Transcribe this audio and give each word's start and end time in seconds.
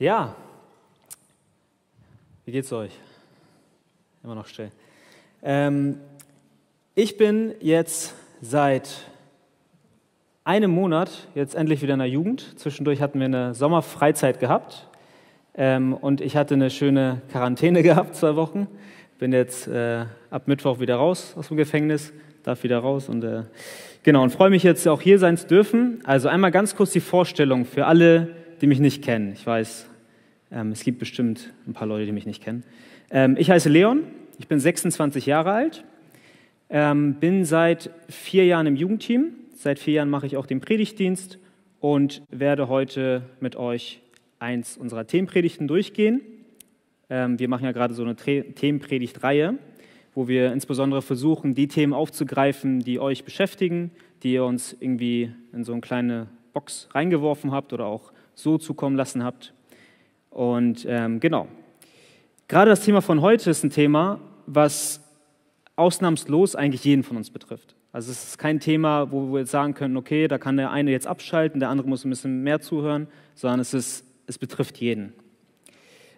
Ja, 0.00 0.34
wie 2.44 2.50
geht's 2.50 2.72
euch? 2.72 2.90
Immer 4.24 4.34
noch 4.34 4.48
still. 4.48 4.72
Ähm, 5.40 6.00
ich 6.96 7.16
bin 7.16 7.54
jetzt 7.60 8.12
seit 8.40 8.88
einem 10.42 10.72
Monat 10.72 11.28
jetzt 11.36 11.54
endlich 11.54 11.80
wieder 11.80 11.94
in 11.94 12.00
der 12.00 12.08
Jugend. 12.08 12.58
Zwischendurch 12.58 13.00
hatten 13.00 13.20
wir 13.20 13.26
eine 13.26 13.54
Sommerfreizeit 13.54 14.40
gehabt 14.40 14.88
ähm, 15.54 15.94
und 15.94 16.20
ich 16.20 16.36
hatte 16.36 16.54
eine 16.54 16.70
schöne 16.70 17.22
Quarantäne 17.30 17.82
gehabt, 17.84 18.16
zwei 18.16 18.34
Wochen. 18.34 18.66
Bin 19.20 19.32
jetzt 19.32 19.68
äh, 19.68 20.06
ab 20.28 20.48
Mittwoch 20.48 20.80
wieder 20.80 20.96
raus 20.96 21.34
aus 21.38 21.48
dem 21.48 21.56
Gefängnis, 21.56 22.12
darf 22.42 22.64
wieder 22.64 22.80
raus 22.80 23.08
und 23.08 23.22
äh, 23.22 23.44
genau 24.02 24.24
und 24.24 24.30
freue 24.30 24.50
mich 24.50 24.64
jetzt 24.64 24.88
auch 24.88 25.00
hier 25.00 25.20
sein 25.20 25.36
zu 25.36 25.46
dürfen. 25.46 26.00
Also 26.02 26.28
einmal 26.28 26.50
ganz 26.50 26.74
kurz 26.74 26.90
die 26.90 27.00
Vorstellung 27.00 27.64
für 27.64 27.86
alle, 27.86 28.43
die 28.60 28.66
mich 28.66 28.80
nicht 28.80 29.02
kennen. 29.02 29.32
Ich 29.32 29.46
weiß, 29.46 29.88
ähm, 30.50 30.72
es 30.72 30.84
gibt 30.84 30.98
bestimmt 30.98 31.52
ein 31.66 31.72
paar 31.72 31.86
Leute, 31.86 32.06
die 32.06 32.12
mich 32.12 32.26
nicht 32.26 32.42
kennen. 32.42 32.64
Ähm, 33.10 33.36
ich 33.38 33.50
heiße 33.50 33.68
Leon, 33.68 34.04
ich 34.38 34.48
bin 34.48 34.60
26 34.60 35.26
Jahre 35.26 35.52
alt, 35.52 35.84
ähm, 36.70 37.14
bin 37.14 37.44
seit 37.44 37.90
vier 38.08 38.46
Jahren 38.46 38.66
im 38.66 38.76
Jugendteam. 38.76 39.34
Seit 39.54 39.78
vier 39.78 39.94
Jahren 39.94 40.10
mache 40.10 40.26
ich 40.26 40.36
auch 40.36 40.46
den 40.46 40.60
Predigtdienst 40.60 41.38
und 41.80 42.22
werde 42.30 42.68
heute 42.68 43.22
mit 43.40 43.56
euch 43.56 44.00
eins 44.38 44.76
unserer 44.76 45.06
Themenpredigten 45.06 45.68
durchgehen. 45.68 46.20
Wir 47.08 47.48
machen 47.48 47.64
ja 47.64 47.72
gerade 47.72 47.94
so 47.94 48.02
eine 48.02 48.16
Themenpredigtreihe, 48.16 49.58
wo 50.14 50.26
wir 50.26 50.52
insbesondere 50.52 51.02
versuchen, 51.02 51.54
die 51.54 51.68
Themen 51.68 51.92
aufzugreifen, 51.92 52.80
die 52.80 52.98
euch 52.98 53.24
beschäftigen, 53.24 53.90
die 54.22 54.32
ihr 54.32 54.44
uns 54.44 54.76
irgendwie 54.80 55.30
in 55.52 55.64
so 55.64 55.72
eine 55.72 55.82
kleine 55.82 56.28
Box 56.54 56.88
reingeworfen 56.92 57.52
habt 57.52 57.72
oder 57.72 57.86
auch 57.86 58.13
so 58.34 58.58
zukommen 58.58 58.96
lassen 58.96 59.24
habt. 59.24 59.52
Und 60.30 60.84
ähm, 60.88 61.20
genau, 61.20 61.48
gerade 62.48 62.70
das 62.70 62.84
Thema 62.84 63.00
von 63.00 63.20
heute 63.20 63.50
ist 63.50 63.64
ein 63.64 63.70
Thema, 63.70 64.20
was 64.46 65.00
ausnahmslos 65.76 66.56
eigentlich 66.56 66.84
jeden 66.84 67.02
von 67.02 67.16
uns 67.16 67.30
betrifft. 67.30 67.74
Also 67.92 68.10
es 68.10 68.24
ist 68.24 68.38
kein 68.38 68.58
Thema, 68.58 69.12
wo 69.12 69.32
wir 69.32 69.40
jetzt 69.40 69.52
sagen 69.52 69.74
können, 69.74 69.96
okay, 69.96 70.26
da 70.26 70.38
kann 70.38 70.56
der 70.56 70.72
eine 70.72 70.90
jetzt 70.90 71.06
abschalten, 71.06 71.60
der 71.60 71.68
andere 71.68 71.88
muss 71.88 72.04
ein 72.04 72.10
bisschen 72.10 72.42
mehr 72.42 72.60
zuhören, 72.60 73.06
sondern 73.36 73.60
es, 73.60 73.72
ist, 73.72 74.04
es 74.26 74.36
betrifft 74.36 74.78
jeden. 74.78 75.12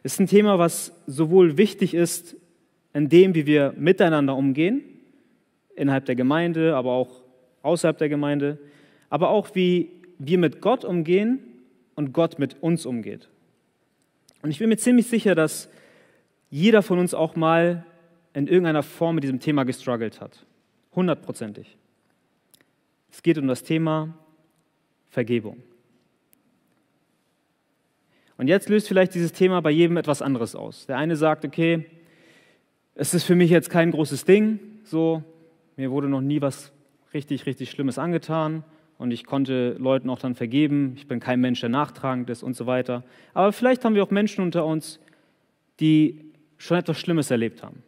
Es 0.02 0.14
ist 0.14 0.20
ein 0.20 0.26
Thema, 0.26 0.58
was 0.58 0.92
sowohl 1.06 1.58
wichtig 1.58 1.92
ist 1.92 2.36
in 2.94 3.10
dem, 3.10 3.34
wie 3.34 3.44
wir 3.44 3.74
miteinander 3.76 4.36
umgehen, 4.36 4.82
innerhalb 5.74 6.06
der 6.06 6.14
Gemeinde, 6.14 6.74
aber 6.74 6.92
auch 6.92 7.22
außerhalb 7.62 7.98
der 7.98 8.08
Gemeinde, 8.08 8.58
aber 9.10 9.28
auch 9.28 9.54
wie 9.54 9.90
wir 10.18 10.38
mit 10.38 10.62
Gott 10.62 10.84
umgehen 10.84 11.40
und 11.96 12.12
Gott 12.12 12.38
mit 12.38 12.62
uns 12.62 12.86
umgeht. 12.86 13.28
Und 14.42 14.50
ich 14.50 14.60
bin 14.60 14.68
mir 14.68 14.76
ziemlich 14.76 15.08
sicher, 15.08 15.34
dass 15.34 15.68
jeder 16.50 16.82
von 16.82 17.00
uns 17.00 17.14
auch 17.14 17.34
mal 17.34 17.84
in 18.32 18.46
irgendeiner 18.46 18.84
Form 18.84 19.16
mit 19.16 19.24
diesem 19.24 19.40
Thema 19.40 19.64
gestruggelt 19.64 20.20
hat. 20.20 20.46
Hundertprozentig. 20.94 21.76
Es 23.10 23.22
geht 23.22 23.38
um 23.38 23.48
das 23.48 23.64
Thema 23.64 24.16
Vergebung. 25.08 25.62
Und 28.36 28.48
jetzt 28.48 28.68
löst 28.68 28.86
vielleicht 28.86 29.14
dieses 29.14 29.32
Thema 29.32 29.62
bei 29.62 29.70
jedem 29.70 29.96
etwas 29.96 30.20
anderes 30.20 30.54
aus. 30.54 30.86
Der 30.86 30.98
eine 30.98 31.16
sagt, 31.16 31.44
okay, 31.44 31.86
es 32.94 33.14
ist 33.14 33.24
für 33.24 33.34
mich 33.34 33.50
jetzt 33.50 33.70
kein 33.70 33.90
großes 33.90 34.26
Ding, 34.26 34.60
so, 34.84 35.22
mir 35.76 35.90
wurde 35.90 36.08
noch 36.08 36.20
nie 36.20 36.40
was 36.40 36.72
richtig, 37.14 37.46
richtig 37.46 37.70
Schlimmes 37.70 37.98
angetan 37.98 38.62
und 38.98 39.10
ich 39.10 39.24
konnte 39.24 39.76
Leuten 39.78 40.08
auch 40.08 40.18
dann 40.18 40.34
vergeben. 40.34 40.94
Ich 40.96 41.06
bin 41.06 41.20
kein 41.20 41.40
Mensch, 41.40 41.60
der 41.60 41.68
nachtragend 41.68 42.30
ist 42.30 42.42
und 42.42 42.56
so 42.56 42.66
weiter. 42.66 43.04
Aber 43.34 43.52
vielleicht 43.52 43.84
haben 43.84 43.94
wir 43.94 44.02
auch 44.02 44.10
Menschen 44.10 44.42
unter 44.42 44.64
uns, 44.64 45.00
die 45.80 46.32
schon 46.56 46.78
etwas 46.78 46.98
Schlimmes 46.98 47.30
erlebt 47.30 47.62
haben. 47.62 47.82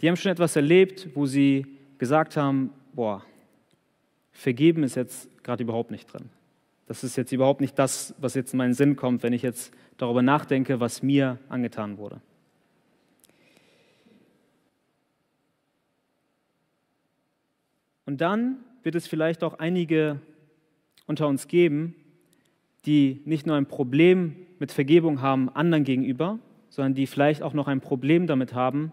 Die 0.00 0.08
haben 0.08 0.16
schon 0.16 0.32
etwas 0.32 0.56
erlebt, 0.56 1.08
wo 1.14 1.24
sie 1.24 1.66
gesagt 1.98 2.36
haben, 2.36 2.70
boah, 2.92 3.24
vergeben 4.32 4.82
ist 4.82 4.96
jetzt 4.96 5.30
gerade 5.42 5.62
überhaupt 5.62 5.90
nicht 5.90 6.12
drin. 6.12 6.28
Das 6.86 7.02
ist 7.02 7.16
jetzt 7.16 7.32
überhaupt 7.32 7.62
nicht 7.62 7.78
das, 7.78 8.14
was 8.18 8.34
jetzt 8.34 8.52
in 8.52 8.58
meinen 8.58 8.74
Sinn 8.74 8.96
kommt, 8.96 9.22
wenn 9.22 9.32
ich 9.32 9.42
jetzt 9.42 9.72
darüber 9.96 10.20
nachdenke, 10.20 10.80
was 10.80 11.02
mir 11.02 11.38
angetan 11.48 11.96
wurde. 11.96 12.20
Und 18.04 18.20
dann 18.20 18.58
wird 18.84 18.94
es 18.94 19.06
vielleicht 19.06 19.42
auch 19.42 19.58
einige 19.58 20.20
unter 21.06 21.26
uns 21.26 21.48
geben, 21.48 21.94
die 22.86 23.22
nicht 23.24 23.46
nur 23.46 23.56
ein 23.56 23.66
Problem 23.66 24.36
mit 24.58 24.72
Vergebung 24.72 25.22
haben 25.22 25.48
anderen 25.48 25.84
gegenüber, 25.84 26.38
sondern 26.68 26.94
die 26.94 27.06
vielleicht 27.06 27.42
auch 27.42 27.54
noch 27.54 27.66
ein 27.66 27.80
Problem 27.80 28.26
damit 28.26 28.54
haben, 28.54 28.92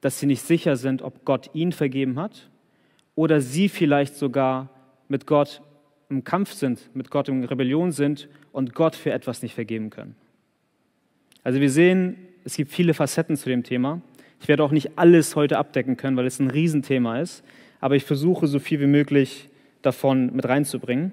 dass 0.00 0.20
sie 0.20 0.26
nicht 0.26 0.42
sicher 0.42 0.76
sind, 0.76 1.02
ob 1.02 1.24
Gott 1.24 1.50
ihnen 1.54 1.72
vergeben 1.72 2.18
hat 2.18 2.50
oder 3.14 3.40
sie 3.40 3.68
vielleicht 3.68 4.14
sogar 4.14 4.70
mit 5.08 5.26
Gott 5.26 5.62
im 6.10 6.24
Kampf 6.24 6.52
sind, 6.52 6.94
mit 6.94 7.10
Gott 7.10 7.28
in 7.28 7.44
Rebellion 7.44 7.92
sind 7.92 8.28
und 8.52 8.74
Gott 8.74 8.94
für 8.94 9.12
etwas 9.12 9.42
nicht 9.42 9.54
vergeben 9.54 9.90
können. 9.90 10.16
Also 11.42 11.60
wir 11.60 11.70
sehen, 11.70 12.16
es 12.44 12.56
gibt 12.56 12.70
viele 12.70 12.94
Facetten 12.94 13.36
zu 13.36 13.48
dem 13.48 13.62
Thema. 13.62 14.00
Ich 14.40 14.48
werde 14.48 14.62
auch 14.62 14.70
nicht 14.70 14.98
alles 14.98 15.34
heute 15.34 15.58
abdecken 15.58 15.96
können, 15.96 16.16
weil 16.16 16.26
es 16.26 16.38
ein 16.38 16.50
Riesenthema 16.50 17.20
ist 17.20 17.42
aber 17.80 17.96
ich 17.96 18.04
versuche 18.04 18.46
so 18.46 18.58
viel 18.58 18.80
wie 18.80 18.86
möglich 18.86 19.48
davon 19.82 20.34
mit 20.34 20.48
reinzubringen. 20.48 21.12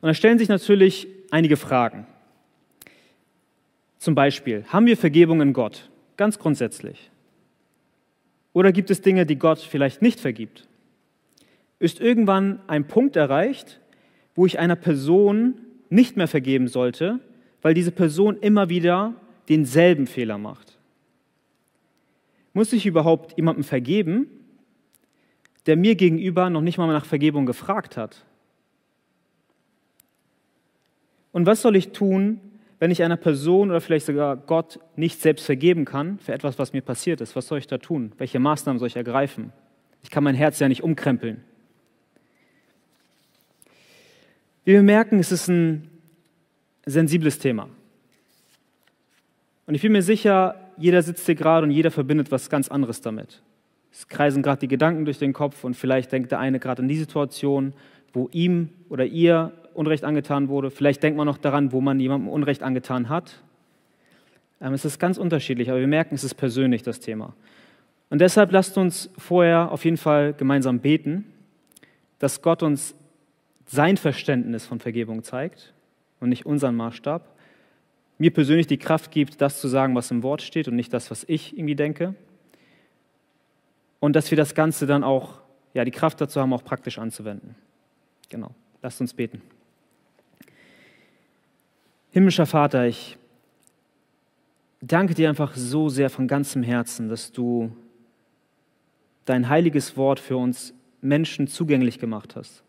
Und 0.00 0.06
da 0.06 0.14
stellen 0.14 0.38
sich 0.38 0.48
natürlich 0.48 1.08
einige 1.30 1.56
Fragen. 1.56 2.06
Zum 3.98 4.14
Beispiel, 4.14 4.64
haben 4.68 4.86
wir 4.86 4.96
Vergebung 4.96 5.40
in 5.40 5.52
Gott? 5.52 5.90
Ganz 6.16 6.38
grundsätzlich. 6.38 7.10
Oder 8.52 8.72
gibt 8.72 8.90
es 8.90 9.02
Dinge, 9.02 9.26
die 9.26 9.36
Gott 9.36 9.58
vielleicht 9.58 10.02
nicht 10.02 10.20
vergibt? 10.20 10.66
Ist 11.78 12.00
irgendwann 12.00 12.60
ein 12.66 12.86
Punkt 12.86 13.16
erreicht, 13.16 13.80
wo 14.34 14.46
ich 14.46 14.58
einer 14.58 14.76
Person 14.76 15.60
nicht 15.88 16.16
mehr 16.16 16.28
vergeben 16.28 16.68
sollte, 16.68 17.20
weil 17.62 17.74
diese 17.74 17.92
Person 17.92 18.38
immer 18.38 18.68
wieder 18.68 19.14
denselben 19.48 20.06
Fehler 20.06 20.38
macht? 20.38 20.78
Muss 22.52 22.72
ich 22.72 22.86
überhaupt 22.86 23.36
jemandem 23.36 23.64
vergeben, 23.64 24.26
der 25.66 25.76
mir 25.76 25.94
gegenüber 25.94 26.50
noch 26.50 26.62
nicht 26.62 26.78
mal 26.78 26.86
nach 26.86 27.04
Vergebung 27.04 27.46
gefragt 27.46 27.96
hat? 27.96 28.24
Und 31.32 31.46
was 31.46 31.62
soll 31.62 31.76
ich 31.76 31.92
tun, 31.92 32.40
wenn 32.78 32.90
ich 32.90 33.02
einer 33.02 33.16
Person 33.16 33.70
oder 33.70 33.80
vielleicht 33.80 34.06
sogar 34.06 34.36
Gott 34.36 34.80
nicht 34.96 35.20
selbst 35.20 35.44
vergeben 35.44 35.84
kann 35.84 36.18
für 36.18 36.32
etwas, 36.32 36.58
was 36.58 36.72
mir 36.72 36.80
passiert 36.80 37.20
ist? 37.20 37.36
Was 37.36 37.46
soll 37.46 37.58
ich 37.58 37.66
da 37.66 37.78
tun? 37.78 38.12
Welche 38.18 38.38
Maßnahmen 38.38 38.78
soll 38.78 38.88
ich 38.88 38.96
ergreifen? 38.96 39.52
Ich 40.02 40.10
kann 40.10 40.24
mein 40.24 40.34
Herz 40.34 40.58
ja 40.58 40.68
nicht 40.68 40.82
umkrempeln. 40.82 41.44
Wie 44.64 44.72
wir 44.72 44.82
merken, 44.82 45.18
es 45.18 45.30
ist 45.30 45.48
ein 45.48 45.90
sensibles 46.86 47.38
Thema. 47.38 47.68
Und 49.66 49.74
ich 49.74 49.82
bin 49.82 49.92
mir 49.92 50.02
sicher, 50.02 50.56
jeder 50.78 51.02
sitzt 51.02 51.26
hier 51.26 51.34
gerade 51.34 51.66
und 51.66 51.70
jeder 51.70 51.90
verbindet 51.90 52.30
was 52.30 52.50
ganz 52.50 52.68
anderes 52.68 53.00
damit. 53.02 53.42
Es 53.92 54.08
kreisen 54.08 54.42
gerade 54.42 54.60
die 54.60 54.68
Gedanken 54.68 55.04
durch 55.04 55.18
den 55.18 55.32
Kopf 55.32 55.64
und 55.64 55.74
vielleicht 55.74 56.12
denkt 56.12 56.30
der 56.30 56.38
eine 56.38 56.60
gerade 56.60 56.82
an 56.82 56.88
die 56.88 56.96
Situation, 56.96 57.72
wo 58.12 58.28
ihm 58.32 58.70
oder 58.88 59.04
ihr 59.04 59.52
Unrecht 59.74 60.04
angetan 60.04 60.48
wurde. 60.48 60.70
Vielleicht 60.70 61.02
denkt 61.02 61.16
man 61.16 61.26
noch 61.26 61.38
daran, 61.38 61.72
wo 61.72 61.80
man 61.80 61.98
jemandem 62.00 62.28
Unrecht 62.28 62.62
angetan 62.62 63.08
hat. 63.08 63.42
Ähm, 64.60 64.74
es 64.74 64.84
ist 64.84 64.98
ganz 64.98 65.18
unterschiedlich, 65.18 65.70
aber 65.70 65.80
wir 65.80 65.86
merken, 65.86 66.14
es 66.14 66.24
ist 66.24 66.34
persönlich 66.34 66.82
das 66.82 67.00
Thema. 67.00 67.34
Und 68.10 68.20
deshalb 68.20 68.52
lasst 68.52 68.76
uns 68.76 69.10
vorher 69.16 69.70
auf 69.70 69.84
jeden 69.84 69.96
Fall 69.96 70.34
gemeinsam 70.34 70.80
beten, 70.80 71.24
dass 72.18 72.42
Gott 72.42 72.62
uns 72.62 72.94
sein 73.66 73.96
Verständnis 73.96 74.66
von 74.66 74.80
Vergebung 74.80 75.22
zeigt 75.22 75.72
und 76.18 76.28
nicht 76.28 76.44
unseren 76.44 76.74
Maßstab. 76.74 77.36
Mir 78.18 78.32
persönlich 78.32 78.66
die 78.66 78.78
Kraft 78.78 79.12
gibt, 79.12 79.40
das 79.40 79.60
zu 79.60 79.68
sagen, 79.68 79.94
was 79.94 80.10
im 80.10 80.22
Wort 80.22 80.42
steht 80.42 80.66
und 80.66 80.74
nicht 80.74 80.92
das, 80.92 81.10
was 81.10 81.24
ich 81.28 81.56
irgendwie 81.56 81.76
denke 81.76 82.14
und 84.00 84.16
dass 84.16 84.30
wir 84.30 84.36
das 84.36 84.54
Ganze 84.54 84.86
dann 84.86 85.04
auch, 85.04 85.40
ja, 85.74 85.84
die 85.84 85.90
Kraft 85.90 86.20
dazu 86.20 86.40
haben, 86.40 86.52
auch 86.52 86.64
praktisch 86.64 86.98
anzuwenden. 86.98 87.54
Genau. 88.28 88.50
Lasst 88.82 89.00
uns 89.00 89.14
beten. 89.14 89.42
Himmlischer 92.10 92.46
Vater, 92.46 92.86
ich 92.86 93.18
danke 94.80 95.14
dir 95.14 95.28
einfach 95.28 95.54
so 95.54 95.88
sehr 95.88 96.10
von 96.10 96.26
ganzem 96.26 96.62
Herzen, 96.62 97.08
dass 97.08 97.30
du 97.30 97.70
dein 99.26 99.48
heiliges 99.48 99.96
Wort 99.96 100.18
für 100.18 100.36
uns 100.36 100.74
Menschen 101.00 101.46
zugänglich 101.46 101.98
gemacht 101.98 102.34
hast. 102.36 102.64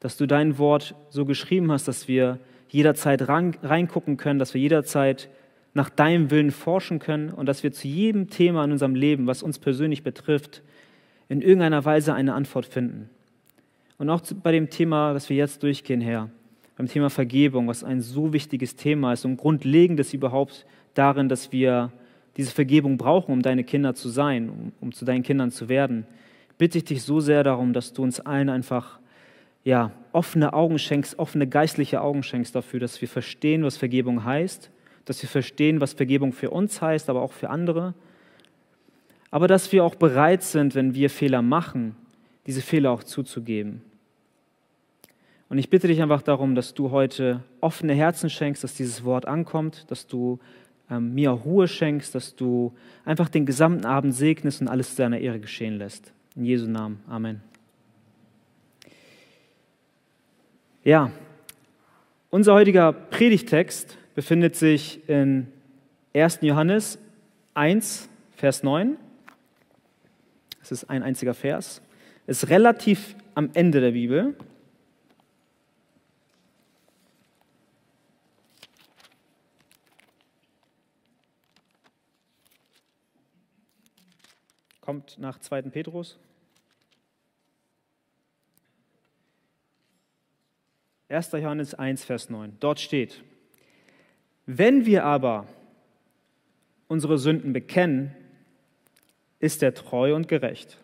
Dass 0.00 0.16
du 0.16 0.26
dein 0.26 0.58
Wort 0.58 0.94
so 1.10 1.24
geschrieben 1.24 1.70
hast, 1.72 1.88
dass 1.88 2.08
wir 2.08 2.38
jederzeit 2.68 3.28
reingucken 3.28 4.16
können, 4.16 4.38
dass 4.38 4.54
wir 4.54 4.60
jederzeit 4.60 5.28
nach 5.74 5.90
deinem 5.90 6.30
Willen 6.30 6.52
forschen 6.52 6.98
können 6.98 7.30
und 7.30 7.46
dass 7.46 7.62
wir 7.62 7.72
zu 7.72 7.86
jedem 7.86 8.30
Thema 8.30 8.64
in 8.64 8.72
unserem 8.72 8.94
Leben, 8.94 9.26
was 9.26 9.42
uns 9.42 9.58
persönlich 9.58 10.02
betrifft, 10.02 10.62
in 11.28 11.42
irgendeiner 11.42 11.84
Weise 11.84 12.14
eine 12.14 12.34
Antwort 12.34 12.66
finden. 12.66 13.10
Und 13.98 14.10
auch 14.10 14.20
bei 14.42 14.52
dem 14.52 14.70
Thema, 14.70 15.12
das 15.14 15.28
wir 15.28 15.36
jetzt 15.36 15.62
durchgehen, 15.62 16.00
Herr, 16.00 16.30
beim 16.76 16.86
Thema 16.86 17.08
Vergebung, 17.08 17.68
was 17.68 17.82
ein 17.82 18.00
so 18.00 18.32
wichtiges 18.32 18.76
Thema 18.76 19.14
ist 19.14 19.24
und 19.24 19.38
grundlegendes 19.38 20.12
überhaupt 20.12 20.66
darin, 20.94 21.28
dass 21.28 21.52
wir 21.52 21.90
diese 22.36 22.50
Vergebung 22.50 22.98
brauchen, 22.98 23.32
um 23.32 23.42
deine 23.42 23.64
Kinder 23.64 23.94
zu 23.94 24.10
sein, 24.10 24.50
um, 24.50 24.72
um 24.80 24.92
zu 24.92 25.04
deinen 25.06 25.22
Kindern 25.22 25.50
zu 25.50 25.68
werden, 25.68 26.06
bitte 26.58 26.78
ich 26.78 26.84
dich 26.84 27.02
so 27.02 27.20
sehr 27.20 27.42
darum, 27.42 27.72
dass 27.72 27.92
du 27.94 28.02
uns 28.02 28.20
allen 28.20 28.50
einfach 28.50 28.98
ja, 29.64 29.90
offene 30.12 30.52
Augen 30.52 30.78
schenkst, 30.78 31.18
offene 31.18 31.46
geistliche 31.46 32.00
Augen 32.00 32.22
schenkst 32.22 32.54
dafür, 32.54 32.78
dass 32.78 33.00
wir 33.00 33.08
verstehen, 33.08 33.64
was 33.64 33.76
Vergebung 33.76 34.24
heißt, 34.24 34.70
dass 35.06 35.22
wir 35.22 35.28
verstehen, 35.28 35.80
was 35.80 35.94
Vergebung 35.94 36.32
für 36.32 36.50
uns 36.50 36.80
heißt, 36.80 37.10
aber 37.10 37.22
auch 37.22 37.32
für 37.32 37.50
andere. 37.50 37.94
Aber 39.30 39.48
dass 39.48 39.72
wir 39.72 39.84
auch 39.84 39.94
bereit 39.94 40.42
sind, 40.42 40.74
wenn 40.74 40.94
wir 40.94 41.10
Fehler 41.10 41.42
machen, 41.42 41.96
diese 42.46 42.60
Fehler 42.60 42.90
auch 42.90 43.02
zuzugeben. 43.02 43.82
Und 45.48 45.58
ich 45.58 45.70
bitte 45.70 45.88
dich 45.88 46.02
einfach 46.02 46.22
darum, 46.22 46.54
dass 46.54 46.74
du 46.74 46.90
heute 46.90 47.42
offene 47.60 47.94
Herzen 47.94 48.30
schenkst, 48.30 48.64
dass 48.64 48.74
dieses 48.74 49.04
Wort 49.04 49.26
ankommt, 49.26 49.90
dass 49.90 50.06
du 50.06 50.38
ähm, 50.90 51.14
mir 51.14 51.30
Ruhe 51.30 51.68
schenkst, 51.68 52.14
dass 52.14 52.34
du 52.34 52.72
einfach 53.04 53.28
den 53.28 53.46
gesamten 53.46 53.84
Abend 53.84 54.14
segnest 54.14 54.60
und 54.60 54.68
alles 54.68 54.90
zu 54.90 55.02
deiner 55.02 55.18
Ehre 55.18 55.40
geschehen 55.40 55.78
lässt. 55.78 56.12
In 56.34 56.44
Jesu 56.44 56.68
Namen. 56.68 57.00
Amen. 57.08 57.40
Ja, 60.82 61.10
unser 62.30 62.54
heutiger 62.54 62.92
Predigtext 62.92 63.96
befindet 64.14 64.56
sich 64.56 65.08
in 65.08 65.48
1. 66.14 66.40
Johannes 66.42 66.98
1, 67.54 68.08
Vers 68.36 68.62
9. 68.62 68.96
Es 70.66 70.72
ist 70.72 70.90
ein 70.90 71.04
einziger 71.04 71.32
Vers. 71.32 71.80
Es 72.26 72.42
ist 72.42 72.50
relativ 72.50 73.14
am 73.36 73.50
Ende 73.54 73.80
der 73.80 73.92
Bibel. 73.92 74.36
kommt 84.80 85.18
nach 85.18 85.38
2. 85.38 85.62
Petrus. 85.62 86.18
1. 91.08 91.30
Johannes 91.32 91.74
1, 91.74 92.04
Vers 92.04 92.28
9. 92.28 92.56
Dort 92.58 92.80
steht, 92.80 93.22
wenn 94.46 94.84
wir 94.84 95.04
aber 95.04 95.46
unsere 96.88 97.18
Sünden 97.18 97.52
bekennen, 97.52 98.14
ist 99.40 99.62
er 99.62 99.74
treu 99.74 100.14
und 100.14 100.28
gerecht, 100.28 100.78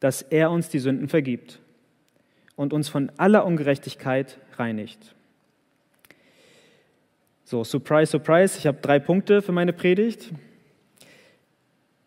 dass 0.00 0.22
er 0.22 0.50
uns 0.50 0.68
die 0.68 0.78
Sünden 0.78 1.08
vergibt 1.08 1.60
und 2.56 2.72
uns 2.72 2.88
von 2.88 3.10
aller 3.16 3.46
Ungerechtigkeit 3.46 4.38
reinigt. 4.56 5.14
So, 7.44 7.64
surprise, 7.64 8.10
surprise, 8.10 8.58
ich 8.58 8.66
habe 8.66 8.78
drei 8.82 8.98
Punkte 8.98 9.40
für 9.40 9.52
meine 9.52 9.72
Predigt. 9.72 10.32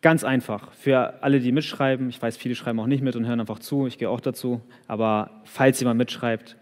Ganz 0.00 0.24
einfach 0.24 0.72
für 0.72 1.22
alle, 1.22 1.40
die 1.40 1.52
mitschreiben. 1.52 2.08
Ich 2.10 2.20
weiß, 2.20 2.36
viele 2.36 2.54
schreiben 2.54 2.78
auch 2.80 2.86
nicht 2.86 3.02
mit 3.02 3.16
und 3.16 3.26
hören 3.26 3.40
einfach 3.40 3.58
zu. 3.58 3.86
Ich 3.86 3.98
gehe 3.98 4.08
auch 4.10 4.20
dazu. 4.20 4.60
Aber 4.86 5.42
falls 5.44 5.80
jemand 5.80 5.98
mitschreibt, 5.98 6.56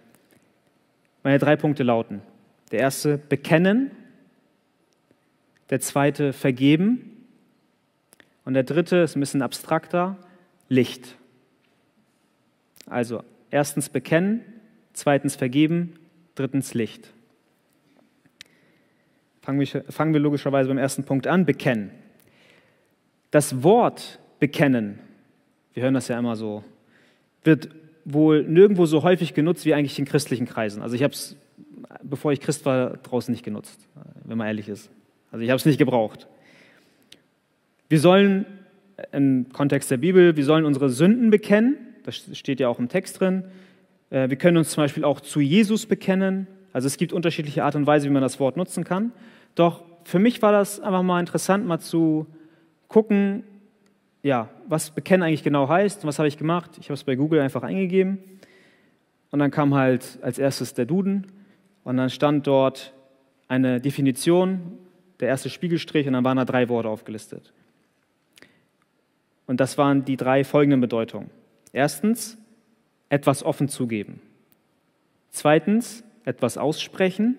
meine 1.23 1.39
drei 1.39 1.57
Punkte 1.57 1.83
lauten: 1.83 2.23
Der 2.71 2.81
erste, 2.81 3.19
bekennen. 3.19 3.91
Der 5.69 5.81
zweite, 5.81 6.33
vergeben. 6.33 7.20
Und 8.45 8.55
der 8.55 8.63
dritte 8.63 8.99
ist 8.99 9.17
ein 9.17 9.21
bisschen 9.21 9.43
abstrakter, 9.43 10.17
Licht. 10.69 11.17
Also 12.87 13.23
erstens 13.51 13.89
bekennen, 13.89 14.43
zweitens 14.93 15.37
vergeben, 15.37 15.95
drittens 16.35 16.75
Licht. 16.75 17.13
Fangen 19.43 19.61
wir, 20.15 20.21
logischerweise 20.21 20.69
beim 20.69 20.79
ersten 20.79 21.05
Punkt 21.05 21.27
an, 21.27 21.45
bekennen. 21.45 21.91
Das 23.31 23.63
Wort 23.63 24.19
bekennen, 24.39 24.99
wir 25.75 25.83
hören 25.83 25.95
das 25.95 26.09
ja 26.09 26.19
immer 26.19 26.37
so, 26.37 26.65
wird 27.43 27.69
wohl 28.05 28.43
nirgendwo 28.45 28.87
so 28.87 29.03
häufig 29.03 29.35
genutzt 29.35 29.65
wie 29.65 29.75
eigentlich 29.75 29.99
in 29.99 30.05
christlichen 30.05 30.47
Kreisen. 30.47 30.83
Also 30.83 30.95
ich 30.95 31.03
habe 31.03 31.15
es, 31.15 31.37
bevor 32.03 32.33
ich 32.33 32.41
Christ 32.41 32.65
war, 32.65 32.97
draußen 32.99 33.33
nicht 33.33 33.45
genutzt, 33.45 33.89
wenn 34.25 34.39
man 34.39 34.47
ehrlich 34.47 34.69
ist. 34.69 34.91
Also 35.31 35.45
ich 35.45 35.51
habe 35.51 35.59
es 35.59 35.67
nicht 35.67 35.79
gebraucht. 35.79 36.29
Wir 37.91 37.99
sollen 37.99 38.47
im 39.11 39.49
Kontext 39.53 39.91
der 39.91 39.97
Bibel, 39.97 40.37
wir 40.37 40.45
sollen 40.45 40.65
unsere 40.65 40.91
Sünden 40.91 41.31
bekennen, 41.31 41.77
das 42.05 42.25
steht 42.39 42.61
ja 42.61 42.69
auch 42.69 42.79
im 42.79 42.89
Text 42.89 43.19
drin. 43.19 43.47
Äh, 44.11 44.31
wir 44.31 44.37
können 44.37 44.59
uns 44.59 44.71
zum 44.71 44.85
Beispiel 44.85 45.03
auch 45.03 45.19
zu 45.19 45.41
Jesus 45.41 45.87
bekennen. 45.87 46.47
Also 46.73 46.87
es 46.87 46.99
gibt 46.99 47.13
unterschiedliche 47.13 47.65
Art 47.65 47.75
und 47.75 47.89
Weise, 47.89 48.07
wie 48.07 48.13
man 48.13 48.23
das 48.23 48.39
Wort 48.39 48.57
nutzen 48.57 48.85
kann. 48.85 49.11
Doch 49.57 49.83
für 50.05 50.21
mich 50.21 50.41
war 50.41 50.53
das 50.53 50.79
einfach 50.79 51.03
mal 51.03 51.19
interessant, 51.19 51.67
mal 51.67 51.81
zu 51.81 52.29
gucken, 52.87 53.43
ja, 54.23 54.49
was 54.69 54.93
bekennen 54.93 55.25
eigentlich 55.25 55.43
genau 55.43 55.69
heißt. 55.69 56.05
Und 56.05 56.09
was 56.09 56.21
habe 56.21 56.29
ich 56.29 56.39
gemacht? 56.39 56.71
Ich 56.79 56.87
habe 56.87 56.95
es 56.95 57.03
bei 57.03 57.17
Google 57.17 57.41
einfach 57.41 57.65
eingegeben. 57.65 58.19
Und 59.33 59.41
dann 59.41 59.51
kam 59.51 59.75
halt 59.75 60.21
als 60.23 60.39
erstes 60.39 60.75
der 60.75 60.87
Duden. 60.87 61.27
Und 61.83 61.97
dann 61.97 62.09
stand 62.09 62.47
dort 62.47 62.95
eine 63.49 63.81
Definition, 63.81 64.79
der 65.19 65.27
erste 65.27 65.51
Spiegelstrich, 65.51 66.07
und 66.07 66.13
dann 66.13 66.23
waren 66.23 66.37
da 66.37 66.45
drei 66.45 66.69
Worte 66.69 66.89
aufgelistet. 66.89 67.53
Und 69.51 69.59
das 69.59 69.77
waren 69.77 70.05
die 70.05 70.17
drei 70.17 70.45
folgenden 70.45 70.81
Bedeutungen. 70.81 71.29
Erstens, 71.73 72.39
etwas 73.09 73.43
offen 73.43 73.69
zugeben. 73.69 74.21
Zweitens, 75.33 76.05
etwas 76.25 76.57
aussprechen. 76.57 77.35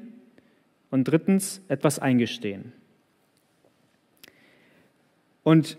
Und 0.90 1.06
drittens, 1.06 1.62
etwas 1.70 2.00
eingestehen. 2.00 2.74
Und 5.44 5.78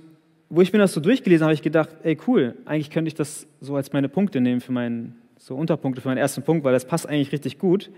wo 0.48 0.62
ich 0.62 0.72
mir 0.72 0.78
das 0.78 0.94
so 0.94 1.02
durchgelesen 1.02 1.44
habe, 1.44 1.50
habe 1.50 1.54
ich 1.54 1.60
gedacht, 1.60 1.90
ey 2.02 2.16
cool, 2.26 2.56
eigentlich 2.64 2.88
könnte 2.88 3.08
ich 3.08 3.14
das 3.14 3.46
so 3.60 3.76
als 3.76 3.92
meine 3.92 4.08
Punkte 4.08 4.40
nehmen 4.40 4.62
für 4.62 4.72
meinen, 4.72 5.20
so 5.36 5.54
Unterpunkte 5.54 6.00
für 6.00 6.08
meinen 6.08 6.16
ersten 6.16 6.42
Punkt, 6.44 6.64
weil 6.64 6.72
das 6.72 6.86
passt 6.86 7.06
eigentlich 7.06 7.32
richtig 7.32 7.58
gut, 7.58 7.90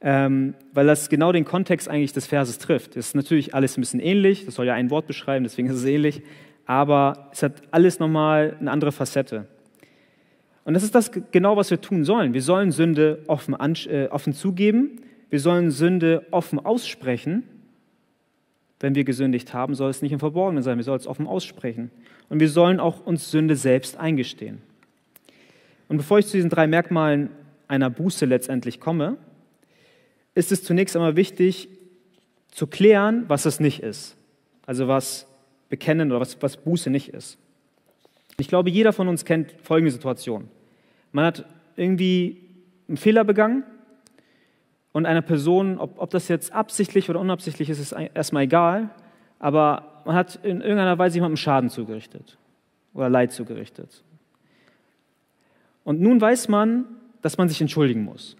ähm, 0.00 0.54
weil 0.72 0.88
das 0.88 1.08
genau 1.08 1.30
den 1.30 1.44
Kontext 1.44 1.88
eigentlich 1.88 2.12
des 2.12 2.26
Verses 2.26 2.58
trifft. 2.58 2.96
Es 2.96 3.10
ist 3.10 3.14
natürlich 3.14 3.54
alles 3.54 3.78
ein 3.78 3.82
bisschen 3.82 4.00
ähnlich, 4.00 4.44
das 4.44 4.56
soll 4.56 4.66
ja 4.66 4.74
ein 4.74 4.90
Wort 4.90 5.06
beschreiben, 5.06 5.44
deswegen 5.44 5.68
ist 5.68 5.76
es 5.76 5.84
ähnlich, 5.84 6.22
aber 6.70 7.28
es 7.32 7.42
hat 7.42 7.62
alles 7.72 7.98
nochmal 7.98 8.56
eine 8.60 8.70
andere 8.70 8.92
Facette. 8.92 9.46
Und 10.64 10.74
das 10.74 10.82
ist 10.82 10.94
das 10.94 11.10
genau, 11.32 11.56
was 11.56 11.70
wir 11.70 11.80
tun 11.80 12.04
sollen. 12.04 12.32
Wir 12.32 12.42
sollen 12.42 12.70
Sünde 12.70 13.24
offen, 13.26 13.56
äh, 13.86 14.08
offen 14.10 14.32
zugeben, 14.32 15.00
wir 15.30 15.40
sollen 15.40 15.70
Sünde 15.70 16.26
offen 16.30 16.58
aussprechen 16.58 17.44
wenn 18.80 18.94
wir 18.94 19.04
gesündigt 19.04 19.52
haben, 19.52 19.74
soll 19.74 19.90
es 19.90 20.00
nicht 20.00 20.12
im 20.12 20.18
Verborgenen 20.18 20.62
sein, 20.62 20.78
wir 20.78 20.84
sollen 20.84 20.98
es 20.98 21.06
offen 21.06 21.26
aussprechen. 21.26 21.90
Und 22.30 22.40
wir 22.40 22.48
sollen 22.48 22.80
auch 22.80 23.04
uns 23.04 23.30
Sünde 23.30 23.54
selbst 23.54 23.98
eingestehen. 23.98 24.62
Und 25.88 25.98
bevor 25.98 26.18
ich 26.18 26.26
zu 26.26 26.36
diesen 26.38 26.50
drei 26.50 26.66
Merkmalen 26.66 27.30
einer 27.68 27.90
Buße 27.90 28.24
letztendlich 28.24 28.80
komme, 28.80 29.18
ist 30.34 30.50
es 30.50 30.64
zunächst 30.64 30.96
einmal 30.96 31.16
wichtig 31.16 31.68
zu 32.50 32.66
klären, 32.66 33.24
was 33.28 33.44
es 33.44 33.60
nicht 33.60 33.82
ist. 33.82 34.16
Also 34.64 34.88
was 34.88 35.26
Bekennen 35.70 36.10
oder 36.10 36.20
was, 36.20 36.40
was 36.42 36.58
Buße 36.58 36.90
nicht 36.90 37.08
ist. 37.08 37.38
Ich 38.38 38.48
glaube, 38.48 38.68
jeder 38.70 38.92
von 38.92 39.08
uns 39.08 39.24
kennt 39.24 39.54
folgende 39.62 39.92
Situation. 39.92 40.48
Man 41.12 41.24
hat 41.24 41.46
irgendwie 41.76 42.48
einen 42.88 42.96
Fehler 42.96 43.24
begangen 43.24 43.64
und 44.92 45.06
einer 45.06 45.22
Person, 45.22 45.78
ob, 45.78 45.98
ob 45.98 46.10
das 46.10 46.28
jetzt 46.28 46.52
absichtlich 46.52 47.08
oder 47.08 47.20
unabsichtlich 47.20 47.70
ist, 47.70 47.78
ist 47.78 47.92
erstmal 47.92 48.44
egal, 48.44 48.90
aber 49.38 50.02
man 50.04 50.16
hat 50.16 50.36
in 50.44 50.60
irgendeiner 50.60 50.98
Weise 50.98 51.16
jemandem 51.16 51.36
Schaden 51.36 51.70
zugerichtet 51.70 52.38
oder 52.92 53.08
Leid 53.08 53.32
zugerichtet. 53.32 54.02
Und 55.84 56.00
nun 56.00 56.20
weiß 56.20 56.48
man, 56.48 56.86
dass 57.22 57.38
man 57.38 57.48
sich 57.48 57.60
entschuldigen 57.60 58.04
muss. 58.04 58.36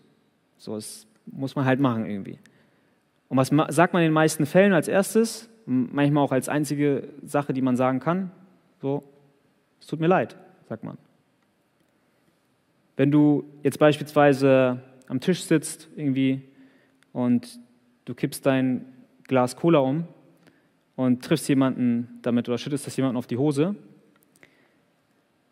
So, 0.57 0.75
das 0.75 1.07
muss 1.27 1.55
man 1.55 1.65
halt 1.65 1.81
machen 1.81 2.07
irgendwie. 2.07 2.39
Und 3.29 3.37
was 3.37 3.49
sagt 3.75 3.93
man 3.93 4.03
in 4.03 4.09
den 4.09 4.15
meisten 4.15 4.47
Fällen 4.47 4.73
als 4.73 4.89
erstes? 4.89 5.50
Manchmal 5.73 6.25
auch 6.25 6.33
als 6.33 6.49
einzige 6.49 7.11
Sache, 7.23 7.53
die 7.53 7.63
man 7.63 7.77
sagen 7.77 8.01
kann. 8.01 8.33
So, 8.83 9.05
es 9.79 9.87
tut 9.87 10.01
mir 10.01 10.09
leid, 10.09 10.37
sagt 10.69 10.83
man. 10.83 10.99
Wenn 12.97 13.13
du 13.13 13.45
jetzt 13.63 13.79
beispielsweise 13.79 14.83
am 15.07 15.21
Tisch 15.21 15.45
sitzt 15.45 15.89
irgendwie 15.95 16.43
und 17.13 17.61
du 18.05 18.15
kippst 18.15 18.45
dein 18.45 18.85
Glas 19.29 19.55
Cola 19.55 19.79
um 19.79 20.09
und 20.97 21.25
triffst 21.25 21.49
jemanden 21.49 22.19
damit 22.23 22.49
oder 22.49 22.59
schüttest 22.59 22.89
das 22.89 22.97
jemanden 22.97 23.17
auf 23.17 23.29
die 23.29 23.37
Hose, 23.37 23.77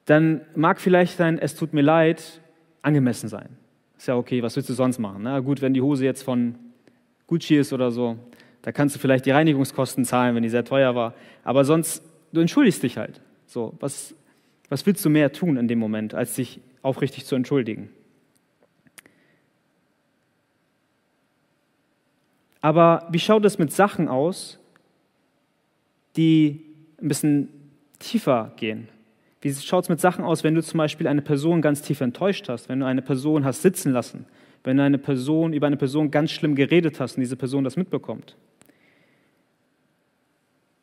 dann 0.05 0.41
mag 0.57 0.81
vielleicht 0.81 1.21
dein 1.21 1.39
Es 1.39 1.55
tut 1.55 1.73
mir 1.73 1.83
leid 1.83 2.41
angemessen 2.83 3.29
sein. 3.29 3.51
Ist 3.97 4.09
ja 4.09 4.17
okay, 4.17 4.43
was 4.43 4.57
willst 4.57 4.69
du 4.69 4.75
sonst 4.75 4.99
machen? 4.99 5.23
Na 5.23 5.39
gut, 5.39 5.63
wenn 5.63 5.75
die 5.75 5.81
Hose 5.81 6.05
jetzt 6.05 6.25
von 6.25 6.57
Gucci 7.29 7.55
ist 7.55 7.73
oder 7.73 7.93
so, 7.93 8.19
da 8.62 8.73
kannst 8.73 8.95
du 8.95 8.99
vielleicht 8.99 9.27
die 9.27 9.31
Reinigungskosten 9.31 10.05
zahlen, 10.05 10.35
wenn 10.35 10.43
die 10.43 10.49
sehr 10.49 10.65
teuer 10.65 10.95
war. 10.95 11.15
Aber 11.45 11.65
sonst, 11.65 12.03
du 12.33 12.41
entschuldigst 12.41 12.83
dich 12.83 12.99
halt. 12.99 13.21
So, 13.47 13.75
was, 13.81 14.15
was 14.69 14.85
willst 14.85 15.05
du 15.05 15.11
mehr 15.11 15.33
tun 15.33 15.57
in 15.57 15.69
dem 15.69 15.79
Moment, 15.79 16.15
als 16.15 16.35
dich 16.35 16.61
aufrichtig 16.83 17.25
zu 17.25 17.35
entschuldigen? 17.35 17.91
Aber 22.61 23.07
wie 23.11 23.21
schaut 23.21 23.45
es 23.45 23.59
mit 23.59 23.73
Sachen 23.73 24.09
aus, 24.09 24.59
die 26.17 26.65
ein 27.00 27.09
bisschen 27.09 27.49
tiefer 27.99 28.53
gehen? 28.57 28.88
Wie 29.41 29.55
schaut 29.55 29.85
es 29.85 29.88
mit 29.88 30.00
Sachen 30.00 30.25
aus, 30.25 30.43
wenn 30.43 30.55
du 30.55 30.62
zum 30.62 30.79
Beispiel 30.79 31.07
eine 31.07 31.23
Person 31.23 31.62
ganz 31.62 31.83
tief 31.83 32.00
enttäuscht 32.00 32.49
hast, 32.49 32.69
wenn 32.69 32.81
du 32.81 32.87
eine 32.87 33.03
Person 33.03 33.45
hast 33.45 33.62
sitzen 33.62 33.93
lassen, 33.93 34.27
wenn 34.69 34.79
eine 34.81 34.99
Person 34.99 35.55
über 35.55 35.67
eine 35.67 35.79
Person 35.79 36.11
ganz 36.11 36.31
schlimm 36.31 36.55
geredet 36.55 37.01
hast 37.01 37.17
und 37.17 37.23
diese 37.23 37.37
Person 37.37 37.65
das 37.65 37.79
mitbekommt? 37.79 38.37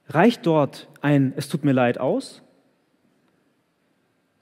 Reicht 0.09 0.43
dort 0.47 0.89
ein 1.01 1.33
Es 1.35 1.49
tut 1.49 1.63
mir 1.63 1.71
leid 1.71 1.99
aus? 1.99 2.41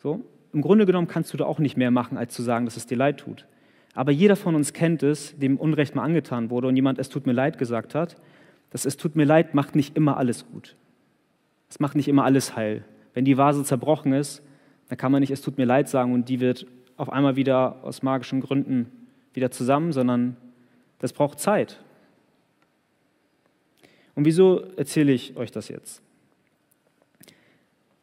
So, 0.02 0.24
im 0.54 0.62
Grunde 0.62 0.86
genommen 0.86 1.10
kannst 1.10 1.34
du 1.34 1.38
da 1.38 1.44
auch 1.44 1.60
nicht 1.60 1.76
mehr 1.76 1.92
machen, 1.92 2.18
als 2.18 2.34
zu 2.34 2.42
sagen, 2.42 2.64
dass 2.64 2.78
es 2.78 2.86
dir 2.86 2.96
leid 2.96 3.18
tut. 3.18 3.46
Aber 3.94 4.14
jeder 4.14 4.38
von 4.38 4.56
uns 4.56 4.72
kennt 4.72 5.04
es, 5.04 5.38
dem 5.38 5.58
Unrecht 5.58 5.94
mal 5.94 6.04
angetan 6.04 6.50
wurde 6.50 6.70
und 6.70 6.78
jemand 6.78 6.98
es 6.98 7.10
tut 7.10 7.26
mir 7.26 7.34
leid 7.34 7.58
gesagt 7.58 7.96
hat. 7.96 8.16
Das 8.70 8.86
es 8.86 8.96
tut 8.96 9.18
mir 9.18 9.26
leid 9.26 9.54
macht 9.54 9.76
nicht 9.76 9.98
immer 9.98 10.16
alles 10.16 10.48
gut. 10.48 10.78
Es 11.70 11.82
macht 11.82 11.98
nicht 11.98 12.08
immer 12.08 12.24
alles 12.24 12.56
heil. 12.56 12.86
Wenn 13.14 13.26
die 13.26 13.38
Vase 13.38 13.66
zerbrochen 13.66 14.14
ist, 14.14 14.42
dann 14.88 14.98
kann 14.98 15.12
man 15.12 15.20
nicht 15.20 15.32
es 15.32 15.42
tut 15.42 15.58
mir 15.58 15.66
leid 15.66 15.90
sagen 15.90 16.14
und 16.14 16.30
die 16.30 16.40
wird 16.40 16.66
auf 16.96 17.10
einmal 17.10 17.36
wieder 17.36 17.84
aus 17.84 18.04
magischen 18.04 18.40
Gründen 18.40 19.03
wieder 19.34 19.52
zusammen, 19.52 19.92
sondern 19.92 20.38
das 21.00 21.14
braucht 21.14 21.40
Zeit. 21.40 21.80
Und 24.16 24.26
wieso 24.26 24.62
erzähle 24.76 25.12
ich 25.12 25.36
euch 25.36 25.52
das 25.52 25.70
jetzt? 25.70 26.02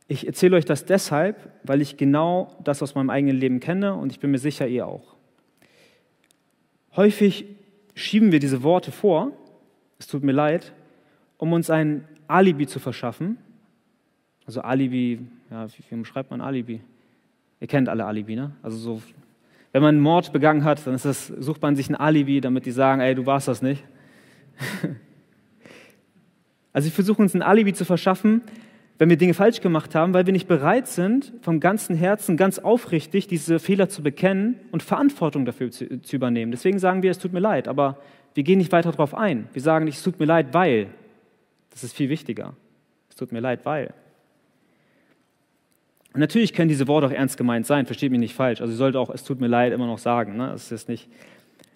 Ich 0.09 0.27
erzähle 0.27 0.57
euch 0.57 0.65
das 0.65 0.85
deshalb, 0.85 1.53
weil 1.63 1.81
ich 1.81 1.97
genau 1.97 2.57
das 2.65 2.83
aus 2.83 2.97
meinem 2.97 3.11
eigenen 3.11 3.37
Leben 3.37 3.61
kenne 3.61 3.95
und 3.95 4.11
ich 4.11 4.19
bin 4.19 4.33
mir 4.33 4.39
sicher, 4.39 4.67
ihr 4.67 4.87
auch. 4.87 5.15
Häufig 6.97 7.47
schieben 7.95 8.33
wir 8.33 8.41
diese 8.41 8.65
Worte 8.65 8.91
vor, 8.91 9.31
es 10.01 10.09
tut 10.09 10.25
mir 10.25 10.33
leid, 10.33 10.73
um 11.39 11.53
uns 11.53 11.71
ein 11.71 12.09
Alibi 12.27 12.67
zu 12.67 12.81
verschaffen. 12.81 13.39
Also 14.47 14.63
Alibi, 14.63 15.21
ja, 15.51 15.69
wie, 15.69 15.97
wie 15.97 16.05
schreibt 16.05 16.31
man 16.31 16.41
Alibi? 16.41 16.81
Ihr 17.61 17.67
kennt 17.69 17.89
alle 17.89 18.05
Alibi, 18.05 18.35
ne? 18.35 18.53
Also 18.63 18.79
so, 18.79 19.03
wenn 19.73 19.83
man 19.83 19.95
einen 19.97 20.03
Mord 20.03 20.33
begangen 20.33 20.65
hat, 20.65 20.87
dann 20.87 20.99
das, 21.01 21.27
sucht 21.27 21.63
man 21.63 21.77
sich 21.77 21.89
ein 21.89 21.95
Alibi, 21.95 22.41
damit 22.41 22.67
die 22.67 22.73
sagen, 22.73 23.01
ey, 23.01 23.15
du 23.15 23.27
warst 23.27 23.49
das 23.49 23.63
nicht. 23.63 23.85
Also 26.73 26.87
sie 26.87 26.93
versuchen 26.93 27.23
uns 27.23 27.35
ein 27.35 27.43
Alibi 27.43 27.73
zu 27.73 27.85
verschaffen, 27.85 28.43
wenn 28.99 29.09
wir 29.09 29.17
Dinge 29.17 29.35
falsch 29.35 29.61
gemacht 29.61 29.95
haben, 29.97 30.15
weil 30.15 30.27
wir 30.27 30.33
nicht 30.33 30.47
bereit 30.47 30.87
sind, 30.87 31.33
vom 31.41 31.59
ganzen 31.59 31.97
Herzen 31.97 32.37
ganz 32.37 32.59
aufrichtig 32.59 33.27
diese 33.27 33.59
Fehler 33.59 33.89
zu 33.89 34.03
bekennen 34.03 34.57
und 34.71 34.83
Verantwortung 34.83 35.45
dafür 35.45 35.73
zu, 35.73 36.01
zu 36.01 36.15
übernehmen. 36.15 36.53
Deswegen 36.53 36.79
sagen 36.79 37.03
wir, 37.03 37.11
es 37.11 37.19
tut 37.19 37.33
mir 37.33 37.41
leid, 37.41 37.67
aber 37.67 37.99
wir 38.35 38.45
gehen 38.45 38.59
nicht 38.59 38.73
weiter 38.73 38.93
darauf 38.93 39.15
ein. 39.15 39.49
Wir 39.53 39.63
sagen 39.63 39.87
nicht, 39.87 39.97
es 39.97 40.03
tut 40.03 40.21
mir 40.21 40.27
leid, 40.27 40.53
weil. 40.53 40.89
Das 41.71 41.83
ist 41.83 41.97
viel 41.97 42.09
wichtiger. 42.09 42.55
Es 43.09 43.17
tut 43.17 43.33
mir 43.33 43.41
leid, 43.41 43.65
weil. 43.65 43.95
Natürlich 46.15 46.53
können 46.53 46.69
diese 46.69 46.89
Worte 46.89 47.07
auch 47.07 47.13
ernst 47.13 47.37
gemeint 47.37 47.67
sein, 47.67 47.87
versteht 47.87 48.11
mich 48.11 48.21
nicht 48.21 48.35
falsch. 48.35 48.61
Also, 48.61 48.73
ihr 48.73 48.77
sollt 48.77 48.97
auch, 48.97 49.11
es 49.11 49.23
tut 49.23 49.41
mir 49.41 49.47
leid, 49.47 49.73
immer 49.73 49.87
noch 49.87 49.99
sagen. 49.99 50.37
Ne? 50.37 50.49
Das 50.49 50.73
ist 50.73 50.89
nicht. 50.89 51.09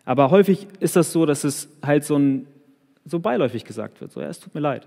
Aber 0.04 0.30
häufig 0.30 0.66
ist 0.80 0.96
das 0.96 1.12
so, 1.12 1.24
dass 1.24 1.44
es 1.44 1.68
halt 1.82 2.04
so 2.04 2.16
ein 2.18 2.46
so 3.04 3.20
beiläufig 3.20 3.64
gesagt 3.64 4.00
wird. 4.00 4.12
So, 4.12 4.20
ja, 4.20 4.28
es 4.28 4.40
tut 4.40 4.54
mir 4.54 4.60
leid. 4.60 4.86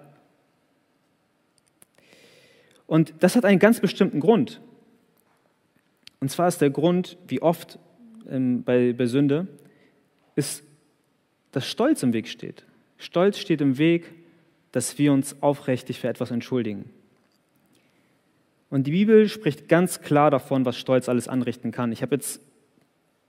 Und 2.88 3.14
das 3.20 3.36
hat 3.36 3.46
einen 3.46 3.60
ganz 3.60 3.80
bestimmten 3.80 4.20
Grund. 4.20 4.62
Und 6.20 6.30
zwar 6.30 6.48
ist 6.48 6.62
der 6.62 6.70
Grund, 6.70 7.18
wie 7.28 7.42
oft 7.42 7.78
ähm, 8.30 8.64
bei, 8.64 8.94
bei 8.94 9.06
Sünde, 9.06 9.48
ist, 10.36 10.64
dass 11.52 11.68
Stolz 11.68 12.02
im 12.02 12.14
Weg 12.14 12.28
steht. 12.28 12.66
Stolz 12.98 13.38
steht 13.38 13.62
im 13.62 13.78
Weg, 13.78 14.14
dass 14.72 14.98
wir 14.98 15.14
uns 15.14 15.42
aufrichtig 15.42 16.00
für 16.00 16.08
etwas 16.08 16.32
entschuldigen. 16.32 16.90
Und 18.70 18.88
die 18.88 18.92
Bibel 18.92 19.30
spricht 19.30 19.70
ganz 19.70 20.02
klar 20.02 20.30
davon, 20.30 20.66
was 20.66 20.78
Stolz 20.78 21.08
alles 21.08 21.28
anrichten 21.28 21.72
kann. 21.72 21.92
Ich 21.92 22.02
habe 22.02 22.16
jetzt, 22.16 22.42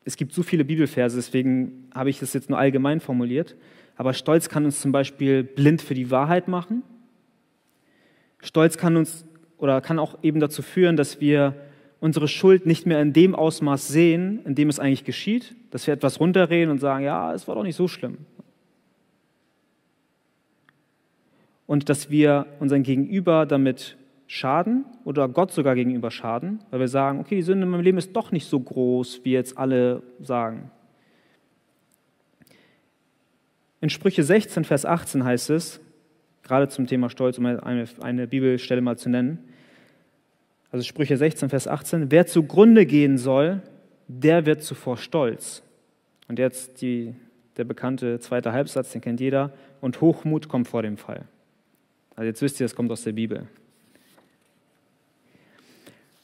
es 0.04 0.16
gibt 0.16 0.32
so 0.32 0.42
viele 0.42 0.64
Bibelverse, 0.64 1.16
deswegen 1.16 1.88
habe 1.94 2.10
ich 2.10 2.18
das 2.18 2.32
jetzt 2.32 2.50
nur 2.50 2.58
allgemein 2.58 3.00
formuliert. 3.00 3.56
Aber 3.96 4.14
Stolz 4.14 4.48
kann 4.48 4.64
uns 4.64 4.80
zum 4.80 4.92
Beispiel 4.92 5.44
blind 5.44 5.82
für 5.82 5.94
die 5.94 6.10
Wahrheit 6.10 6.48
machen. 6.48 6.82
Stolz 8.40 8.78
kann 8.78 8.96
uns 8.96 9.24
oder 9.58 9.80
kann 9.80 9.98
auch 9.98 10.18
eben 10.22 10.40
dazu 10.40 10.62
führen, 10.62 10.96
dass 10.96 11.20
wir 11.20 11.54
unsere 12.00 12.28
Schuld 12.28 12.64
nicht 12.64 12.86
mehr 12.86 13.02
in 13.02 13.12
dem 13.12 13.34
Ausmaß 13.34 13.88
sehen, 13.88 14.40
in 14.44 14.54
dem 14.54 14.68
es 14.68 14.78
eigentlich 14.78 15.04
geschieht, 15.04 15.56
dass 15.70 15.86
wir 15.86 15.94
etwas 15.94 16.20
runterreden 16.20 16.70
und 16.70 16.78
sagen, 16.78 17.04
ja, 17.04 17.34
es 17.34 17.48
war 17.48 17.56
doch 17.56 17.64
nicht 17.64 17.76
so 17.76 17.88
schlimm. 17.88 18.18
Und 21.66 21.88
dass 21.88 22.08
wir 22.08 22.46
unseren 22.60 22.82
Gegenüber 22.82 23.46
damit 23.46 23.97
schaden 24.28 24.84
oder 25.04 25.26
Gott 25.26 25.50
sogar 25.50 25.74
gegenüber 25.74 26.10
schaden, 26.10 26.60
weil 26.70 26.80
wir 26.80 26.88
sagen, 26.88 27.18
okay, 27.18 27.34
die 27.34 27.42
Sünde 27.42 27.64
in 27.64 27.70
meinem 27.70 27.80
Leben 27.80 27.98
ist 27.98 28.12
doch 28.14 28.30
nicht 28.30 28.46
so 28.46 28.60
groß, 28.60 29.22
wie 29.24 29.32
jetzt 29.32 29.58
alle 29.58 30.02
sagen. 30.20 30.70
In 33.80 33.90
Sprüche 33.90 34.22
16, 34.22 34.64
Vers 34.64 34.84
18 34.84 35.24
heißt 35.24 35.50
es, 35.50 35.80
gerade 36.42 36.68
zum 36.68 36.86
Thema 36.86 37.08
Stolz, 37.08 37.38
um 37.38 37.46
eine, 37.46 37.86
eine 38.00 38.26
Bibelstelle 38.26 38.82
mal 38.82 38.98
zu 38.98 39.08
nennen, 39.08 39.38
also 40.70 40.84
Sprüche 40.84 41.16
16, 41.16 41.48
Vers 41.48 41.66
18, 41.66 42.10
wer 42.10 42.26
zugrunde 42.26 42.84
gehen 42.84 43.16
soll, 43.16 43.62
der 44.08 44.44
wird 44.44 44.62
zuvor 44.62 44.98
stolz. 44.98 45.62
Und 46.28 46.38
jetzt 46.38 46.82
die, 46.82 47.14
der 47.56 47.64
bekannte 47.64 48.20
zweite 48.20 48.52
Halbsatz, 48.52 48.92
den 48.92 49.00
kennt 49.00 49.20
jeder, 49.20 49.54
und 49.80 50.02
Hochmut 50.02 50.48
kommt 50.48 50.68
vor 50.68 50.82
dem 50.82 50.98
Fall. 50.98 51.24
Also 52.14 52.26
jetzt 52.26 52.42
wisst 52.42 52.60
ihr, 52.60 52.64
das 52.66 52.74
kommt 52.74 52.90
aus 52.90 53.04
der 53.04 53.12
Bibel. 53.12 53.46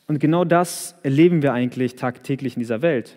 Und 0.07 0.19
genau 0.19 0.45
das 0.45 0.95
erleben 1.03 1.43
wir 1.43 1.53
eigentlich 1.53 1.97
tagtäglich 1.97 2.57
in 2.57 2.61
dieser 2.61 2.83
Welt. 2.83 3.17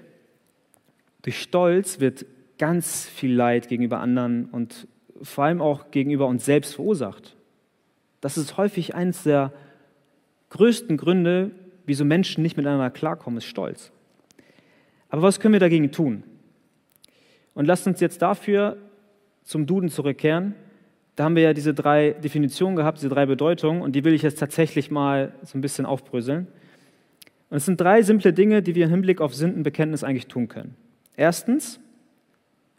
Durch 1.24 1.42
Stolz 1.42 2.00
wird 2.00 2.26
ganz 2.58 3.06
viel 3.08 3.34
Leid 3.34 3.68
gegenüber 3.68 4.00
anderen 4.00 4.46
und 4.46 4.88
vor 5.22 5.46
allem 5.46 5.62
auch 5.62 5.92
gegenüber 5.92 6.28
uns 6.28 6.46
selbst 6.46 6.76
verursacht. 6.76 7.36
Das 8.22 8.38
ist 8.38 8.58
häufig 8.58 8.96
eines 8.96 9.24
der 9.24 9.52
größten 10.50 10.98
Gründe, 10.98 11.52
wieso 11.86 12.06
Menschen 12.06 12.42
nicht 12.42 12.58
miteinander 12.58 12.90
klarkommen, 12.90 13.38
ist 13.38 13.46
Stolz. 13.46 13.92
Aber 15.10 15.22
was 15.22 15.40
können 15.40 15.54
wir 15.54 15.60
dagegen 15.60 15.92
tun? 15.92 16.24
Und 17.54 17.66
lasst 17.66 17.88
uns 17.88 18.00
jetzt 18.00 18.22
dafür 18.22 18.78
zum 19.44 19.66
Duden 19.66 19.90
zurückkehren. 19.90 20.54
Da 21.16 21.24
haben 21.24 21.36
wir 21.36 21.44
ja 21.44 21.54
diese 21.54 21.74
drei 21.74 22.12
Definitionen 22.12 22.76
gehabt, 22.76 23.00
diese 23.00 23.10
drei 23.10 23.26
Bedeutungen, 23.26 23.82
und 23.82 23.94
die 23.94 24.04
will 24.04 24.14
ich 24.14 24.22
jetzt 24.22 24.40
tatsächlich 24.40 24.92
mal 24.92 25.34
so 25.44 25.58
ein 25.58 25.62
bisschen 25.62 25.86
aufbröseln. 25.86 26.48
Und 27.50 27.58
es 27.58 27.66
sind 27.66 27.80
drei 27.80 28.02
simple 28.02 28.34
Dinge, 28.34 28.62
die 28.62 28.76
wir 28.76 28.86
im 28.86 28.92
Hinblick 28.92 29.22
auf 29.22 29.34
Sündenbekenntnis 29.34 30.04
eigentlich 30.04 30.28
tun 30.28 30.48
können. 30.48 30.76
Erstens, 31.16 31.80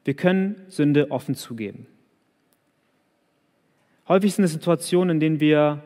wir 0.04 0.14
können 0.14 0.56
Sünde 0.68 1.10
offen 1.10 1.34
zugeben. 1.34 1.86
Häufig 4.08 4.34
sind 4.34 4.44
es 4.44 4.52
Situationen, 4.52 5.16
in 5.16 5.20
denen 5.20 5.40
wir 5.40 5.82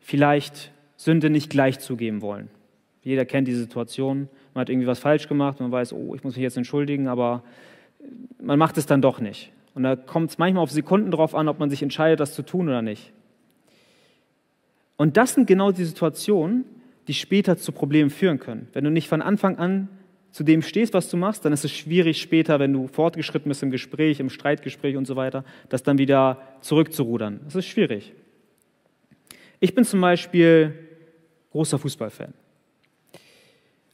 vielleicht 0.00 0.72
Sünde 0.96 1.30
nicht 1.30 1.50
gleich 1.50 1.78
zugeben 1.78 2.20
wollen. 2.22 2.50
Jeder 3.02 3.24
kennt 3.24 3.48
diese 3.48 3.60
Situation. 3.60 4.28
Man 4.54 4.62
hat 4.62 4.70
irgendwie 4.70 4.86
was 4.86 4.98
falsch 4.98 5.28
gemacht, 5.28 5.60
man 5.60 5.70
weiß, 5.70 5.92
oh, 5.92 6.14
ich 6.14 6.24
muss 6.24 6.34
mich 6.34 6.42
jetzt 6.42 6.56
entschuldigen, 6.56 7.08
aber 7.08 7.42
man 8.42 8.58
macht 8.58 8.76
es 8.76 8.86
dann 8.86 9.00
doch 9.00 9.20
nicht. 9.20 9.52
Und 9.74 9.84
da 9.84 9.96
kommt 9.96 10.30
es 10.30 10.38
manchmal 10.38 10.62
auf 10.62 10.70
Sekunden 10.70 11.10
drauf 11.10 11.34
an, 11.34 11.48
ob 11.48 11.58
man 11.58 11.70
sich 11.70 11.82
entscheidet, 11.82 12.20
das 12.20 12.34
zu 12.34 12.42
tun 12.42 12.68
oder 12.68 12.82
nicht. 12.82 13.12
Und 14.96 15.16
das 15.16 15.34
sind 15.34 15.46
genau 15.46 15.70
die 15.70 15.84
Situationen, 15.84 16.64
die 17.10 17.14
später 17.14 17.56
zu 17.56 17.72
Problemen 17.72 18.08
führen 18.08 18.38
können. 18.38 18.68
Wenn 18.72 18.84
du 18.84 18.90
nicht 18.92 19.08
von 19.08 19.20
Anfang 19.20 19.58
an 19.58 19.88
zu 20.30 20.44
dem 20.44 20.62
stehst, 20.62 20.94
was 20.94 21.10
du 21.10 21.16
machst, 21.16 21.44
dann 21.44 21.52
ist 21.52 21.64
es 21.64 21.72
schwierig 21.72 22.22
später, 22.22 22.60
wenn 22.60 22.72
du 22.72 22.86
fortgeschritten 22.86 23.48
bist 23.48 23.64
im 23.64 23.72
Gespräch, 23.72 24.20
im 24.20 24.30
Streitgespräch 24.30 24.96
und 24.96 25.06
so 25.06 25.16
weiter, 25.16 25.44
das 25.70 25.82
dann 25.82 25.98
wieder 25.98 26.40
zurückzurudern. 26.60 27.40
Das 27.42 27.56
ist 27.56 27.66
schwierig. 27.66 28.12
Ich 29.58 29.74
bin 29.74 29.84
zum 29.84 30.00
Beispiel 30.00 30.72
großer 31.50 31.80
Fußballfan. 31.80 32.32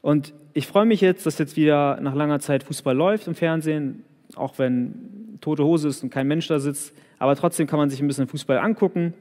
Und 0.03 0.35
ich 0.53 0.67
freue 0.67 0.85
mich 0.85 1.01
jetzt, 1.01 1.25
dass 1.25 1.39
jetzt 1.39 1.57
wieder 1.57 1.99
nach 2.03 2.15
langer 2.15 2.41
Zeit 2.41 2.65
Fußball 2.65 2.95
läuft 2.95 3.29
im 3.29 3.35
Fernsehen, 3.35 4.05
auch 4.35 4.59
wenn 4.59 5.39
tote 5.41 5.65
Hose 5.65 5.89
ist 5.89 6.03
und 6.03 6.11
kein 6.11 6.29
Mensch 6.29 6.49
da 6.49 6.59
sitzt. 6.59 6.95
Aber 7.19 7.35
trotzdem 7.35 7.67
kann 7.67 7.79
man 7.79 7.89
sich 7.89 8.03
ein 8.03 8.09
bisschen 8.09 8.29
Fußball 8.29 8.59
angucken. 8.59 9.15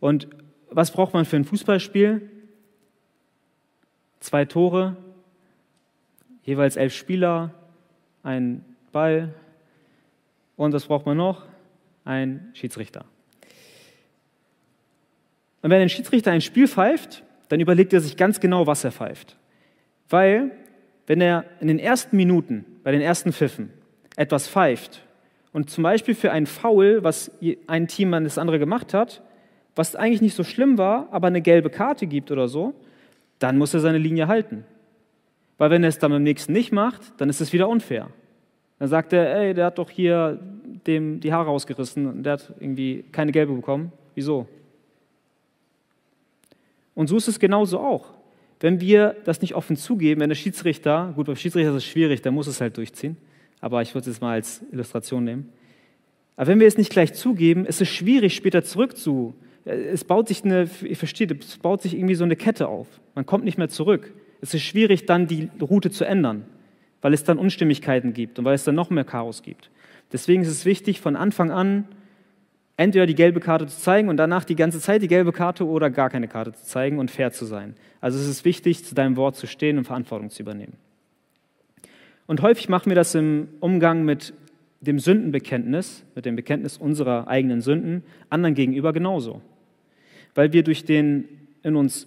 Und 0.00 0.26
was 0.72 0.90
braucht 0.90 1.14
man 1.14 1.24
für 1.24 1.36
ein 1.36 1.44
Fußballspiel? 1.44 2.32
Zwei 4.20 4.44
Tore, 4.44 4.96
jeweils 6.42 6.76
elf 6.76 6.94
Spieler, 6.94 7.54
ein 8.22 8.64
Ball 8.92 9.34
und 10.56 10.72
was 10.72 10.86
braucht 10.86 11.06
man 11.06 11.16
noch? 11.16 11.44
Ein 12.04 12.50
Schiedsrichter. 12.54 13.04
Und 15.62 15.70
wenn 15.70 15.80
ein 15.80 15.88
Schiedsrichter 15.88 16.32
ein 16.32 16.40
Spiel 16.40 16.68
pfeift, 16.68 17.22
dann 17.48 17.60
überlegt 17.60 17.92
er 17.92 18.00
sich 18.00 18.16
ganz 18.16 18.40
genau, 18.40 18.66
was 18.66 18.84
er 18.84 18.92
pfeift. 18.92 19.36
Weil, 20.08 20.52
wenn 21.06 21.20
er 21.20 21.44
in 21.60 21.68
den 21.68 21.78
ersten 21.78 22.16
Minuten, 22.16 22.64
bei 22.82 22.92
den 22.92 23.00
ersten 23.00 23.32
Pfiffen, 23.32 23.70
etwas 24.16 24.48
pfeift 24.48 25.02
und 25.52 25.70
zum 25.70 25.82
Beispiel 25.82 26.14
für 26.14 26.32
ein 26.32 26.46
Foul, 26.46 27.04
was 27.04 27.30
ein 27.66 27.88
Team 27.88 28.14
an 28.14 28.24
das 28.24 28.38
andere 28.38 28.58
gemacht 28.58 28.94
hat, 28.94 29.22
was 29.76 29.94
eigentlich 29.94 30.22
nicht 30.22 30.34
so 30.34 30.44
schlimm 30.44 30.76
war, 30.76 31.08
aber 31.12 31.28
eine 31.28 31.40
gelbe 31.40 31.70
Karte 31.70 32.06
gibt 32.06 32.30
oder 32.30 32.48
so, 32.48 32.74
dann 33.38 33.58
muss 33.58 33.74
er 33.74 33.80
seine 33.80 33.98
Linie 33.98 34.28
halten. 34.28 34.64
Weil 35.58 35.70
wenn 35.70 35.82
er 35.82 35.88
es 35.88 35.98
dann 35.98 36.12
beim 36.12 36.22
nächsten 36.22 36.52
nicht 36.52 36.72
macht, 36.72 37.02
dann 37.18 37.28
ist 37.28 37.40
es 37.40 37.52
wieder 37.52 37.68
unfair. 37.68 38.10
Dann 38.78 38.88
sagt 38.88 39.12
er, 39.12 39.34
ey, 39.34 39.54
der 39.54 39.66
hat 39.66 39.78
doch 39.78 39.90
hier 39.90 40.38
dem 40.86 41.20
die 41.20 41.32
Haare 41.32 41.50
ausgerissen 41.50 42.06
und 42.06 42.22
der 42.22 42.34
hat 42.34 42.52
irgendwie 42.60 43.04
keine 43.10 43.32
gelbe 43.32 43.54
bekommen. 43.54 43.92
Wieso? 44.14 44.46
Und 46.94 47.08
so 47.08 47.16
ist 47.16 47.28
es 47.28 47.38
genauso 47.38 47.80
auch. 47.80 48.14
Wenn 48.60 48.80
wir 48.80 49.16
das 49.24 49.40
nicht 49.40 49.54
offen 49.54 49.76
zugeben, 49.76 50.20
wenn 50.20 50.30
der 50.30 50.36
Schiedsrichter, 50.36 51.12
gut, 51.14 51.26
beim 51.26 51.36
Schiedsrichter 51.36 51.70
ist 51.70 51.76
es 51.76 51.84
schwierig, 51.84 52.22
der 52.22 52.32
muss 52.32 52.48
es 52.48 52.60
halt 52.60 52.76
durchziehen, 52.76 53.16
aber 53.60 53.82
ich 53.82 53.94
würde 53.94 54.10
es 54.10 54.20
mal 54.20 54.32
als 54.32 54.64
Illustration 54.72 55.24
nehmen. 55.24 55.52
Aber 56.36 56.48
wenn 56.48 56.60
wir 56.60 56.66
es 56.66 56.78
nicht 56.78 56.90
gleich 56.90 57.14
zugeben, 57.14 57.66
ist 57.66 57.80
es 57.80 57.88
schwierig, 57.88 58.34
später 58.34 58.62
zurückzu. 58.64 59.34
Es 59.68 60.04
baut 60.04 60.28
sich 60.28 60.44
eine, 60.44 60.68
ihr 60.82 60.96
versteht, 60.96 61.44
es 61.44 61.58
baut 61.58 61.82
sich 61.82 61.94
irgendwie 61.94 62.14
so 62.14 62.24
eine 62.24 62.36
Kette 62.36 62.68
auf. 62.68 62.86
Man 63.14 63.26
kommt 63.26 63.44
nicht 63.44 63.58
mehr 63.58 63.68
zurück. 63.68 64.14
Es 64.40 64.54
ist 64.54 64.62
schwierig, 64.62 65.04
dann 65.04 65.26
die 65.26 65.50
Route 65.60 65.90
zu 65.90 66.04
ändern, 66.04 66.44
weil 67.02 67.12
es 67.12 67.24
dann 67.24 67.38
Unstimmigkeiten 67.38 68.14
gibt 68.14 68.38
und 68.38 68.44
weil 68.44 68.54
es 68.54 68.64
dann 68.64 68.74
noch 68.74 68.88
mehr 68.90 69.04
Chaos 69.04 69.42
gibt. 69.42 69.70
Deswegen 70.12 70.42
ist 70.42 70.48
es 70.48 70.64
wichtig, 70.64 71.00
von 71.00 71.16
Anfang 71.16 71.50
an 71.50 71.84
entweder 72.78 73.06
die 73.06 73.14
gelbe 73.14 73.40
Karte 73.40 73.66
zu 73.66 73.78
zeigen 73.78 74.08
und 74.08 74.16
danach 74.16 74.44
die 74.44 74.56
ganze 74.56 74.80
Zeit 74.80 75.02
die 75.02 75.08
gelbe 75.08 75.32
Karte 75.32 75.66
oder 75.66 75.90
gar 75.90 76.08
keine 76.08 76.28
Karte 76.28 76.54
zu 76.54 76.64
zeigen 76.64 76.98
und 76.98 77.10
fair 77.10 77.32
zu 77.32 77.44
sein. 77.44 77.74
Also 78.00 78.18
es 78.18 78.26
ist 78.26 78.44
wichtig, 78.44 78.84
zu 78.84 78.94
deinem 78.94 79.16
Wort 79.16 79.36
zu 79.36 79.46
stehen 79.46 79.76
und 79.76 79.84
Verantwortung 79.84 80.30
zu 80.30 80.42
übernehmen. 80.42 80.74
Und 82.26 82.40
häufig 82.40 82.68
machen 82.68 82.90
wir 82.90 82.94
das 82.94 83.14
im 83.14 83.48
Umgang 83.60 84.04
mit 84.04 84.32
dem 84.80 84.98
Sündenbekenntnis, 84.98 86.04
mit 86.14 86.24
dem 86.24 86.36
Bekenntnis 86.36 86.76
unserer 86.76 87.26
eigenen 87.26 87.60
Sünden, 87.60 88.04
anderen 88.30 88.54
gegenüber 88.54 88.92
genauso. 88.92 89.42
Weil 90.38 90.52
wir 90.52 90.62
durch 90.62 90.84
den 90.84 91.24
in 91.64 91.74
uns 91.74 92.06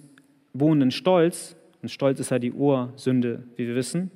wohnenden 0.54 0.90
Stolz, 0.90 1.54
und 1.82 1.90
Stolz 1.90 2.18
ist 2.18 2.30
ja 2.30 2.38
die 2.38 2.52
Ursünde, 2.52 3.42
wie 3.56 3.66
wir 3.66 3.74
wissen, 3.74 4.10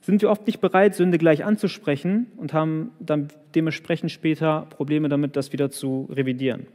sind 0.00 0.22
wir 0.22 0.30
oft 0.30 0.46
nicht 0.46 0.62
bereit, 0.62 0.94
Sünde 0.94 1.18
gleich 1.18 1.44
anzusprechen 1.44 2.28
und 2.38 2.54
haben 2.54 2.92
dann 2.98 3.28
dementsprechend 3.54 4.10
später 4.10 4.66
Probleme 4.70 5.10
damit, 5.10 5.36
das 5.36 5.52
wieder 5.52 5.70
zu 5.70 6.08
revidieren. 6.10 6.66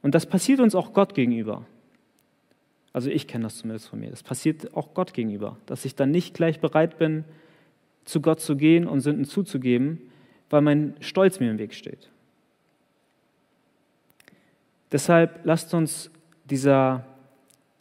Und 0.00 0.14
das 0.14 0.24
passiert 0.24 0.60
uns 0.60 0.74
auch 0.74 0.94
Gott 0.94 1.14
gegenüber. 1.14 1.66
Also 2.94 3.10
ich 3.10 3.26
kenne 3.26 3.44
das 3.44 3.58
zumindest 3.58 3.88
von 3.88 4.00
mir. 4.00 4.08
Das 4.08 4.22
passiert 4.22 4.74
auch 4.74 4.94
Gott 4.94 5.12
gegenüber, 5.12 5.58
dass 5.66 5.84
ich 5.84 5.94
dann 5.94 6.10
nicht 6.10 6.32
gleich 6.32 6.58
bereit 6.58 6.96
bin, 6.96 7.24
zu 8.06 8.22
Gott 8.22 8.40
zu 8.40 8.56
gehen 8.56 8.86
und 8.86 9.02
Sünden 9.02 9.26
zuzugeben, 9.26 10.10
weil 10.48 10.62
mein 10.62 10.94
Stolz 11.00 11.38
mir 11.38 11.50
im 11.50 11.58
Weg 11.58 11.74
steht. 11.74 12.08
Deshalb 14.94 15.40
lasst 15.42 15.74
uns 15.74 16.08
dieser, 16.44 17.04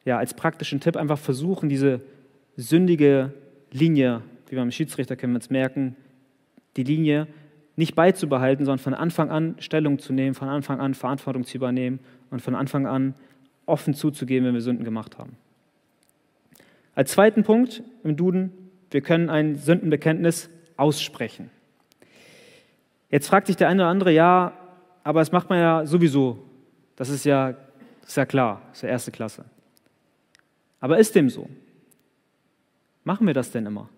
ja, 0.04 0.18
als 0.18 0.34
praktischen 0.34 0.80
Tipp 0.80 0.98
einfach 0.98 1.20
versuchen, 1.20 1.70
diese 1.70 2.02
sündige 2.58 3.32
Linie, 3.72 4.24
wie 4.50 4.56
beim 4.56 4.72
Schiedsrichter 4.72 5.16
können 5.16 5.34
wir 5.34 5.38
uns 5.38 5.52
merken, 5.52 5.96
die 6.76 6.84
Linie 6.84 7.28
nicht 7.76 7.94
beizubehalten, 7.94 8.66
sondern 8.66 8.80
von 8.80 8.96
Anfang 8.96 9.30
an 9.30 9.54
Stellung 9.60 10.00
zu 10.00 10.12
nehmen, 10.12 10.34
von 10.34 10.50
Anfang 10.50 10.80
an 10.80 10.96
Verantwortung 10.96 11.44
zu 11.44 11.56
übernehmen 11.56 12.00
und 12.32 12.42
von 12.42 12.56
Anfang 12.56 12.88
an 12.88 13.14
offen 13.68 13.94
zuzugeben, 13.94 14.48
wenn 14.48 14.56
wir 14.56 14.62
Sünden 14.62 14.84
gemacht 14.84 15.20
haben. 15.20 15.38
Als 16.96 17.12
zweiten 17.12 17.44
Punkt 17.44 17.84
im 18.04 18.18
Duden, 18.18 18.54
wir 18.90 19.02
können 19.02 19.30
ein 19.30 19.56
Sündenbekenntnis 19.56 20.50
aussprechen. 20.78 21.52
Jetzt 23.12 23.28
fragt 23.28 23.46
sich 23.46 23.56
der 23.56 23.68
eine 23.68 23.84
oder 23.84 23.92
andere, 23.92 24.12
ja, 24.12 24.54
aber 25.04 25.20
das 25.20 25.32
macht 25.32 25.52
man 25.52 25.60
ja 25.60 25.86
sowieso. 25.86 26.40
Das 26.96 27.10
ist 27.10 27.26
ja, 27.26 27.56
ist 28.06 28.18
ja 28.18 28.26
klar, 28.26 28.62
das 28.70 28.78
ist 28.78 28.82
ja 28.84 28.90
erste 28.90 29.12
Klasse. 29.12 29.46
Aber 30.80 30.98
ist 30.98 31.16
dem 31.16 31.30
so? 31.30 31.50
Machen 33.04 33.28
wir 33.28 33.34
das 33.34 33.52
denn 33.52 33.66
immer? 33.66 33.90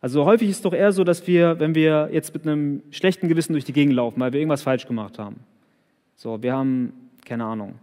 Also 0.00 0.24
häufig 0.24 0.48
ist 0.48 0.56
es 0.56 0.62
doch 0.62 0.72
eher 0.72 0.92
so, 0.92 1.04
dass 1.04 1.26
wir, 1.26 1.60
wenn 1.60 1.74
wir 1.74 2.08
jetzt 2.12 2.32
mit 2.32 2.46
einem 2.46 2.82
schlechten 2.90 3.28
Gewissen 3.28 3.52
durch 3.52 3.64
die 3.64 3.72
Gegend 3.72 3.94
laufen, 3.94 4.18
weil 4.20 4.32
wir 4.32 4.40
irgendwas 4.40 4.62
falsch 4.62 4.86
gemacht 4.86 5.18
haben. 5.18 5.40
So, 6.16 6.42
wir 6.42 6.54
haben, 6.54 6.92
keine 7.24 7.44
Ahnung, 7.44 7.78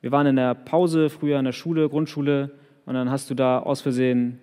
wir 0.00 0.12
waren 0.12 0.26
in 0.26 0.36
der 0.36 0.54
Pause 0.54 1.08
früher 1.08 1.38
in 1.38 1.44
der 1.44 1.52
Schule, 1.52 1.88
Grundschule, 1.88 2.50
und 2.84 2.94
dann 2.94 3.10
hast 3.10 3.30
du 3.30 3.34
da 3.34 3.60
aus 3.60 3.80
Versehen 3.80 4.40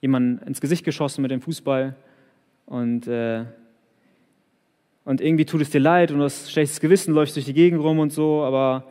jemanden 0.00 0.44
ins 0.46 0.60
Gesicht 0.60 0.84
geschossen 0.84 1.22
mit 1.22 1.30
dem 1.30 1.40
Fußball 1.40 1.94
und, 2.66 3.06
äh, 3.06 3.44
und 5.04 5.20
irgendwie 5.20 5.44
tut 5.44 5.60
es 5.60 5.70
dir 5.70 5.80
leid 5.80 6.10
und 6.10 6.18
du 6.18 6.24
hast 6.24 6.50
schlechtes 6.50 6.80
Gewissen, 6.80 7.14
läufst 7.14 7.36
durch 7.36 7.46
die 7.46 7.54
Gegend 7.54 7.82
rum 7.82 7.98
und 7.98 8.12
so, 8.12 8.42
aber 8.42 8.84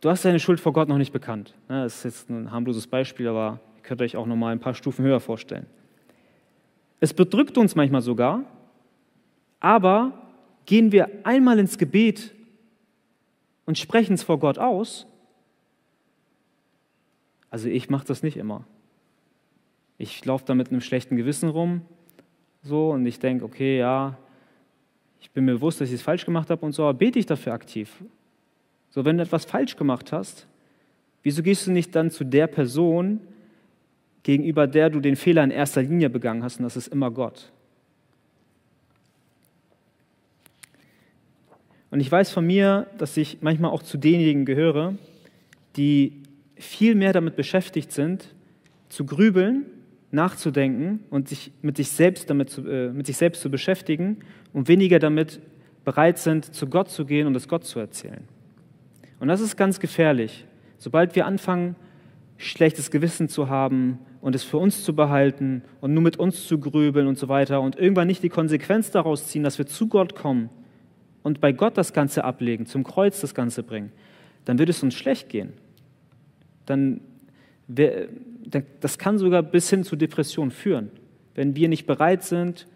du 0.00 0.10
hast 0.10 0.24
deine 0.24 0.38
Schuld 0.40 0.60
vor 0.60 0.72
Gott 0.72 0.88
noch 0.88 0.98
nicht 0.98 1.12
bekannt. 1.12 1.54
Ne, 1.68 1.82
das 1.82 1.96
ist 1.96 2.04
jetzt 2.04 2.30
ein 2.30 2.50
harmloses 2.50 2.86
Beispiel, 2.86 3.28
aber 3.28 3.60
ihr 3.76 3.82
könnt 3.82 4.02
euch 4.02 4.16
auch 4.16 4.26
noch 4.26 4.36
mal 4.36 4.52
ein 4.52 4.60
paar 4.60 4.74
Stufen 4.74 5.04
höher 5.04 5.20
vorstellen. 5.20 5.66
Es 7.00 7.12
bedrückt 7.12 7.58
uns 7.58 7.74
manchmal 7.74 8.00
sogar, 8.00 8.44
aber 9.60 10.12
gehen 10.64 10.92
wir 10.92 11.08
einmal 11.24 11.58
ins 11.58 11.78
Gebet 11.78 12.34
und 13.64 13.78
sprechen 13.78 14.14
es 14.14 14.22
vor 14.22 14.38
Gott 14.38 14.58
aus, 14.58 15.06
also 17.50 17.68
ich 17.68 17.90
mache 17.90 18.06
das 18.06 18.22
nicht 18.22 18.36
immer. 18.36 18.64
Ich 19.98 20.24
laufe 20.24 20.44
da 20.44 20.54
mit 20.54 20.70
einem 20.70 20.80
schlechten 20.80 21.16
Gewissen 21.16 21.48
rum, 21.48 21.82
so, 22.62 22.90
und 22.90 23.06
ich 23.06 23.18
denke, 23.18 23.44
okay, 23.44 23.78
ja, 23.78 24.18
ich 25.20 25.30
bin 25.30 25.44
mir 25.44 25.54
bewusst, 25.54 25.80
dass 25.80 25.88
ich 25.88 25.96
es 25.96 26.02
falsch 26.02 26.24
gemacht 26.24 26.50
habe 26.50 26.64
und 26.64 26.72
so, 26.72 26.84
aber 26.84 26.94
bete 26.94 27.18
ich 27.18 27.26
dafür 27.26 27.52
aktiv. 27.52 27.90
So, 28.90 29.04
wenn 29.04 29.18
du 29.18 29.22
etwas 29.22 29.44
falsch 29.44 29.76
gemacht 29.76 30.12
hast, 30.12 30.46
wieso 31.22 31.42
gehst 31.42 31.66
du 31.66 31.72
nicht 31.72 31.94
dann 31.94 32.10
zu 32.10 32.24
der 32.24 32.46
Person, 32.46 33.20
gegenüber 34.22 34.66
der 34.66 34.90
du 34.90 35.00
den 35.00 35.16
Fehler 35.16 35.44
in 35.44 35.50
erster 35.50 35.82
Linie 35.82 36.10
begangen 36.10 36.42
hast, 36.42 36.58
und 36.58 36.64
das 36.64 36.76
ist 36.76 36.88
immer 36.88 37.10
Gott? 37.10 37.52
Und 41.90 42.00
ich 42.00 42.10
weiß 42.10 42.30
von 42.30 42.46
mir, 42.46 42.86
dass 42.98 43.16
ich 43.16 43.38
manchmal 43.40 43.70
auch 43.70 43.82
zu 43.82 43.96
denjenigen 43.96 44.44
gehöre, 44.44 44.94
die 45.76 46.22
viel 46.56 46.94
mehr 46.94 47.12
damit 47.12 47.36
beschäftigt 47.36 47.92
sind, 47.92 48.34
zu 48.88 49.04
grübeln, 49.04 49.66
nachzudenken 50.16 51.04
und 51.10 51.28
sich 51.28 51.52
mit 51.62 51.76
sich 51.76 51.90
selbst, 51.90 52.28
damit 52.28 52.50
zu, 52.50 52.66
äh, 52.68 52.90
mit 52.90 53.06
sich 53.06 53.16
selbst 53.16 53.40
zu 53.40 53.50
beschäftigen 53.50 54.18
und 54.52 54.66
weniger 54.66 54.98
damit 54.98 55.40
bereit 55.84 56.18
sind, 56.18 56.52
zu 56.52 56.66
Gott 56.66 56.90
zu 56.90 57.06
gehen 57.06 57.28
und 57.28 57.36
es 57.36 57.46
Gott 57.46 57.64
zu 57.64 57.78
erzählen. 57.78 58.24
Und 59.20 59.28
das 59.28 59.40
ist 59.40 59.56
ganz 59.56 59.78
gefährlich. 59.78 60.44
Sobald 60.78 61.14
wir 61.14 61.26
anfangen, 61.26 61.76
schlechtes 62.36 62.90
Gewissen 62.90 63.28
zu 63.28 63.48
haben 63.48 63.98
und 64.20 64.34
es 64.34 64.42
für 64.42 64.58
uns 64.58 64.84
zu 64.84 64.94
behalten 64.94 65.62
und 65.80 65.94
nur 65.94 66.02
mit 66.02 66.18
uns 66.18 66.46
zu 66.48 66.58
grübeln 66.58 67.06
und 67.06 67.16
so 67.16 67.28
weiter 67.28 67.60
und 67.60 67.76
irgendwann 67.76 68.08
nicht 68.08 68.22
die 68.22 68.28
Konsequenz 68.28 68.90
daraus 68.90 69.28
ziehen, 69.28 69.44
dass 69.44 69.58
wir 69.58 69.66
zu 69.66 69.86
Gott 69.86 70.16
kommen 70.16 70.50
und 71.22 71.40
bei 71.40 71.52
Gott 71.52 71.78
das 71.78 71.92
Ganze 71.92 72.24
ablegen, 72.24 72.66
zum 72.66 72.82
Kreuz 72.82 73.20
das 73.20 73.34
Ganze 73.34 73.62
bringen, 73.62 73.92
dann 74.44 74.58
wird 74.58 74.68
es 74.68 74.82
uns 74.82 74.94
schlecht 74.94 75.28
gehen 75.28 75.52
dann 76.66 77.00
das 78.80 78.98
kann 78.98 79.18
sogar 79.18 79.42
bis 79.42 79.70
hin 79.70 79.84
zu 79.84 79.96
Depressionen 79.96 80.50
führen, 80.50 80.90
wenn 81.34 81.56
wir 81.56 81.68
nicht 81.68 81.86
bereit 81.86 82.22
sind 82.22 82.66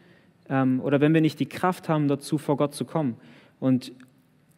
ähm, 0.48 0.80
oder 0.80 1.00
wenn 1.00 1.14
wir 1.14 1.20
nicht 1.20 1.40
die 1.40 1.46
Kraft 1.46 1.88
haben, 1.88 2.08
dazu 2.08 2.38
vor 2.38 2.56
Gott 2.56 2.74
zu 2.74 2.84
kommen. 2.84 3.16
Und 3.60 3.92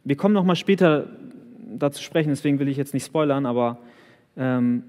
wir 0.04 0.16
kommen 0.16 0.34
noch 0.34 0.44
mal 0.44 0.56
später 0.56 1.08
dazu 1.78 2.02
sprechen, 2.02 2.30
deswegen 2.30 2.58
will 2.58 2.68
ich 2.68 2.76
jetzt 2.76 2.94
nicht 2.94 3.06
spoilern, 3.06 3.46
aber 3.46 3.78
ähm, 4.36 4.84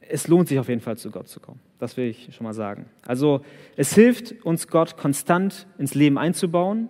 es 0.00 0.28
lohnt 0.28 0.48
sich 0.48 0.58
auf 0.58 0.68
jeden 0.68 0.80
Fall, 0.80 0.96
zu 0.96 1.10
Gott 1.10 1.28
zu 1.28 1.40
kommen. 1.40 1.60
Das 1.78 1.96
will 1.96 2.06
ich 2.06 2.34
schon 2.34 2.44
mal 2.44 2.54
sagen. 2.54 2.86
Also 3.06 3.42
es 3.76 3.94
hilft 3.94 4.44
uns, 4.44 4.68
Gott 4.68 4.96
konstant 4.96 5.66
ins 5.78 5.94
Leben 5.94 6.18
einzubauen 6.18 6.88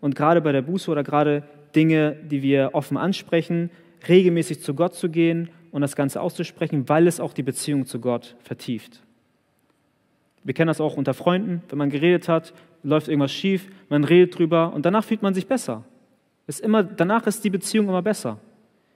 und 0.00 0.14
gerade 0.14 0.40
bei 0.40 0.52
der 0.52 0.62
Buße 0.62 0.90
oder 0.90 1.02
gerade 1.02 1.42
Dinge, 1.74 2.16
die 2.30 2.42
wir 2.42 2.70
offen 2.72 2.96
ansprechen, 2.96 3.70
regelmäßig 4.08 4.62
zu 4.62 4.74
Gott 4.74 4.94
zu 4.94 5.08
gehen 5.10 5.50
und 5.72 5.80
das 5.80 5.96
Ganze 5.96 6.20
auszusprechen, 6.20 6.88
weil 6.88 7.06
es 7.06 7.20
auch 7.20 7.32
die 7.32 7.42
Beziehung 7.42 7.86
zu 7.86 8.00
Gott 8.00 8.36
vertieft. 8.40 9.02
Wir 10.42 10.54
kennen 10.54 10.68
das 10.68 10.80
auch 10.80 10.96
unter 10.96 11.14
Freunden, 11.14 11.62
wenn 11.68 11.78
man 11.78 11.90
geredet 11.90 12.28
hat, 12.28 12.54
läuft 12.82 13.08
irgendwas 13.08 13.32
schief, 13.32 13.68
man 13.88 14.04
redet 14.04 14.38
drüber 14.38 14.72
und 14.72 14.86
danach 14.86 15.04
fühlt 15.04 15.22
man 15.22 15.34
sich 15.34 15.46
besser. 15.46 15.84
Ist 16.46 16.60
immer, 16.60 16.82
danach 16.82 17.26
ist 17.26 17.44
die 17.44 17.50
Beziehung 17.50 17.88
immer 17.88 18.02
besser, 18.02 18.38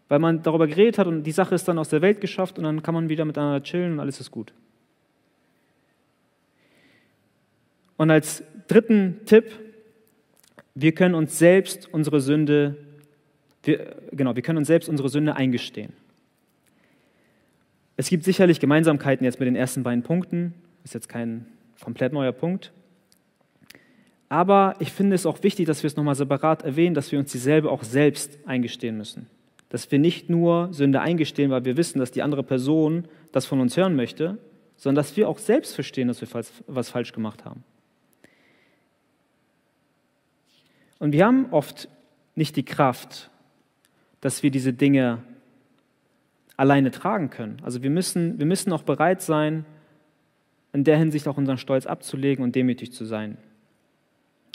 weil 0.08 0.18
man 0.18 0.42
darüber 0.42 0.66
geredet 0.66 0.98
hat 0.98 1.06
und 1.06 1.22
die 1.22 1.32
Sache 1.32 1.54
ist 1.54 1.68
dann 1.68 1.78
aus 1.78 1.90
der 1.90 2.02
Welt 2.02 2.20
geschafft 2.20 2.58
und 2.58 2.64
dann 2.64 2.82
kann 2.82 2.94
man 2.94 3.08
wieder 3.08 3.24
miteinander 3.24 3.62
chillen 3.62 3.92
und 3.92 4.00
alles 4.00 4.20
ist 4.20 4.30
gut. 4.30 4.52
Und 7.96 8.10
als 8.10 8.42
dritten 8.66 9.20
Tipp, 9.24 9.52
wir 10.74 10.92
können 10.92 11.14
uns 11.14 11.38
selbst 11.38 11.92
unsere 11.92 12.20
Sünde, 12.20 12.76
wir, 13.62 13.96
genau, 14.10 14.34
wir 14.34 14.42
können 14.42 14.58
uns 14.58 14.66
selbst 14.66 14.88
unsere 14.88 15.08
Sünde 15.08 15.36
eingestehen. 15.36 15.92
Es 17.96 18.08
gibt 18.08 18.24
sicherlich 18.24 18.60
Gemeinsamkeiten 18.60 19.24
jetzt 19.24 19.38
mit 19.38 19.46
den 19.46 19.56
ersten 19.56 19.82
beiden 19.82 20.02
Punkten. 20.02 20.54
Ist 20.82 20.94
jetzt 20.94 21.08
kein 21.08 21.46
komplett 21.80 22.12
neuer 22.12 22.32
Punkt. 22.32 22.72
Aber 24.28 24.74
ich 24.80 24.90
finde 24.90 25.14
es 25.14 25.26
auch 25.26 25.42
wichtig, 25.42 25.66
dass 25.66 25.82
wir 25.82 25.88
es 25.88 25.96
nochmal 25.96 26.14
separat 26.14 26.62
erwähnen, 26.62 26.94
dass 26.94 27.12
wir 27.12 27.18
uns 27.18 27.30
dieselbe 27.30 27.70
auch 27.70 27.84
selbst 27.84 28.38
eingestehen 28.46 28.96
müssen. 28.96 29.26
Dass 29.68 29.90
wir 29.92 29.98
nicht 29.98 30.28
nur 30.28 30.72
Sünde 30.72 31.00
eingestehen, 31.00 31.50
weil 31.50 31.64
wir 31.64 31.76
wissen, 31.76 31.98
dass 31.98 32.10
die 32.10 32.22
andere 32.22 32.42
Person 32.42 33.06
das 33.32 33.46
von 33.46 33.60
uns 33.60 33.76
hören 33.76 33.94
möchte, 33.94 34.38
sondern 34.76 34.96
dass 34.96 35.16
wir 35.16 35.28
auch 35.28 35.38
selbst 35.38 35.74
verstehen, 35.74 36.08
dass 36.08 36.20
wir 36.20 36.28
was 36.66 36.90
falsch 36.90 37.12
gemacht 37.12 37.44
haben. 37.44 37.62
Und 40.98 41.12
wir 41.12 41.24
haben 41.24 41.46
oft 41.52 41.88
nicht 42.34 42.56
die 42.56 42.64
Kraft, 42.64 43.30
dass 44.20 44.42
wir 44.42 44.50
diese 44.50 44.72
Dinge 44.72 45.22
alleine 46.56 46.90
tragen 46.90 47.30
können. 47.30 47.56
Also 47.62 47.82
wir 47.82 47.90
müssen, 47.90 48.38
wir 48.38 48.46
müssen 48.46 48.72
auch 48.72 48.82
bereit 48.82 49.22
sein, 49.22 49.64
in 50.72 50.84
der 50.84 50.98
Hinsicht 50.98 51.28
auch 51.28 51.36
unseren 51.36 51.58
Stolz 51.58 51.86
abzulegen 51.86 52.44
und 52.44 52.54
demütig 52.54 52.92
zu 52.92 53.04
sein. 53.04 53.38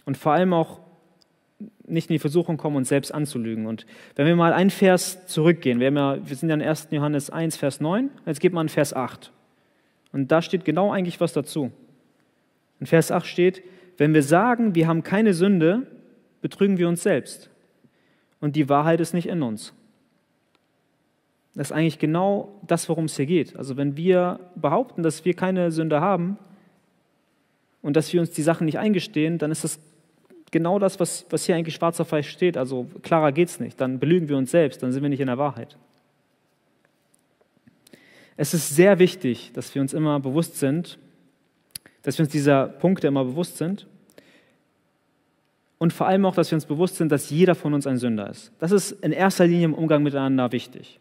Und 0.06 0.18
vor 0.18 0.34
allem 0.34 0.54
auch 0.54 0.82
nicht 1.86 2.10
in 2.10 2.14
die 2.14 2.20
Versuchung 2.20 2.58
kommen, 2.58 2.78
uns 2.78 2.90
selbst 2.90 3.14
anzulügen. 3.14 3.66
Und 3.66 3.86
wenn 4.16 4.26
wir 4.26 4.36
mal 4.36 4.54
einen 4.54 4.70
Vers 4.70 5.26
zurückgehen, 5.28 5.80
wir, 5.80 5.92
ja, 5.92 6.18
wir 6.28 6.36
sind 6.36 6.50
ja 6.50 6.56
in 6.56 6.62
1. 6.62 6.90
Johannes 6.92 7.30
1, 7.30 7.58
Vers 7.58 7.82
9, 7.82 8.10
jetzt 8.26 8.40
geht 8.40 8.54
man 8.54 8.66
in 8.66 8.70
Vers 8.70 8.94
8. 8.94 9.32
Und 10.12 10.32
da 10.32 10.42
steht 10.42 10.66
genau 10.66 10.92
eigentlich 10.92 11.20
was 11.20 11.34
dazu. 11.34 11.72
In 12.80 12.86
Vers 12.86 13.12
8 13.12 13.26
steht, 13.26 13.62
wenn 13.98 14.14
wir 14.14 14.24
sagen, 14.24 14.76
wir 14.76 14.88
haben 14.88 15.04
keine 15.04 15.34
Sünde, 15.34 15.88
betrügen 16.42 16.78
wir 16.78 16.88
uns 16.88 17.04
selbst. 17.04 17.50
Und 18.40 18.56
die 18.56 18.70
Wahrheit 18.70 19.02
ist 19.02 19.14
nicht 19.14 19.28
in 19.28 19.42
uns. 19.42 19.74
Das 21.56 21.72
ist 21.72 21.72
eigentlich 21.72 22.00
genau 22.00 22.60
das, 22.66 22.88
worum 22.90 23.06
es 23.06 23.16
hier 23.16 23.26
geht. 23.26 23.56
Also 23.58 23.76
wenn 23.76 23.98
wir 23.98 24.40
behaupten, 24.56 25.04
dass 25.04 25.26
wir 25.26 25.34
keine 25.34 25.72
Sünde 25.72 26.00
haben 26.00 26.38
und 27.82 27.96
dass 27.96 28.14
wir 28.14 28.22
uns 28.22 28.32
die 28.32 28.44
Sachen 28.44 28.66
nicht 28.66 28.78
eingestehen, 28.78 29.38
dann 29.38 29.52
ist 29.52 29.64
das 29.64 29.80
genau 30.52 30.80
das, 30.80 31.00
was, 31.00 31.26
was 31.30 31.46
hier 31.46 31.56
eigentlich 31.56 31.76
schwarz 31.76 32.00
auf 32.00 32.12
weiß 32.12 32.26
steht. 32.26 32.58
Also 32.58 32.88
klarer 33.02 33.32
geht 33.32 33.50
es 33.50 33.60
nicht. 33.60 33.80
Dann 33.82 34.00
belügen 34.00 34.30
wir 34.30 34.38
uns 34.38 34.52
selbst, 34.52 34.84
dann 34.84 34.92
sind 34.92 35.02
wir 35.02 35.10
nicht 35.10 35.20
in 35.20 35.28
der 35.28 35.38
Wahrheit. 35.38 35.78
Es 38.38 38.54
ist 38.54 38.74
sehr 38.74 39.00
wichtig, 39.00 39.52
dass 39.54 39.74
wir 39.76 39.82
uns 39.82 39.94
immer 39.94 40.20
bewusst 40.20 40.60
sind, 40.60 40.98
dass 42.04 42.18
wir 42.18 42.24
uns 42.24 42.32
dieser 42.32 42.68
Punkte 42.68 43.08
immer 43.08 43.26
bewusst 43.26 43.58
sind 43.58 43.86
und 45.78 45.92
vor 45.92 46.08
allem 46.08 46.26
auch, 46.26 46.36
dass 46.36 46.52
wir 46.52 46.56
uns 46.56 46.66
bewusst 46.66 46.98
sind, 46.98 47.12
dass 47.12 47.30
jeder 47.30 47.56
von 47.56 47.74
uns 47.74 47.86
ein 47.86 47.98
Sünder 47.98 48.30
ist. 48.30 48.52
Das 48.60 48.72
ist 48.72 48.92
in 48.92 49.12
erster 49.12 49.46
Linie 49.46 49.66
im 49.66 49.74
Umgang 49.74 50.04
miteinander 50.04 50.52
wichtig. 50.52 51.00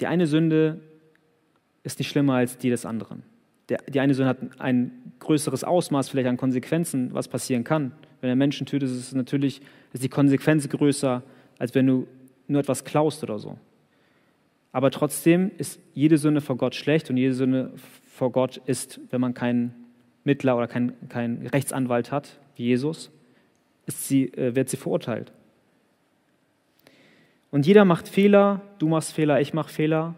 Die 0.00 0.06
eine 0.06 0.26
Sünde 0.26 0.80
ist 1.82 1.98
nicht 1.98 2.08
schlimmer 2.08 2.34
als 2.34 2.58
die 2.58 2.70
des 2.70 2.86
anderen. 2.86 3.22
Der, 3.68 3.78
die 3.88 4.00
eine 4.00 4.14
Sünde 4.14 4.28
hat 4.28 4.60
ein 4.60 4.92
größeres 5.18 5.64
Ausmaß 5.64 6.08
vielleicht 6.08 6.28
an 6.28 6.36
Konsequenzen, 6.36 7.12
was 7.12 7.28
passieren 7.28 7.64
kann. 7.64 7.92
Wenn 8.20 8.30
er 8.30 8.36
Menschen 8.36 8.66
tötet, 8.66 8.88
ist 8.88 8.96
es 8.96 9.14
natürlich 9.14 9.60
ist 9.92 10.02
die 10.02 10.08
Konsequenz 10.08 10.68
größer, 10.68 11.22
als 11.58 11.74
wenn 11.74 11.86
du 11.86 12.06
nur 12.46 12.60
etwas 12.60 12.84
klaust 12.84 13.22
oder 13.22 13.38
so. 13.38 13.58
Aber 14.72 14.90
trotzdem 14.90 15.50
ist 15.58 15.80
jede 15.94 16.18
Sünde 16.18 16.40
vor 16.40 16.56
Gott 16.56 16.74
schlecht 16.74 17.10
und 17.10 17.16
jede 17.16 17.34
Sünde 17.34 17.72
vor 18.06 18.32
Gott 18.32 18.58
ist, 18.66 19.00
wenn 19.10 19.20
man 19.20 19.34
keinen 19.34 19.74
Mittler 20.24 20.56
oder 20.56 20.66
keinen 20.66 20.92
kein 21.08 21.46
Rechtsanwalt 21.46 22.12
hat, 22.12 22.38
wie 22.56 22.64
Jesus, 22.64 23.10
sie, 23.86 24.32
äh, 24.34 24.54
wird 24.54 24.68
sie 24.68 24.76
verurteilt. 24.76 25.32
Und 27.50 27.66
jeder 27.66 27.84
macht 27.84 28.08
Fehler, 28.08 28.60
du 28.78 28.88
machst 28.88 29.12
Fehler, 29.12 29.40
ich 29.40 29.54
mache 29.54 29.72
Fehler. 29.72 30.14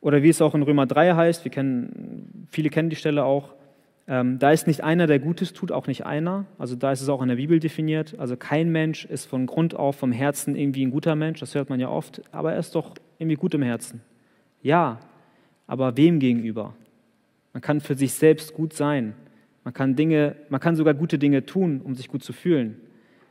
Oder 0.00 0.22
wie 0.22 0.28
es 0.28 0.42
auch 0.42 0.54
in 0.54 0.62
Römer 0.62 0.86
3 0.86 1.14
heißt, 1.14 1.44
wir 1.44 1.52
kennen, 1.52 2.46
viele 2.50 2.70
kennen 2.70 2.90
die 2.90 2.96
Stelle 2.96 3.24
auch, 3.24 3.54
ähm, 4.10 4.40
da 4.40 4.50
ist 4.50 4.66
nicht 4.66 4.82
einer, 4.82 5.06
der 5.06 5.20
Gutes 5.20 5.52
tut, 5.52 5.70
auch 5.70 5.86
nicht 5.86 6.04
einer. 6.04 6.46
Also 6.58 6.74
da 6.74 6.90
ist 6.90 7.00
es 7.00 7.08
auch 7.08 7.22
in 7.22 7.28
der 7.28 7.36
Bibel 7.36 7.60
definiert. 7.60 8.18
Also 8.18 8.36
kein 8.36 8.72
Mensch 8.72 9.04
ist 9.04 9.26
von 9.26 9.46
Grund 9.46 9.76
auf, 9.76 9.96
vom 9.96 10.10
Herzen 10.10 10.56
irgendwie 10.56 10.84
ein 10.84 10.90
guter 10.90 11.14
Mensch, 11.14 11.38
das 11.38 11.54
hört 11.54 11.70
man 11.70 11.78
ja 11.78 11.88
oft, 11.88 12.20
aber 12.32 12.52
er 12.52 12.58
ist 12.58 12.74
doch 12.74 12.94
irgendwie 13.18 13.36
gut 13.36 13.54
im 13.54 13.62
Herzen. 13.62 14.00
Ja, 14.62 14.98
aber 15.68 15.96
wem 15.96 16.18
gegenüber? 16.18 16.74
Man 17.52 17.60
kann 17.60 17.80
für 17.80 17.94
sich 17.94 18.12
selbst 18.12 18.52
gut 18.52 18.72
sein. 18.72 19.14
Man 19.62 19.74
kann, 19.74 19.94
Dinge, 19.94 20.34
man 20.48 20.60
kann 20.60 20.74
sogar 20.74 20.94
gute 20.94 21.18
Dinge 21.18 21.46
tun, 21.46 21.80
um 21.84 21.94
sich 21.94 22.08
gut 22.08 22.24
zu 22.24 22.32
fühlen. 22.32 22.80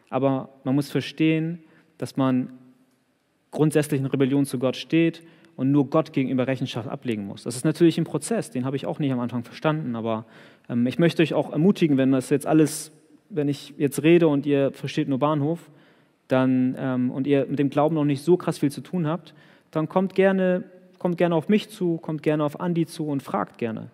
Aber 0.10 0.50
man 0.64 0.76
muss 0.76 0.90
verstehen, 0.90 1.60
dass 2.00 2.18
man 2.18 2.50
grundsätzlich 3.52 4.02
in 4.02 4.08
Rebellion 4.08 4.46
zu 4.46 4.58
Gott 4.58 4.76
steht 4.76 5.22
und 5.56 5.72
nur 5.72 5.90
Gott 5.90 6.14
gegenüber 6.14 6.48
Rechenschaft 6.48 6.90
ablegen 6.90 7.26
muss. 7.28 7.44
Das 7.44 7.56
ist 7.56 7.66
natürlich 7.66 7.98
ein 8.00 8.06
Prozess, 8.06 8.50
den 8.50 8.66
habe 8.66 8.76
ich 8.76 8.88
auch 8.88 8.98
nicht 8.98 9.12
am 9.12 9.20
Anfang 9.20 9.44
verstanden, 9.44 9.96
aber 9.96 10.26
ähm, 10.70 10.88
ich 10.88 10.98
möchte 10.98 11.22
euch 11.22 11.34
auch 11.34 11.52
ermutigen, 11.52 11.98
wenn 11.98 12.12
das 12.12 12.30
jetzt 12.30 12.48
alles, 12.48 12.92
wenn 13.30 13.48
ich 13.48 13.74
jetzt 13.78 14.02
rede 14.02 14.28
und 14.28 14.46
ihr 14.46 14.72
versteht 14.72 15.08
nur 15.08 15.20
Bahnhof, 15.20 15.70
dann 16.30 16.76
ähm, 16.80 17.12
und 17.12 17.28
ihr 17.28 17.46
mit 17.48 17.60
dem 17.60 17.70
Glauben 17.70 17.96
noch 17.96 18.06
nicht 18.06 18.24
so 18.24 18.38
krass 18.38 18.60
viel 18.60 18.72
zu 18.72 18.82
tun 18.82 19.06
habt, 19.06 19.34
dann 19.72 19.90
kommt 19.90 20.16
gerne, 20.16 20.64
kommt 20.98 21.18
gerne 21.18 21.36
auf 21.36 21.50
mich 21.50 21.70
zu, 21.70 21.98
kommt 21.98 22.24
gerne 22.24 22.44
auf 22.44 22.60
Andi 22.60 22.86
zu 22.86 23.08
und 23.08 23.22
fragt 23.22 23.58
gerne, 23.58 23.92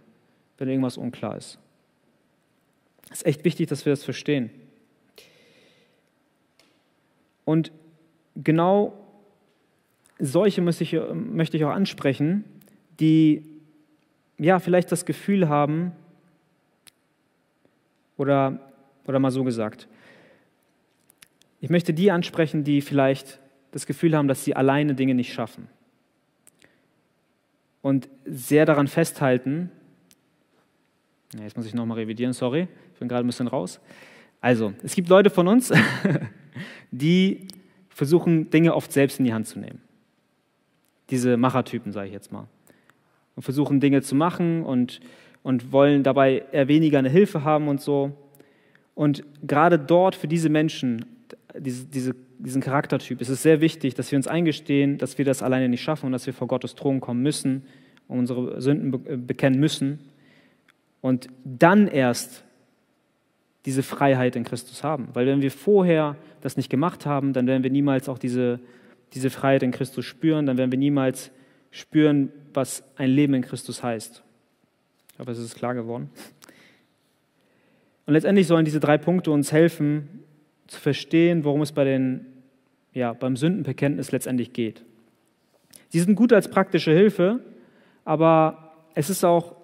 wenn 0.57 0.69
irgendwas 0.69 0.97
unklar 0.97 1.35
ist. 1.37 1.57
Es 3.09 3.19
ist 3.19 3.25
echt 3.25 3.45
wichtig, 3.45 3.69
dass 3.69 3.85
wir 3.85 3.93
das 3.93 4.03
verstehen. 4.03 4.49
Und 7.45 7.71
genau 8.35 8.93
solche 10.19 10.61
möchte 10.61 10.83
ich, 10.83 10.97
möchte 11.13 11.57
ich 11.57 11.65
auch 11.65 11.71
ansprechen, 11.71 12.43
die 12.99 13.43
ja 14.37 14.59
vielleicht 14.59 14.91
das 14.91 15.05
Gefühl 15.05 15.49
haben, 15.49 15.91
oder, 18.17 18.59
oder 19.05 19.19
mal 19.19 19.31
so 19.31 19.43
gesagt, 19.43 19.87
ich 21.59 21.69
möchte 21.69 21.93
die 21.93 22.11
ansprechen, 22.11 22.63
die 22.63 22.81
vielleicht 22.81 23.39
das 23.71 23.85
Gefühl 23.85 24.15
haben, 24.15 24.27
dass 24.27 24.45
sie 24.45 24.55
alleine 24.55 24.95
Dinge 24.95 25.15
nicht 25.15 25.33
schaffen 25.33 25.67
und 27.81 28.09
sehr 28.25 28.65
daran 28.65 28.87
festhalten, 28.87 29.69
jetzt 31.37 31.57
muss 31.57 31.65
ich 31.65 31.73
nochmal 31.73 31.97
revidieren, 31.97 32.33
sorry, 32.33 32.67
ich 32.93 32.99
bin 32.99 33.09
gerade 33.09 33.25
ein 33.25 33.27
bisschen 33.27 33.47
raus. 33.47 33.81
Also, 34.39 34.73
es 34.83 34.95
gibt 34.95 35.09
Leute 35.09 35.29
von 35.29 35.47
uns, 35.47 35.73
die 36.91 37.47
versuchen, 37.95 38.51
Dinge 38.51 38.75
oft 38.75 38.91
selbst 38.91 39.19
in 39.19 39.25
die 39.25 39.33
Hand 39.33 39.47
zu 39.47 39.57
nehmen 39.57 39.81
diese 41.09 41.37
Machertypen, 41.37 41.91
sage 41.91 42.07
ich 42.07 42.13
jetzt 42.13 42.31
mal. 42.31 42.47
Und 43.35 43.43
versuchen 43.43 43.79
Dinge 43.79 44.01
zu 44.01 44.15
machen 44.15 44.63
und, 44.63 44.99
und 45.43 45.71
wollen 45.71 46.03
dabei 46.03 46.45
eher 46.51 46.67
weniger 46.67 46.99
eine 46.99 47.09
Hilfe 47.09 47.43
haben 47.43 47.67
und 47.67 47.81
so. 47.81 48.11
Und 48.95 49.23
gerade 49.43 49.77
dort 49.77 50.15
für 50.15 50.27
diese 50.27 50.49
Menschen, 50.49 51.05
diese, 51.57 51.85
diese, 51.85 52.15
diesen 52.39 52.61
Charaktertyp, 52.61 53.19
ist 53.21 53.29
es 53.29 53.43
sehr 53.43 53.61
wichtig, 53.61 53.93
dass 53.93 54.11
wir 54.11 54.17
uns 54.17 54.27
eingestehen, 54.27 54.97
dass 54.97 55.17
wir 55.17 55.25
das 55.25 55.43
alleine 55.43 55.67
nicht 55.69 55.81
schaffen 55.81 56.07
und 56.07 56.11
dass 56.13 56.25
wir 56.25 56.33
vor 56.33 56.47
Gottes 56.47 56.75
Thron 56.75 57.01
kommen 57.01 57.21
müssen 57.21 57.63
und 58.07 58.19
unsere 58.19 58.61
Sünden 58.61 58.91
be 58.91 59.17
bekennen 59.17 59.59
müssen. 59.59 59.99
Und 61.01 61.27
dann 61.43 61.87
erst 61.87 62.45
diese 63.65 63.83
Freiheit 63.83 64.35
in 64.35 64.43
Christus 64.43 64.83
haben. 64.83 65.09
Weil 65.13 65.25
wenn 65.25 65.41
wir 65.41 65.51
vorher 65.51 66.15
das 66.41 66.57
nicht 66.57 66.69
gemacht 66.69 67.05
haben, 67.05 67.33
dann 67.33 67.47
werden 67.47 67.63
wir 67.63 67.71
niemals 67.71 68.07
auch 68.07 68.17
diese 68.17 68.59
diese 69.15 69.29
Freiheit 69.29 69.63
in 69.63 69.71
Christus 69.71 70.05
spüren, 70.05 70.45
dann 70.45 70.57
werden 70.57 70.71
wir 70.71 70.77
niemals 70.77 71.31
spüren, 71.71 72.31
was 72.53 72.83
ein 72.97 73.09
Leben 73.09 73.33
in 73.33 73.41
Christus 73.41 73.81
heißt. 73.81 74.21
Ich 75.13 75.19
hoffe, 75.19 75.31
es 75.31 75.39
ist 75.39 75.55
klar 75.55 75.73
geworden. 75.73 76.09
Und 78.05 78.13
letztendlich 78.13 78.47
sollen 78.47 78.65
diese 78.65 78.81
drei 78.81 78.97
Punkte 78.97 79.31
uns 79.31 79.51
helfen, 79.51 80.23
zu 80.67 80.79
verstehen, 80.79 81.43
worum 81.43 81.61
es 81.61 81.71
bei 81.71 81.85
den, 81.85 82.25
ja, 82.93 83.13
beim 83.13 83.37
Sündenbekenntnis 83.37 84.11
letztendlich 84.11 84.51
geht. 84.51 84.83
Sie 85.89 85.99
sind 85.99 86.15
gut 86.15 86.33
als 86.33 86.49
praktische 86.49 86.91
Hilfe, 86.91 87.39
aber 88.03 88.73
es 88.95 89.09
ist 89.09 89.23
auch 89.23 89.55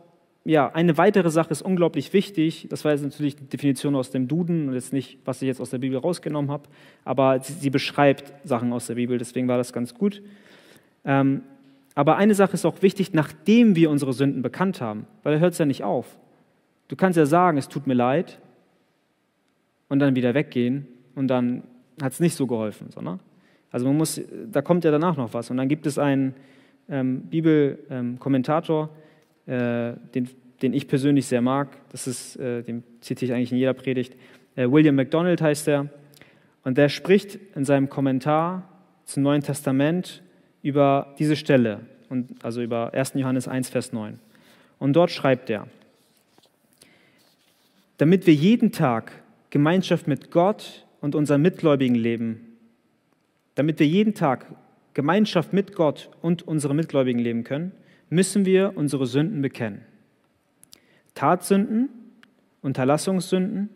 ja, 0.44 0.72
eine 0.74 0.98
weitere 0.98 1.30
Sache 1.30 1.52
ist 1.52 1.62
unglaublich 1.62 2.14
wichtig. 2.14 2.68
Das 2.70 2.84
war 2.84 2.92
jetzt 2.92 3.04
natürlich 3.04 3.36
die 3.36 3.46
Definition 3.46 3.96
aus 3.96 4.10
dem 4.10 4.28
Duden 4.28 4.70
und 4.70 4.74
jetzt 4.74 4.92
nicht, 4.92 5.20
was 5.24 5.42
ich 5.42 5.48
jetzt 5.48 5.62
aus 5.62 5.70
der 5.70 5.78
Bibel 5.78 5.98
rausgenommen 6.00 6.50
habe, 6.50 6.64
aber 7.06 7.40
sie, 7.42 7.54
sie 7.54 7.70
beschreibt 7.70 8.34
Sachen 8.44 8.74
aus 8.74 8.88
der 8.88 8.96
Bibel, 8.96 9.18
deswegen 9.18 9.48
war 9.48 9.58
das 9.58 9.72
ganz 9.72 9.94
gut. 9.94 10.22
Ähm, 11.06 11.44
aber 11.94 12.18
eine 12.18 12.36
Sache 12.36 12.54
ist 12.54 12.66
auch 12.66 12.82
wichtig, 12.82 13.14
nachdem 13.14 13.76
wir 13.76 13.90
unsere 13.90 14.14
Sünden 14.14 14.42
bekannt 14.42 14.82
haben, 14.82 15.06
weil 15.24 15.36
da 15.36 15.40
hört 15.40 15.54
es 15.54 15.60
ja 15.60 15.66
nicht 15.66 15.84
auf. 15.84 16.18
Du 16.88 16.96
kannst 16.96 17.18
ja 17.18 17.26
sagen, 17.26 17.58
es 17.58 17.70
tut 17.70 17.86
mir 17.86 17.94
leid 17.94 18.40
und 19.90 20.00
dann 20.00 20.16
wieder 20.16 20.34
weggehen 20.34 20.88
und 21.16 21.28
dann 21.28 21.64
hat 22.02 22.14
es 22.14 22.20
nicht 22.20 22.36
so 22.36 22.48
geholfen. 22.48 22.88
Sondern, 22.92 23.20
also 23.72 23.86
man 23.86 23.98
muss, 23.98 24.22
da 24.52 24.62
kommt 24.62 24.84
ja 24.86 24.92
danach 24.92 25.18
noch 25.18 25.34
was. 25.34 25.50
Und 25.52 25.58
dann 25.58 25.68
gibt 25.68 25.86
es 25.86 25.98
einen 25.98 26.34
ähm, 26.90 27.22
Bibelkommentator, 27.24 28.90
ähm, 28.90 29.01
äh, 29.48 29.94
den, 30.14 30.30
den 30.62 30.74
ich 30.74 30.88
persönlich 30.88 31.26
sehr 31.26 31.42
mag. 31.42 31.70
Das 31.92 32.08
ist, 32.08 32.36
äh, 32.38 32.64
den 32.64 32.84
zitiere 33.02 33.32
ich 33.32 33.36
eigentlich 33.36 33.52
in 33.52 33.58
jeder 33.58 33.74
Predigt. 33.74 34.16
Äh, 34.56 34.70
William 34.70 34.96
MacDonald 34.96 35.42
heißt 35.42 35.68
er. 35.68 35.90
Und 36.64 36.78
der 36.78 36.90
spricht 36.90 37.40
in 37.56 37.66
seinem 37.66 37.90
Kommentar 37.90 38.68
zum 39.06 39.24
Neuen 39.24 39.42
Testament 39.42 40.22
über 40.62 41.16
diese 41.18 41.36
Stelle, 41.36 41.82
und, 42.10 42.44
also 42.44 42.62
über 42.62 42.94
1. 42.94 43.14
Johannes 43.16 43.48
1, 43.48 43.70
Vers 43.70 43.94
9. 43.94 44.20
Und 44.80 44.94
dort 44.94 45.12
schreibt 45.12 45.50
er, 45.50 45.68
damit 47.98 48.28
wir 48.28 48.34
jeden 48.34 48.72
Tag 48.72 49.12
Gemeinschaft 49.50 50.08
mit 50.08 50.32
Gott 50.32 50.86
und 51.02 51.16
unseren 51.16 51.42
Mitgläubigen 51.42 51.96
leben, 51.96 52.58
damit 53.56 53.80
wir 53.80 53.88
jeden 53.88 54.14
Tag 54.14 54.46
Gemeinschaft 54.94 55.54
mit 55.54 55.76
Gott 55.76 56.10
und 56.22 56.48
unseren 56.48 56.76
Mitgläubigen 56.76 57.20
leben 57.20 57.44
können, 57.44 57.72
müssen 58.12 58.46
wir 58.46 58.74
unsere 58.76 59.08
Sünden 59.08 59.42
bekennen. 59.42 59.82
Tatsünden, 61.16 61.90
Unterlassungssünden, 62.62 63.70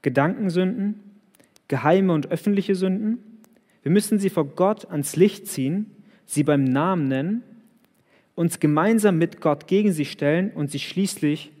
Gedankensünden, 0.00 1.00
geheime 1.68 2.12
und 2.12 2.30
öffentliche 2.30 2.76
Sünden. 2.76 3.18
Wir 3.82 3.90
müssen 3.90 4.18
sie 4.18 4.30
vor 4.30 4.46
Gott 4.46 4.90
ans 4.90 5.16
Licht 5.16 5.48
ziehen, 5.48 5.90
sie 6.24 6.44
beim 6.44 6.64
Namen 6.64 7.08
nennen, 7.08 7.42
uns 8.36 8.60
gemeinsam 8.60 9.18
mit 9.18 9.40
Gott 9.40 9.66
gegen 9.66 9.92
sie 9.92 10.04
stellen 10.04 10.52
und 10.52 10.70
sie 10.70 10.78
schließlich, 10.78 11.52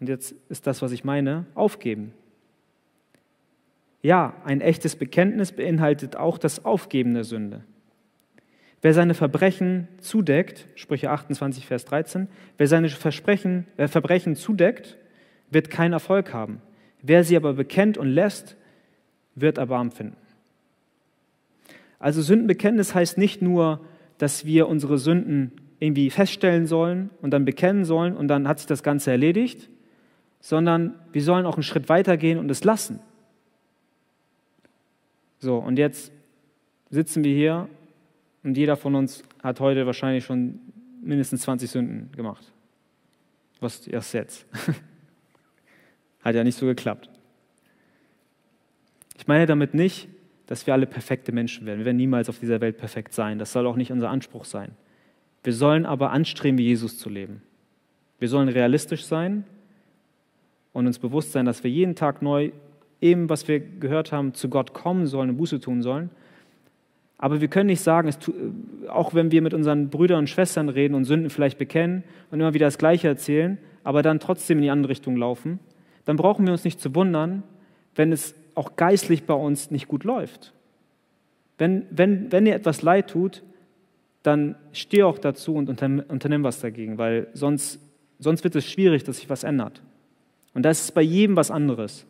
und 0.00 0.08
jetzt 0.08 0.34
ist 0.48 0.66
das, 0.66 0.82
was 0.82 0.90
ich 0.90 1.04
meine, 1.04 1.46
aufgeben. 1.54 2.12
Ja, 4.02 4.34
ein 4.44 4.60
echtes 4.60 4.96
Bekenntnis 4.96 5.52
beinhaltet 5.52 6.16
auch 6.16 6.38
das 6.38 6.64
Aufgeben 6.64 7.14
der 7.14 7.24
Sünde. 7.24 7.62
Wer 8.82 8.94
seine 8.94 9.14
Verbrechen 9.14 9.86
zudeckt, 10.00 10.66
Sprüche 10.74 11.10
28, 11.10 11.66
Vers 11.66 11.84
13, 11.84 12.26
wer 12.58 12.66
seine 12.66 12.88
Versprechen, 12.88 13.66
äh, 13.76 13.86
Verbrechen 13.86 14.34
zudeckt, 14.34 14.98
wird 15.50 15.70
keinen 15.70 15.92
Erfolg 15.92 16.34
haben. 16.34 16.60
Wer 17.00 17.22
sie 17.22 17.36
aber 17.36 17.54
bekennt 17.54 17.96
und 17.96 18.08
lässt, 18.08 18.56
wird 19.36 19.58
Erbarm 19.58 19.92
finden. 19.92 20.16
Also 22.00 22.20
Sündenbekenntnis 22.22 22.94
heißt 22.94 23.18
nicht 23.18 23.40
nur, 23.40 23.80
dass 24.18 24.44
wir 24.44 24.68
unsere 24.68 24.98
Sünden 24.98 25.52
irgendwie 25.78 26.10
feststellen 26.10 26.66
sollen 26.66 27.10
und 27.22 27.30
dann 27.30 27.44
bekennen 27.44 27.84
sollen 27.84 28.16
und 28.16 28.26
dann 28.26 28.48
hat 28.48 28.58
sich 28.58 28.66
das 28.66 28.82
Ganze 28.82 29.12
erledigt, 29.12 29.68
sondern 30.40 30.94
wir 31.12 31.22
sollen 31.22 31.46
auch 31.46 31.54
einen 31.54 31.62
Schritt 31.62 31.88
weitergehen 31.88 32.38
und 32.38 32.50
es 32.50 32.64
lassen. 32.64 32.98
So, 35.38 35.58
und 35.58 35.78
jetzt 35.78 36.12
sitzen 36.90 37.22
wir 37.22 37.34
hier 37.34 37.68
und 38.42 38.56
jeder 38.56 38.76
von 38.76 38.94
uns 38.94 39.22
hat 39.42 39.60
heute 39.60 39.86
wahrscheinlich 39.86 40.24
schon 40.24 40.60
mindestens 41.02 41.42
20 41.42 41.70
Sünden 41.70 42.12
gemacht. 42.12 42.52
Was 43.60 43.86
erst 43.86 44.14
jetzt? 44.14 44.46
hat 46.22 46.34
ja 46.34 46.44
nicht 46.44 46.56
so 46.56 46.66
geklappt. 46.66 47.10
Ich 49.16 49.26
meine 49.26 49.46
damit 49.46 49.74
nicht, 49.74 50.08
dass 50.46 50.66
wir 50.66 50.74
alle 50.74 50.86
perfekte 50.86 51.32
Menschen 51.32 51.66
werden. 51.66 51.78
Wir 51.78 51.86
werden 51.86 51.96
niemals 51.96 52.28
auf 52.28 52.38
dieser 52.38 52.60
Welt 52.60 52.76
perfekt 52.76 53.14
sein. 53.14 53.38
Das 53.38 53.52
soll 53.52 53.66
auch 53.66 53.76
nicht 53.76 53.92
unser 53.92 54.10
Anspruch 54.10 54.44
sein. 54.44 54.72
Wir 55.44 55.52
sollen 55.52 55.86
aber 55.86 56.10
anstreben, 56.10 56.58
wie 56.58 56.64
Jesus 56.64 56.98
zu 56.98 57.08
leben. 57.08 57.42
Wir 58.18 58.28
sollen 58.28 58.48
realistisch 58.48 59.04
sein 59.04 59.44
und 60.72 60.86
uns 60.86 60.98
bewusst 60.98 61.32
sein, 61.32 61.46
dass 61.46 61.64
wir 61.64 61.70
jeden 61.70 61.94
Tag 61.94 62.22
neu 62.22 62.52
eben, 63.00 63.28
was 63.28 63.48
wir 63.48 63.60
gehört 63.60 64.12
haben, 64.12 64.34
zu 64.34 64.48
Gott 64.48 64.72
kommen 64.72 65.06
sollen 65.06 65.30
und 65.30 65.36
Buße 65.36 65.60
tun 65.60 65.82
sollen. 65.82 66.10
Aber 67.22 67.40
wir 67.40 67.46
können 67.46 67.68
nicht 67.68 67.82
sagen, 67.82 68.10
tu, 68.18 68.32
auch 68.88 69.14
wenn 69.14 69.30
wir 69.30 69.42
mit 69.42 69.54
unseren 69.54 69.90
Brüdern 69.90 70.18
und 70.18 70.26
Schwestern 70.28 70.68
reden 70.68 70.96
und 70.96 71.04
Sünden 71.04 71.30
vielleicht 71.30 71.56
bekennen 71.56 72.02
und 72.32 72.40
immer 72.40 72.52
wieder 72.52 72.66
das 72.66 72.78
Gleiche 72.78 73.06
erzählen, 73.06 73.58
aber 73.84 74.02
dann 74.02 74.18
trotzdem 74.18 74.58
in 74.58 74.62
die 74.64 74.70
andere 74.70 74.90
Richtung 74.90 75.16
laufen, 75.16 75.60
dann 76.04 76.16
brauchen 76.16 76.44
wir 76.46 76.52
uns 76.52 76.64
nicht 76.64 76.80
zu 76.80 76.96
wundern, 76.96 77.44
wenn 77.94 78.10
es 78.10 78.34
auch 78.56 78.74
geistlich 78.74 79.22
bei 79.22 79.34
uns 79.34 79.70
nicht 79.70 79.86
gut 79.86 80.02
läuft. 80.02 80.52
Wenn, 81.58 81.86
wenn, 81.90 82.32
wenn 82.32 82.44
dir 82.44 82.56
etwas 82.56 82.82
leid 82.82 83.10
tut, 83.10 83.44
dann 84.24 84.56
steh 84.72 85.04
auch 85.04 85.18
dazu 85.18 85.54
und 85.54 85.68
unternimm 85.68 86.42
was 86.42 86.58
dagegen, 86.58 86.98
weil 86.98 87.28
sonst, 87.34 87.78
sonst 88.18 88.42
wird 88.42 88.56
es 88.56 88.66
schwierig, 88.66 89.04
dass 89.04 89.18
sich 89.18 89.30
was 89.30 89.44
ändert. 89.44 89.80
Und 90.54 90.64
das 90.64 90.80
ist 90.80 90.92
bei 90.92 91.02
jedem 91.02 91.36
was 91.36 91.52
anderes. 91.52 92.04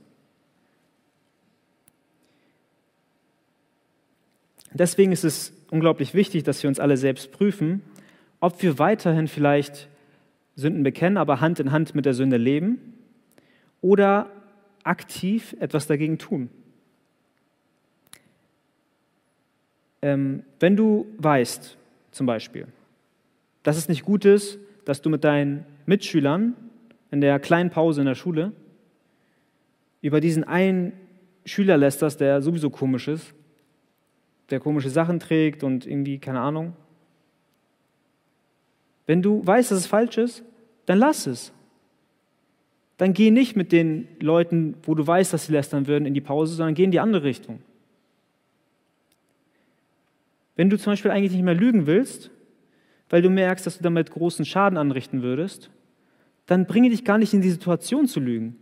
Deswegen 4.74 5.12
ist 5.12 5.24
es 5.24 5.52
unglaublich 5.70 6.14
wichtig, 6.14 6.44
dass 6.44 6.62
wir 6.62 6.68
uns 6.68 6.80
alle 6.80 6.96
selbst 6.96 7.32
prüfen, 7.32 7.82
ob 8.40 8.62
wir 8.62 8.78
weiterhin 8.78 9.28
vielleicht 9.28 9.88
Sünden 10.56 10.82
bekennen, 10.82 11.16
aber 11.16 11.40
Hand 11.40 11.60
in 11.60 11.72
Hand 11.72 11.94
mit 11.94 12.04
der 12.04 12.14
Sünde 12.14 12.36
leben 12.36 12.78
oder 13.80 14.30
aktiv 14.84 15.54
etwas 15.60 15.86
dagegen 15.86 16.18
tun. 16.18 16.50
Ähm, 20.02 20.42
wenn 20.58 20.76
du 20.76 21.06
weißt, 21.18 21.76
zum 22.10 22.26
Beispiel, 22.26 22.66
dass 23.62 23.76
es 23.76 23.88
nicht 23.88 24.04
gut 24.04 24.24
ist, 24.24 24.58
dass 24.84 25.00
du 25.00 25.08
mit 25.08 25.24
deinen 25.24 25.64
Mitschülern 25.86 26.54
in 27.10 27.20
der 27.20 27.38
kleinen 27.38 27.70
Pause 27.70 28.00
in 28.00 28.06
der 28.06 28.14
Schule 28.14 28.52
über 30.00 30.20
diesen 30.20 30.44
einen 30.44 30.92
Schüler 31.44 31.76
lästerst, 31.76 32.20
der 32.20 32.42
sowieso 32.42 32.70
komisch 32.70 33.08
ist, 33.08 33.34
der 34.52 34.60
komische 34.60 34.90
Sachen 34.90 35.18
trägt 35.18 35.64
und 35.64 35.86
irgendwie, 35.86 36.18
keine 36.18 36.40
Ahnung. 36.40 36.76
Wenn 39.06 39.22
du 39.22 39.44
weißt, 39.44 39.70
dass 39.70 39.78
es 39.78 39.86
falsch 39.86 40.18
ist, 40.18 40.44
dann 40.86 40.98
lass 40.98 41.26
es. 41.26 41.52
Dann 42.98 43.14
geh 43.14 43.30
nicht 43.30 43.56
mit 43.56 43.72
den 43.72 44.06
Leuten, 44.20 44.76
wo 44.84 44.94
du 44.94 45.04
weißt, 45.04 45.32
dass 45.32 45.46
sie 45.46 45.52
lästern 45.52 45.86
würden, 45.86 46.06
in 46.06 46.14
die 46.14 46.20
Pause, 46.20 46.54
sondern 46.54 46.74
geh 46.74 46.84
in 46.84 46.92
die 46.92 47.00
andere 47.00 47.24
Richtung. 47.24 47.60
Wenn 50.54 50.70
du 50.70 50.78
zum 50.78 50.92
Beispiel 50.92 51.10
eigentlich 51.10 51.32
nicht 51.32 51.42
mehr 51.42 51.54
lügen 51.54 51.86
willst, 51.86 52.30
weil 53.08 53.22
du 53.22 53.30
merkst, 53.30 53.66
dass 53.66 53.78
du 53.78 53.82
damit 53.82 54.10
großen 54.10 54.44
Schaden 54.44 54.78
anrichten 54.78 55.22
würdest, 55.22 55.70
dann 56.46 56.66
bringe 56.66 56.90
dich 56.90 57.04
gar 57.04 57.18
nicht 57.18 57.32
in 57.32 57.40
die 57.40 57.50
Situation 57.50 58.06
zu 58.06 58.20
lügen. 58.20 58.56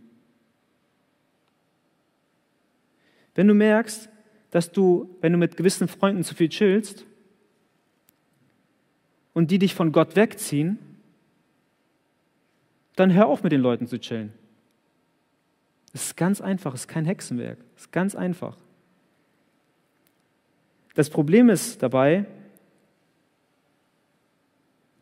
Wenn 3.35 3.47
du 3.47 3.53
merkst, 3.53 4.09
dass 4.51 4.71
du, 4.71 5.09
wenn 5.21 5.31
du 5.31 5.37
mit 5.37 5.57
gewissen 5.57 5.87
Freunden 5.87 6.23
zu 6.23 6.35
viel 6.35 6.49
chillst 6.49 7.05
und 9.33 9.49
die 9.49 9.59
dich 9.59 9.73
von 9.73 9.91
Gott 9.91 10.15
wegziehen, 10.15 10.77
dann 12.95 13.13
hör 13.13 13.27
auf 13.27 13.43
mit 13.43 13.51
den 13.51 13.61
Leuten 13.61 13.87
zu 13.87 13.99
chillen. 13.99 14.33
Es 15.93 16.07
ist 16.07 16.17
ganz 16.17 16.41
einfach, 16.41 16.73
es 16.73 16.81
ist 16.81 16.87
kein 16.87 17.05
Hexenwerk, 17.05 17.57
es 17.75 17.83
ist 17.83 17.91
ganz 17.91 18.15
einfach. 18.15 18.57
Das 20.93 21.09
Problem 21.09 21.49
ist 21.49 21.81
dabei, 21.81 22.25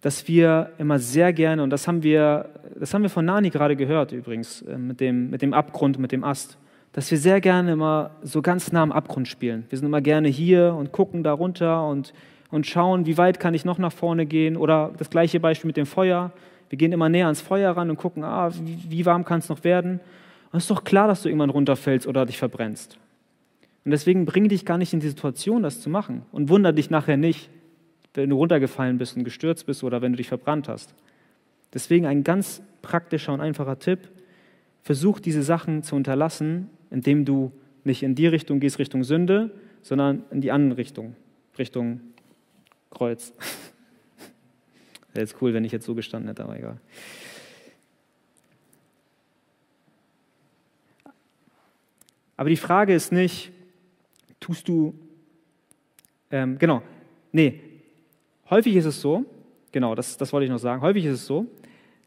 dass 0.02 0.28
wir 0.28 0.72
immer 0.78 1.00
sehr 1.00 1.34
gerne, 1.34 1.64
und 1.64 1.72
das 1.72 1.88
haben 1.88 2.04
wir, 2.04 2.50
das 2.80 2.94
haben 2.94 3.02
wir 3.02 3.10
von 3.10 3.26
Nani 3.26 3.50
gerade 3.50 3.76
gehört 3.76 4.12
übrigens, 4.12 4.62
äh, 4.62 4.78
mit 4.78 5.00
dem, 5.00 5.30
mit 5.30 5.42
dem 5.42 5.54
Abgrund, 5.54 5.98
mit 5.98 6.12
dem 6.12 6.24
Ast 6.24 6.58
dass 6.94 7.12
wir 7.12 7.18
sehr 7.18 7.40
gerne 7.40 7.74
immer 7.74 8.12
so 8.24 8.42
ganz 8.42 8.72
nah 8.72 8.82
am 8.82 8.92
Abgrund 8.92 9.28
spielen. 9.28 9.66
Wir 9.70 9.78
sind 9.78 9.88
immer 9.88 10.02
gerne 10.02 10.28
hier 10.28 10.74
und 10.74 10.92
gucken 10.92 11.24
da 11.24 11.34
runter 11.34 11.88
und, 11.88 12.14
und 12.50 12.66
schauen, 12.66 13.06
wie 13.06 13.18
weit 13.18 13.40
kann 13.40 13.54
ich 13.54 13.64
noch 13.64 13.78
nach 13.78 13.92
vorne 13.92 14.26
gehen. 14.26 14.58
Oder 14.58 14.92
das 14.98 15.10
gleiche 15.10 15.40
Beispiel 15.40 15.68
mit 15.68 15.78
dem 15.78 15.86
Feuer. 15.86 16.32
Wir 16.70 16.78
gehen 16.78 16.92
immer 16.92 17.10
näher 17.10 17.26
ans 17.26 17.42
Feuer 17.42 17.72
ran 17.72 17.90
und 17.90 17.98
gucken, 17.98 18.24
ah, 18.24 18.50
wie, 18.64 18.80
wie 18.90 19.06
warm 19.06 19.24
kann 19.24 19.40
es 19.40 19.50
noch 19.50 19.64
werden. 19.64 20.00
Und 20.52 20.58
es 20.58 20.64
ist 20.64 20.72
doch 20.72 20.84
klar, 20.84 21.08
dass 21.08 21.22
du 21.22 21.30
irgendwann 21.30 21.52
runterfällst 21.52 22.08
oder 22.08 22.26
dich 22.26 22.38
verbrennst. 22.38 22.98
Und 23.86 23.92
deswegen 23.92 24.26
bring 24.26 24.50
dich 24.50 24.66
gar 24.66 24.78
nicht 24.78 24.94
in 24.94 25.00
die 25.00 25.08
Situation, 25.08 25.62
das 25.62 25.82
zu 25.82 25.90
machen. 25.90 26.24
Und 26.32 26.50
wunder 26.50 26.74
dich 26.74 26.90
nachher 26.90 27.18
nicht, 27.18 27.50
wenn 28.16 28.32
du 28.32 28.36
runtergefallen 28.36 28.98
bist 28.98 29.16
und 29.16 29.24
gestürzt 29.24 29.68
bist 29.68 29.84
oder 29.84 30.02
wenn 30.02 30.14
du 30.14 30.18
dich 30.18 30.28
verbrannt 30.28 30.68
hast. 30.68 30.96
Deswegen 31.72 32.08
ein 32.08 32.24
ganz 32.24 32.64
praktischer 32.82 33.32
und 33.32 33.42
einfacher 33.42 33.78
Tipp. 33.78 34.00
Versuch 34.82 35.20
diese 35.20 35.44
Sachen 35.44 35.84
zu 35.84 35.96
unterlassen 35.96 36.70
indem 36.92 37.26
du 37.26 37.52
nicht 37.84 38.04
in 38.04 38.16
die 38.16 38.28
Richtung 38.28 38.60
gehst, 38.60 38.80
Richtung 38.80 39.04
Sünde, 39.04 39.52
sondern 39.82 40.24
in 40.32 40.42
die 40.42 40.52
andere 40.52 40.78
Richtung, 40.78 41.16
Richtung 41.58 42.02
Kreuz. 42.90 43.34
Wäre 45.14 45.26
jetzt 45.26 45.36
cool, 45.42 45.54
wenn 45.54 45.64
ich 45.64 45.72
jetzt 45.72 45.86
so 45.86 45.96
gestanden 45.96 46.28
hätte, 46.28 46.44
aber 46.44 46.58
egal. 46.58 46.80
Aber 52.38 52.50
die 52.50 52.58
Frage 52.58 52.94
ist 52.94 53.12
nicht, 53.12 53.52
tust 54.40 54.68
du, 54.68 54.94
ähm, 56.32 56.58
genau, 56.58 56.82
nee, 57.34 57.60
häufig 58.50 58.76
ist 58.76 58.86
es 58.86 59.02
so, 59.02 59.26
genau, 59.74 59.94
das, 59.94 60.16
das 60.16 60.32
wollte 60.32 60.46
ich 60.46 60.52
noch 60.52 60.60
sagen, 60.60 60.82
häufig 60.82 61.04
ist 61.04 61.16
es 61.16 61.26
so, 61.26 61.48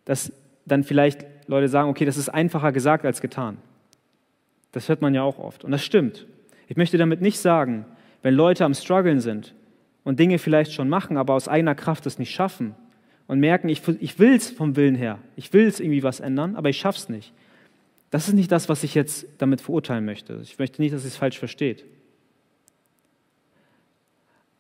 dass 0.07 0.33
dann 0.65 0.85
vielleicht 0.85 1.27
Leute 1.49 1.69
sagen, 1.69 1.91
okay, 1.91 2.05
das 2.05 2.17
ist 2.17 2.29
einfacher 2.29 2.73
gesagt 2.73 3.05
als 3.05 3.21
getan. 3.21 3.59
Das 4.73 4.89
hört 4.89 5.03
man 5.03 5.15
ja 5.15 5.23
auch 5.23 5.39
oft. 5.39 5.65
Und 5.65 5.71
das 5.71 5.85
stimmt. 5.85 6.27
Ich 6.67 6.77
möchte 6.77 6.99
damit 6.99 7.21
nicht 7.21 7.39
sagen, 7.39 7.85
wenn 8.23 8.35
Leute 8.35 8.65
am 8.65 8.75
Struggeln 8.75 9.21
sind 9.21 9.55
und 10.05 10.19
Dinge 10.19 10.39
vielleicht 10.39 10.73
schon 10.73 10.89
machen, 10.89 11.17
aber 11.17 11.35
aus 11.35 11.49
eigener 11.49 11.75
Kraft 11.75 12.07
es 12.07 12.19
nicht 12.19 12.31
schaffen 12.31 12.75
und 13.27 13.41
merken, 13.41 13.69
ich, 13.69 13.87
ich 14.01 14.19
will 14.19 14.35
es 14.35 14.51
vom 14.51 14.77
Willen 14.77 14.95
her, 14.95 15.19
ich 15.37 15.53
will 15.53 15.67
es 15.67 15.81
irgendwie 15.81 16.03
was 16.03 16.21
ändern, 16.21 16.57
aber 16.57 16.71
ich 16.71 16.79
schaffe 16.79 16.99
es 16.99 17.09
nicht. 17.09 17.33
Das 18.11 18.29
ist 18.29 18.35
nicht 18.35 18.53
das, 18.53 18.69
was 18.69 18.83
ich 18.85 18.95
jetzt 18.95 19.27
damit 19.39 19.61
verurteilen 19.61 20.05
möchte. 20.05 20.41
Ich 20.43 20.59
möchte 20.59 20.83
nicht, 20.83 20.95
dass 20.95 21.03
ihr 21.05 21.09
es 21.09 21.17
falsch 21.17 21.39
versteht. 21.39 21.85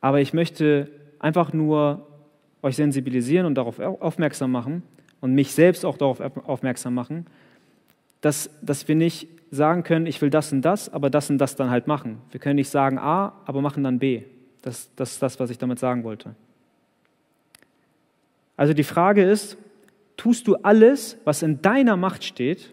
Aber 0.00 0.20
ich 0.20 0.32
möchte 0.32 0.90
einfach 1.18 1.52
nur 1.52 2.06
euch 2.62 2.76
sensibilisieren 2.76 3.46
und 3.46 3.54
darauf 3.54 3.78
aufmerksam 3.78 4.52
machen 4.52 4.82
und 5.20 5.34
mich 5.34 5.52
selbst 5.52 5.84
auch 5.84 5.96
darauf 5.96 6.20
aufmerksam 6.20 6.94
machen, 6.94 7.26
dass, 8.22 8.50
dass 8.62 8.88
wir 8.88 8.94
nicht 8.94 9.28
sagen 9.50 9.82
können, 9.82 10.06
ich 10.06 10.22
will 10.22 10.30
das 10.30 10.50
und 10.52 10.62
das, 10.62 10.88
aber 10.88 11.10
das 11.10 11.28
und 11.28 11.36
das 11.36 11.56
dann 11.56 11.68
halt 11.68 11.86
machen. 11.86 12.18
Wir 12.30 12.40
können 12.40 12.56
nicht 12.56 12.70
sagen 12.70 12.98
A, 12.98 13.34
aber 13.44 13.60
machen 13.60 13.84
dann 13.84 13.98
B. 13.98 14.22
Das, 14.62 14.90
das 14.96 15.12
ist 15.12 15.22
das, 15.22 15.38
was 15.38 15.50
ich 15.50 15.58
damit 15.58 15.78
sagen 15.78 16.04
wollte. 16.04 16.34
Also 18.56 18.72
die 18.72 18.84
Frage 18.84 19.22
ist, 19.22 19.58
tust 20.16 20.46
du 20.46 20.56
alles, 20.56 21.18
was 21.24 21.42
in 21.42 21.60
deiner 21.60 21.96
Macht 21.96 22.24
steht? 22.24 22.72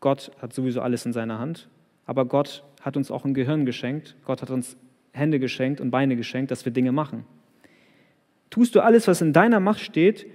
Gott 0.00 0.30
hat 0.40 0.52
sowieso 0.52 0.80
alles 0.82 1.06
in 1.06 1.12
seiner 1.12 1.38
Hand, 1.38 1.68
aber 2.04 2.26
Gott 2.26 2.62
hat 2.82 2.96
uns 2.96 3.10
auch 3.10 3.24
ein 3.24 3.34
Gehirn 3.34 3.66
geschenkt, 3.66 4.14
Gott 4.24 4.42
hat 4.42 4.50
uns 4.50 4.76
Hände 5.12 5.40
geschenkt 5.40 5.80
und 5.80 5.90
Beine 5.90 6.14
geschenkt, 6.16 6.50
dass 6.50 6.64
wir 6.64 6.72
Dinge 6.72 6.92
machen. 6.92 7.24
Tust 8.50 8.74
du 8.74 8.80
alles, 8.80 9.08
was 9.08 9.22
in 9.22 9.32
deiner 9.32 9.58
Macht 9.58 9.80
steht, 9.80 10.26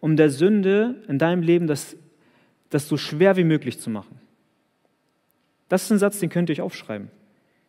um 0.00 0.16
der 0.16 0.30
Sünde 0.30 1.02
in 1.06 1.18
deinem 1.18 1.42
Leben 1.42 1.66
das, 1.66 1.96
das 2.70 2.88
so 2.88 2.96
schwer 2.96 3.36
wie 3.36 3.44
möglich 3.44 3.78
zu 3.78 3.90
machen? 3.90 4.20
Das 5.68 5.84
ist 5.84 5.90
ein 5.90 5.98
Satz, 5.98 6.18
den 6.18 6.30
könnt 6.30 6.48
ihr 6.48 6.54
euch 6.54 6.60
aufschreiben. 6.60 7.10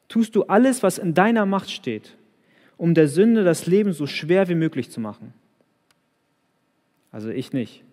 Tust 0.07 0.35
du 0.35 0.43
alles, 0.43 0.83
was 0.83 0.97
in 0.97 1.13
deiner 1.13 1.45
Macht 1.45 1.69
steht, 1.69 2.17
um 2.77 2.93
der 2.93 3.07
Sünde 3.07 3.43
das 3.43 3.67
Leben 3.67 3.93
so 3.93 4.07
schwer 4.07 4.47
wie 4.49 4.55
möglich 4.55 4.89
zu 4.89 4.99
machen? 4.99 5.33
Also 7.11 7.29
ich 7.29 7.53
nicht. 7.53 7.83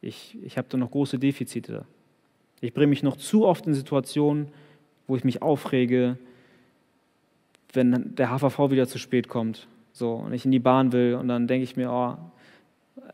Ich, 0.00 0.36
ich 0.44 0.58
habe 0.58 0.68
da 0.70 0.76
noch 0.76 0.90
große 0.90 1.18
Defizite. 1.18 1.84
Ich 2.60 2.72
bringe 2.72 2.88
mich 2.88 3.02
noch 3.02 3.16
zu 3.16 3.44
oft 3.44 3.66
in 3.66 3.74
Situationen, 3.74 4.48
wo 5.06 5.16
ich 5.16 5.24
mich 5.24 5.42
aufrege, 5.42 6.18
wenn 7.72 8.14
der 8.14 8.30
HVV 8.30 8.70
wieder 8.70 8.86
zu 8.86 8.98
spät 8.98 9.28
kommt 9.28 9.66
so, 9.96 10.12
und 10.12 10.34
ich 10.34 10.44
in 10.44 10.50
die 10.50 10.58
Bahn 10.58 10.92
will 10.92 11.14
und 11.14 11.28
dann 11.28 11.46
denke 11.46 11.64
ich 11.64 11.74
mir, 11.76 11.90
oh, 11.90 12.18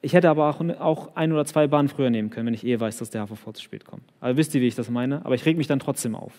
ich 0.00 0.12
hätte 0.12 0.30
aber 0.30 0.48
auch, 0.48 0.60
auch 0.78 1.16
ein 1.16 1.32
oder 1.32 1.44
zwei 1.44 1.66
Bahnen 1.66 1.88
früher 1.88 2.10
nehmen 2.10 2.30
können, 2.30 2.46
wenn 2.46 2.54
ich 2.54 2.64
eh 2.64 2.78
weiß, 2.78 2.98
dass 2.98 3.10
der 3.10 3.26
HVV 3.26 3.52
zu 3.52 3.62
spät 3.62 3.84
kommt. 3.84 4.04
Also 4.20 4.36
wisst 4.36 4.54
ihr, 4.54 4.60
wie 4.60 4.68
ich 4.68 4.74
das 4.74 4.90
meine? 4.90 5.24
Aber 5.24 5.34
ich 5.34 5.44
reg 5.44 5.56
mich 5.56 5.66
dann 5.66 5.80
trotzdem 5.80 6.14
auf. 6.14 6.32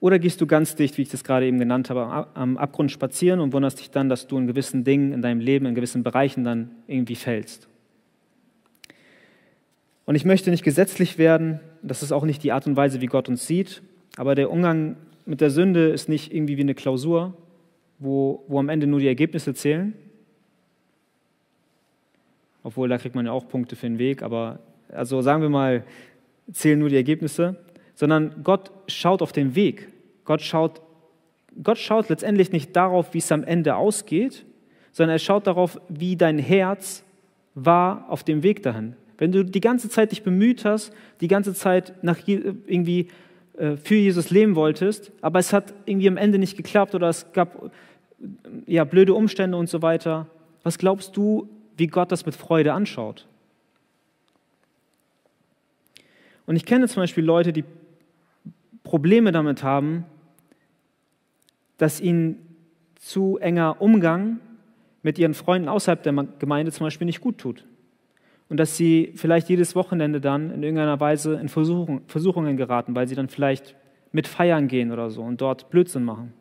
Oder 0.00 0.18
gehst 0.18 0.40
du 0.40 0.48
ganz 0.48 0.74
dicht, 0.74 0.98
wie 0.98 1.02
ich 1.02 1.10
das 1.10 1.22
gerade 1.22 1.46
eben 1.46 1.60
genannt 1.60 1.88
habe, 1.88 2.26
am 2.34 2.56
Abgrund 2.56 2.90
spazieren 2.90 3.38
und 3.38 3.52
wunderst 3.52 3.78
dich 3.78 3.90
dann, 3.90 4.08
dass 4.08 4.26
du 4.26 4.36
in 4.36 4.48
gewissen 4.48 4.82
Dingen 4.82 5.12
in 5.12 5.22
deinem 5.22 5.38
Leben, 5.38 5.64
in 5.66 5.76
gewissen 5.76 6.02
Bereichen 6.02 6.42
dann 6.42 6.72
irgendwie 6.88 7.14
fällst. 7.14 7.68
Und 10.04 10.16
ich 10.16 10.24
möchte 10.24 10.50
nicht 10.50 10.64
gesetzlich 10.64 11.18
werden, 11.18 11.60
das 11.82 12.02
ist 12.02 12.10
auch 12.10 12.24
nicht 12.24 12.42
die 12.42 12.50
Art 12.50 12.66
und 12.66 12.76
Weise, 12.76 13.00
wie 13.00 13.06
Gott 13.06 13.28
uns 13.28 13.46
sieht, 13.46 13.82
aber 14.16 14.34
der 14.34 14.50
Umgang 14.50 14.96
mit 15.24 15.40
der 15.40 15.50
Sünde 15.50 15.90
ist 15.90 16.08
nicht 16.08 16.34
irgendwie 16.34 16.56
wie 16.56 16.62
eine 16.62 16.74
Klausur, 16.74 17.34
wo, 18.00 18.44
wo 18.48 18.58
am 18.58 18.68
Ende 18.68 18.88
nur 18.88 18.98
die 18.98 19.06
Ergebnisse 19.06 19.54
zählen. 19.54 19.94
Obwohl, 22.62 22.88
da 22.88 22.98
kriegt 22.98 23.14
man 23.14 23.26
ja 23.26 23.32
auch 23.32 23.48
Punkte 23.48 23.76
für 23.76 23.86
den 23.86 23.98
Weg, 23.98 24.22
aber 24.22 24.60
also 24.90 25.20
sagen 25.22 25.42
wir 25.42 25.48
mal, 25.48 25.84
zählen 26.52 26.78
nur 26.78 26.88
die 26.88 26.96
Ergebnisse, 26.96 27.56
sondern 27.94 28.42
Gott 28.42 28.70
schaut 28.88 29.22
auf 29.22 29.32
den 29.32 29.54
Weg. 29.54 29.88
Gott 30.24 30.42
schaut, 30.42 30.80
Gott 31.62 31.78
schaut 31.78 32.08
letztendlich 32.08 32.52
nicht 32.52 32.74
darauf, 32.76 33.14
wie 33.14 33.18
es 33.18 33.32
am 33.32 33.44
Ende 33.44 33.76
ausgeht, 33.76 34.44
sondern 34.92 35.16
er 35.16 35.18
schaut 35.18 35.46
darauf, 35.46 35.80
wie 35.88 36.16
dein 36.16 36.38
Herz 36.38 37.04
war 37.54 38.06
auf 38.08 38.24
dem 38.24 38.42
Weg 38.42 38.62
dahin. 38.62 38.94
Wenn 39.18 39.32
du 39.32 39.44
die 39.44 39.60
ganze 39.60 39.88
Zeit 39.88 40.12
dich 40.12 40.22
bemüht 40.22 40.64
hast, 40.64 40.92
die 41.20 41.28
ganze 41.28 41.54
Zeit 41.54 41.94
nach 42.02 42.18
irgendwie 42.26 43.08
äh, 43.56 43.76
für 43.76 43.94
Jesus 43.94 44.30
leben 44.30 44.56
wolltest, 44.56 45.12
aber 45.20 45.38
es 45.38 45.52
hat 45.52 45.74
irgendwie 45.86 46.08
am 46.08 46.16
Ende 46.16 46.38
nicht 46.38 46.56
geklappt 46.56 46.94
oder 46.94 47.08
es 47.08 47.32
gab 47.32 47.70
ja, 48.66 48.84
blöde 48.84 49.14
Umstände 49.14 49.56
und 49.56 49.68
so 49.68 49.82
weiter, 49.82 50.26
was 50.62 50.78
glaubst 50.78 51.16
du, 51.16 51.48
wie 51.82 51.88
Gott 51.88 52.12
das 52.12 52.24
mit 52.26 52.36
Freude 52.36 52.74
anschaut? 52.74 53.26
Und 56.46 56.54
ich 56.54 56.64
kenne 56.64 56.86
zum 56.86 57.02
Beispiel 57.02 57.24
Leute, 57.24 57.52
die 57.52 57.64
Probleme 58.84 59.32
damit 59.32 59.64
haben, 59.64 60.04
dass 61.78 62.00
ihnen 62.00 62.36
zu 63.00 63.36
enger 63.38 63.82
Umgang 63.82 64.38
mit 65.02 65.18
ihren 65.18 65.34
Freunden 65.34 65.68
außerhalb 65.68 66.04
der 66.04 66.12
Gemeinde 66.38 66.70
zum 66.70 66.86
Beispiel 66.86 67.06
nicht 67.06 67.20
gut 67.20 67.38
tut. 67.38 67.64
Und 68.48 68.58
dass 68.58 68.76
sie 68.76 69.12
vielleicht 69.16 69.48
jedes 69.48 69.74
Wochenende 69.74 70.20
dann 70.20 70.52
in 70.52 70.62
irgendeiner 70.62 71.00
Weise 71.00 71.34
in 71.34 71.48
Versuchung, 71.48 72.02
Versuchungen 72.06 72.56
geraten, 72.56 72.94
weil 72.94 73.08
sie 73.08 73.16
dann 73.16 73.28
vielleicht 73.28 73.74
mit 74.12 74.28
feiern 74.28 74.68
gehen 74.68 74.92
oder 74.92 75.10
so 75.10 75.22
und 75.22 75.40
dort 75.40 75.68
Blödsinn 75.70 76.04
machen. 76.04 76.32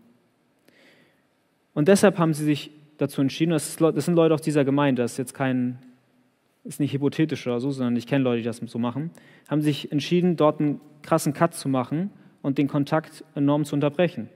Und 1.73 1.88
deshalb 1.88 2.19
haben 2.19 2.36
sie 2.36 2.45
sich 2.45 2.69
dazu 3.01 3.21
entschieden, 3.21 3.51
das, 3.51 3.75
sind 3.75 4.15
Leute 4.15 4.33
aus 4.33 4.41
dieser 4.41 4.63
Gemeinde, 4.63 5.01
das 5.01 5.13
ist 5.13 5.17
jetzt 5.17 5.33
kein, 5.33 5.79
ist 6.63 6.79
nicht 6.79 6.93
hypothetisch 6.93 7.47
oder 7.47 7.59
so, 7.59 7.71
sondern 7.71 7.95
ich 7.95 8.05
kenne 8.05 8.23
Leute, 8.23 8.37
die 8.37 8.45
das 8.45 8.57
so 8.57 8.77
machen, 8.77 9.09
haben 9.49 9.61
sich 9.61 9.91
entschieden, 9.91 10.37
dort 10.37 10.59
einen 10.59 10.79
krassen 11.01 11.33
Cut 11.33 11.55
zu 11.55 11.67
machen 11.67 12.11
und 12.43 12.59
den 12.59 12.67
Kontakt 12.67 13.23
enorm 13.33 13.65
zu 13.65 13.75
unterbrechen. 13.75 14.29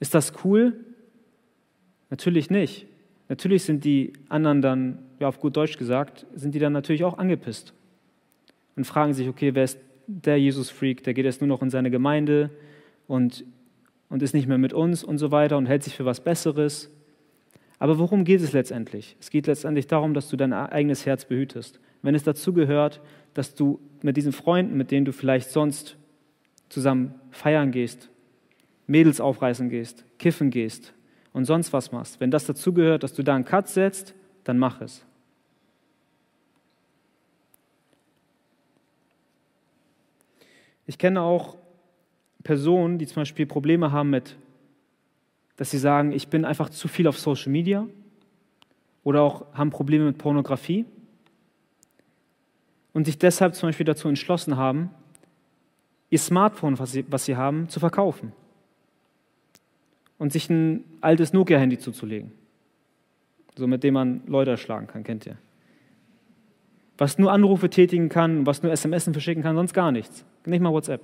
Ist 0.00 0.14
das 0.14 0.32
cool? 0.44 0.72
Natürlich 2.08 2.48
nicht. 2.48 2.86
Natürlich 3.28 3.64
sind 3.64 3.84
die 3.84 4.14
anderen 4.30 4.62
dann, 4.62 4.98
ja 5.18 5.28
auf 5.28 5.40
gut 5.40 5.54
Deutsch 5.54 5.76
gesagt, 5.76 6.26
sind 6.34 6.54
die 6.54 6.58
dann 6.58 6.72
natürlich 6.72 7.04
auch 7.04 7.18
angepisst 7.18 7.74
und 8.74 8.84
fragen 8.84 9.12
sich, 9.12 9.28
okay, 9.28 9.54
wer 9.54 9.64
ist 9.64 9.78
der 10.06 10.40
Jesus-Freak, 10.40 11.02
der 11.02 11.12
geht 11.12 11.26
jetzt 11.26 11.42
nur 11.42 11.48
noch 11.48 11.60
in 11.60 11.68
seine 11.68 11.90
Gemeinde 11.90 12.48
und, 13.06 13.44
und 14.08 14.22
ist 14.22 14.34
nicht 14.34 14.46
mehr 14.46 14.58
mit 14.58 14.72
uns 14.72 15.04
und 15.04 15.18
so 15.18 15.30
weiter 15.30 15.56
und 15.56 15.66
hält 15.66 15.82
sich 15.82 15.94
für 15.94 16.04
was 16.04 16.20
Besseres. 16.20 16.90
Aber 17.78 17.98
worum 17.98 18.24
geht 18.24 18.40
es 18.40 18.52
letztendlich? 18.52 19.16
Es 19.20 19.30
geht 19.30 19.46
letztendlich 19.46 19.86
darum, 19.86 20.14
dass 20.14 20.28
du 20.28 20.36
dein 20.36 20.52
eigenes 20.52 21.06
Herz 21.06 21.24
behütest. 21.24 21.80
Wenn 22.02 22.14
es 22.14 22.22
dazu 22.22 22.52
gehört, 22.52 23.00
dass 23.34 23.54
du 23.54 23.80
mit 24.02 24.16
diesen 24.16 24.32
Freunden, 24.32 24.76
mit 24.76 24.90
denen 24.90 25.04
du 25.04 25.12
vielleicht 25.12 25.50
sonst 25.50 25.96
zusammen 26.68 27.14
feiern 27.30 27.70
gehst, 27.70 28.10
Mädels 28.86 29.20
aufreißen 29.20 29.68
gehst, 29.68 30.04
kiffen 30.18 30.50
gehst 30.50 30.94
und 31.32 31.44
sonst 31.44 31.72
was 31.72 31.92
machst, 31.92 32.20
wenn 32.20 32.30
das 32.30 32.46
dazugehört, 32.46 33.02
dass 33.02 33.14
du 33.14 33.22
da 33.22 33.34
einen 33.34 33.44
Cut 33.44 33.68
setzt, 33.68 34.14
dann 34.44 34.58
mach 34.58 34.80
es. 34.80 35.04
Ich 40.86 40.96
kenne 40.96 41.20
auch 41.20 41.58
Personen, 42.48 42.96
die 42.96 43.06
zum 43.06 43.16
Beispiel 43.16 43.44
Probleme 43.44 43.92
haben 43.92 44.08
mit, 44.08 44.34
dass 45.56 45.70
sie 45.70 45.76
sagen, 45.76 46.12
ich 46.12 46.28
bin 46.28 46.46
einfach 46.46 46.70
zu 46.70 46.88
viel 46.88 47.06
auf 47.06 47.18
Social 47.18 47.52
Media 47.52 47.86
oder 49.04 49.20
auch 49.20 49.44
haben 49.52 49.68
Probleme 49.68 50.06
mit 50.06 50.16
Pornografie 50.16 50.86
und 52.94 53.04
sich 53.04 53.18
deshalb 53.18 53.54
zum 53.54 53.68
Beispiel 53.68 53.84
dazu 53.84 54.08
entschlossen 54.08 54.56
haben, 54.56 54.88
ihr 56.08 56.18
Smartphone, 56.18 56.78
was 56.78 56.92
sie, 56.92 57.04
was 57.10 57.26
sie 57.26 57.36
haben, 57.36 57.68
zu 57.68 57.80
verkaufen 57.80 58.32
und 60.16 60.32
sich 60.32 60.48
ein 60.48 60.84
altes 61.02 61.34
Nokia-Handy 61.34 61.76
zuzulegen. 61.76 62.32
So 63.56 63.66
mit 63.66 63.84
dem 63.84 63.92
man 63.92 64.22
Leute 64.26 64.52
erschlagen 64.52 64.86
kann, 64.86 65.04
kennt 65.04 65.26
ihr. 65.26 65.36
Was 66.96 67.18
nur 67.18 67.30
Anrufe 67.30 67.68
tätigen 67.68 68.08
kann, 68.08 68.46
was 68.46 68.62
nur 68.62 68.72
SMS 68.72 69.04
verschicken 69.04 69.42
kann, 69.42 69.54
sonst 69.54 69.74
gar 69.74 69.92
nichts. 69.92 70.24
Nicht 70.46 70.62
mal 70.62 70.72
WhatsApp. 70.72 71.02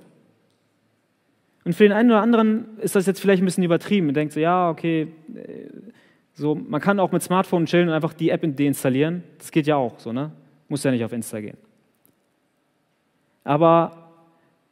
Und 1.65 1.73
für 1.73 1.83
den 1.83 1.91
einen 1.91 2.11
oder 2.11 2.21
anderen 2.21 2.77
ist 2.79 2.95
das 2.95 3.07
jetzt 3.07 3.19
vielleicht 3.19 3.41
ein 3.41 3.45
bisschen 3.45 3.63
übertrieben. 3.63 4.05
Man 4.07 4.15
denkt 4.15 4.33
so, 4.33 4.39
ja, 4.39 4.69
okay, 4.69 5.07
äh, 5.33 5.69
so, 6.33 6.53
man 6.53 6.79
kann 6.79 6.99
auch 6.99 7.11
mit 7.11 7.23
Smartphone 7.23 7.65
chillen 7.65 7.89
und 7.89 7.95
einfach 7.95 8.13
die 8.13 8.29
App 8.29 8.41
deinstallieren. 8.55 9.23
Das 9.39 9.51
geht 9.51 9.67
ja 9.67 9.75
auch 9.75 9.99
so, 9.99 10.13
ne? 10.13 10.31
Muss 10.69 10.83
ja 10.83 10.91
nicht 10.91 11.03
auf 11.03 11.11
Insta 11.11 11.39
gehen. 11.41 11.57
Aber 13.43 14.11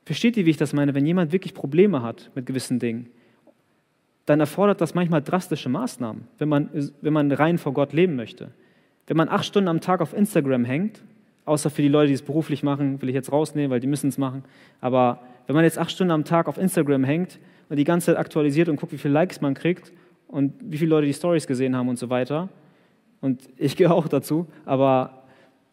versteht 0.06 0.38
ihr, 0.38 0.46
wie 0.46 0.52
ich 0.52 0.58
das 0.58 0.74
meine? 0.74 0.94
Wenn 0.94 1.06
jemand 1.06 1.32
wirklich 1.32 1.54
Probleme 1.54 2.04
hat 2.04 2.32
mit 2.36 2.46
gewissen 2.46 2.80
Dingen, 2.80 3.10
dann 4.26 4.40
erfordert 4.40 4.82
das 4.82 4.94
manchmal 4.94 5.22
drastische 5.22 5.70
Maßnahmen, 5.70 6.28
wenn 6.38 6.50
man, 6.50 6.70
wenn 7.02 7.14
man 7.14 7.32
rein 7.32 7.58
vor 7.58 7.74
Gott 7.74 7.94
leben 7.94 8.16
möchte. 8.16 8.52
Wenn 9.08 9.18
man 9.18 9.30
acht 9.30 9.46
Stunden 9.46 9.68
am 9.68 9.82
Tag 9.82 10.02
auf 10.02 10.14
Instagram 10.14 10.66
hängt, 10.66 11.04
außer 11.46 11.70
für 11.70 11.82
die 11.82 11.90
Leute, 11.90 12.08
die 12.08 12.14
es 12.14 12.22
beruflich 12.22 12.64
machen, 12.64 13.02
will 13.02 13.10
ich 13.10 13.16
jetzt 13.16 13.32
rausnehmen, 13.32 13.70
weil 13.70 13.80
die 13.80 13.88
müssen 13.88 14.08
es 14.08 14.18
machen, 14.18 14.44
aber 14.80 15.22
wenn 15.48 15.56
man 15.56 15.64
jetzt 15.64 15.78
acht 15.78 15.92
Stunden 15.92 16.12
am 16.12 16.26
Tag 16.26 16.48
auf 16.48 16.58
Instagram 16.58 17.04
hängt 17.04 17.40
und 17.70 17.78
die 17.78 17.84
ganze 17.84 18.08
Zeit 18.08 18.18
aktualisiert 18.18 18.70
und 18.70 18.78
guckt, 18.78 18.92
wie 18.92 18.98
viele 18.98 19.14
Likes 19.14 19.42
man 19.42 19.54
kriegt 19.54 19.92
und 20.28 20.54
wie 20.62 20.78
viele 20.78 20.90
Leute 20.92 21.08
die 21.08 21.14
Stories 21.14 21.48
gesehen 21.48 21.76
haben 21.76 21.90
und 21.90 21.98
so 21.98 22.10
weiter, 22.10 22.50
und 23.24 23.42
ich 23.58 23.76
gehe 23.78 23.90
auch 23.90 24.08
dazu, 24.08 24.48
aber 24.66 25.24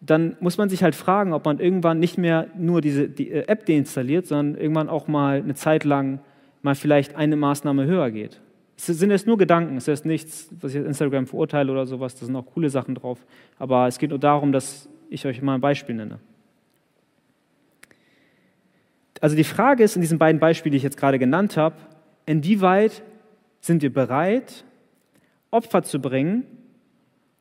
dann 0.01 0.37
muss 0.41 0.57
man 0.57 0.71
sich 0.71 0.83
halt 0.83 0.95
fragen, 0.95 1.35
ob 1.35 1.45
man 1.45 1.59
irgendwann 1.59 1.99
nicht 1.99 2.17
mehr 2.17 2.47
nur 2.57 2.81
diese 2.81 3.09
die 3.09 3.31
äh, 3.31 3.47
App 3.47 3.67
deinstalliert, 3.67 4.27
sondern 4.27 4.59
irgendwann 4.59 4.89
auch 4.89 5.09
mal 5.09 5.39
eine 5.39 5.55
Zeit 5.55 5.85
lang 5.85 6.21
mal 6.63 6.75
vielleicht 6.75 7.17
eine 7.17 7.37
Maßnahme 7.37 7.85
höher 7.85 8.11
geht. 8.11 8.41
Es 8.79 8.87
sind 8.87 9.11
jetzt 9.11 9.27
nur 9.27 9.37
Gedanken, 9.37 9.77
es 9.77 9.89
ist 9.89 10.07
nichts, 10.07 10.49
was 10.59 10.75
ich 10.75 10.81
auf 10.81 10.87
Instagram 10.87 11.27
verurteile 11.27 11.71
oder 11.71 11.85
sowas, 11.85 12.15
da 12.15 12.25
sind 12.25 12.35
auch 12.35 12.47
coole 12.47 12.71
Sachen 12.71 12.95
drauf. 12.95 13.19
Aber 13.59 13.87
es 13.89 13.99
geht 13.99 14.09
nur 14.09 14.19
darum, 14.19 14.53
dass 14.53 14.89
ich 15.11 15.27
euch 15.27 15.43
mal 15.43 15.57
ein 15.57 15.61
Beispiel 15.61 15.95
nenne. 15.95 16.19
Also 19.21 19.37
die 19.37 19.45
Frage 19.45 19.85
ist 19.85 19.97
in 19.97 20.03
diesen 20.03 20.19
beiden 20.19 20.41
Beispielen, 20.41 20.73
die 20.73 20.79
ich 20.79 20.83
jetzt 20.83 20.97
gerade 20.97 21.19
genannt 21.19 21.57
habe, 21.57 21.77
inwieweit 22.27 23.03
sind 23.61 23.83
wir 23.83 23.93
bereit, 23.93 24.65
Opfer 25.51 25.83
zu 25.83 26.01
bringen, 26.01 26.45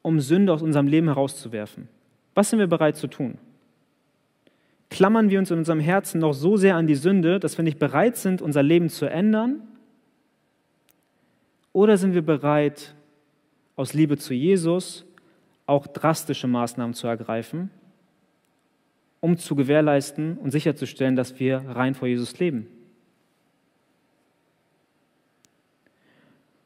um 0.01 0.19
Sünde 0.19 0.51
aus 0.51 0.61
unserem 0.61 0.87
Leben 0.87 1.07
herauszuwerfen? 1.07 1.87
Was 2.33 2.49
sind 2.49 2.59
wir 2.59 2.67
bereit 2.67 2.95
zu 2.95 3.07
tun? 3.07 3.37
Klammern 4.89 5.29
wir 5.29 5.39
uns 5.39 5.51
in 5.51 5.59
unserem 5.59 5.79
Herzen 5.79 6.19
noch 6.19 6.33
so 6.33 6.57
sehr 6.57 6.75
an 6.75 6.87
die 6.87 6.95
Sünde, 6.95 7.39
dass 7.39 7.57
wir 7.57 7.63
nicht 7.63 7.79
bereit 7.79 8.17
sind, 8.17 8.41
unser 8.41 8.63
Leben 8.63 8.89
zu 8.89 9.05
ändern? 9.05 9.61
Oder 11.71 11.97
sind 11.97 12.13
wir 12.13 12.23
bereit, 12.23 12.95
aus 13.75 13.93
Liebe 13.93 14.17
zu 14.17 14.33
Jesus 14.33 15.05
auch 15.65 15.85
drastische 15.85 16.47
Maßnahmen 16.47 16.95
zu 16.95 17.07
ergreifen, 17.07 17.69
um 19.21 19.37
zu 19.37 19.55
gewährleisten 19.55 20.37
und 20.37 20.51
sicherzustellen, 20.51 21.15
dass 21.15 21.39
wir 21.39 21.63
rein 21.67 21.95
vor 21.95 22.07
Jesus 22.07 22.37
leben? 22.39 22.67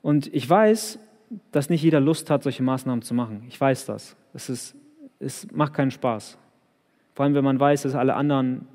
Und 0.02 0.34
ich 0.34 0.48
weiß, 0.48 1.00
dass 1.52 1.70
nicht 1.70 1.82
jeder 1.82 2.00
Lust 2.00 2.30
hat, 2.30 2.44
solche 2.44 2.62
Maßnahmen 2.62 3.02
zu 3.02 3.14
machen. 3.14 3.44
Ich 3.48 3.60
weiß 3.60 3.86
das. 3.86 4.16
Es, 4.34 4.50
ist, 4.50 4.76
es 5.20 5.52
macht 5.52 5.74
keinen 5.74 5.92
Spaß. 5.92 6.38
Vor 7.14 7.24
allem, 7.24 7.34
wenn 7.34 7.44
man 7.44 7.60
weiß, 7.60 7.84
dass 7.84 7.96
alle 7.96 8.16
anderen 8.16 8.68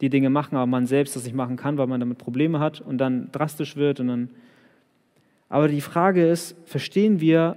die 0.00 0.10
Dinge 0.10 0.30
machen, 0.30 0.56
aber 0.56 0.66
man 0.66 0.86
selbst 0.86 1.16
das 1.16 1.24
nicht 1.24 1.34
machen 1.34 1.56
kann, 1.56 1.76
weil 1.76 1.88
man 1.88 2.00
damit 2.00 2.18
Probleme 2.18 2.60
hat 2.60 2.80
und 2.80 2.98
dann 2.98 3.30
drastisch 3.32 3.76
wird. 3.76 3.98
Und 4.00 4.08
dann 4.08 4.30
aber 5.48 5.68
die 5.68 5.80
Frage 5.80 6.28
ist, 6.28 6.56
verstehen 6.66 7.20
wir, 7.20 7.56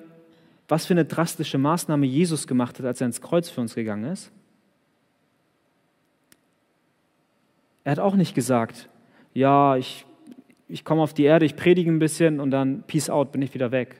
was 0.68 0.86
für 0.86 0.94
eine 0.94 1.06
drastische 1.06 1.58
Maßnahme 1.58 2.06
Jesus 2.06 2.48
gemacht 2.48 2.80
hat, 2.80 2.86
als 2.86 3.02
er 3.02 3.08
ins 3.08 3.22
Kreuz 3.22 3.50
für 3.50 3.62
uns 3.62 3.76
gegangen 3.76 4.06
ist? 4.06 4.32
Er 7.84 7.94
hat 7.94 8.00
auch 8.00 8.16
nicht 8.16 8.36
gesagt, 8.36 8.90
ja, 9.34 9.76
ich, 9.78 10.06
ich 10.68 10.86
komme 10.86 11.02
auf 11.02 11.14
die 11.14 11.24
Erde, 11.24 11.46
ich 11.46 11.56
predige 11.56 11.92
ein 11.92 12.00
bisschen 12.00 12.40
und 12.40 12.52
dann 12.52 12.84
peace 12.84 13.10
out, 13.10 13.32
bin 13.32 13.42
ich 13.42 13.54
wieder 13.54 13.72
weg. 13.72 13.96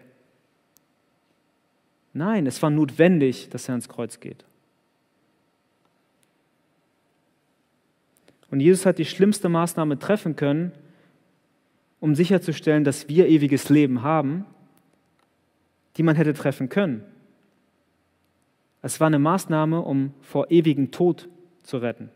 Nein, 2.14 2.46
es 2.46 2.62
war 2.62 2.70
notwendig, 2.70 3.50
dass 3.50 3.70
er 3.70 3.76
ins 3.76 3.88
Kreuz 3.88 4.20
geht. 4.20 4.46
Und 8.50 8.60
Jesus 8.60 8.86
hat 8.86 8.98
die 8.98 9.06
schlimmste 9.06 9.48
Maßnahme 9.48 9.98
treffen 9.98 10.36
können, 10.36 10.74
um 12.02 12.16
sicherzustellen, 12.16 12.84
dass 12.84 13.08
wir 13.08 13.28
ewiges 13.28 13.70
Leben 13.70 14.04
haben, 14.04 14.46
die 15.96 16.04
man 16.04 16.18
hätte 16.18 16.34
treffen 16.34 16.68
können. 16.68 17.04
Es 18.82 19.00
war 19.00 19.08
eine 19.08 19.20
Maßnahme, 19.20 19.82
um 19.82 20.14
vor 20.22 20.52
ewigem 20.52 20.92
Tod 20.92 21.30
zu 21.64 21.78
retten. 21.78 22.10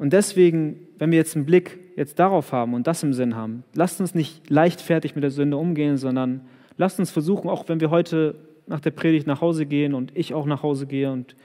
Und 0.00 0.14
deswegen, 0.14 0.88
wenn 0.96 1.10
wir 1.10 1.18
jetzt 1.18 1.36
einen 1.36 1.44
Blick 1.44 1.78
jetzt 1.94 2.18
darauf 2.18 2.52
haben 2.52 2.72
und 2.72 2.86
das 2.86 3.02
im 3.02 3.12
Sinn 3.12 3.36
haben, 3.36 3.64
lasst 3.74 4.00
uns 4.00 4.14
nicht 4.14 4.48
leichtfertig 4.48 5.14
mit 5.14 5.22
der 5.22 5.30
Sünde 5.30 5.58
umgehen, 5.58 5.98
sondern 5.98 6.40
lasst 6.78 6.98
uns 6.98 7.10
versuchen, 7.10 7.50
auch 7.50 7.68
wenn 7.68 7.80
wir 7.80 7.90
heute 7.90 8.34
nach 8.66 8.80
der 8.80 8.92
Predigt 8.92 9.26
nach 9.26 9.42
Hause 9.42 9.66
gehen 9.66 9.92
und 9.92 10.16
ich 10.16 10.32
auch 10.32 10.46
nach 10.46 10.62
Hause 10.62 10.86
gehe 10.86 11.12
und, 11.12 11.36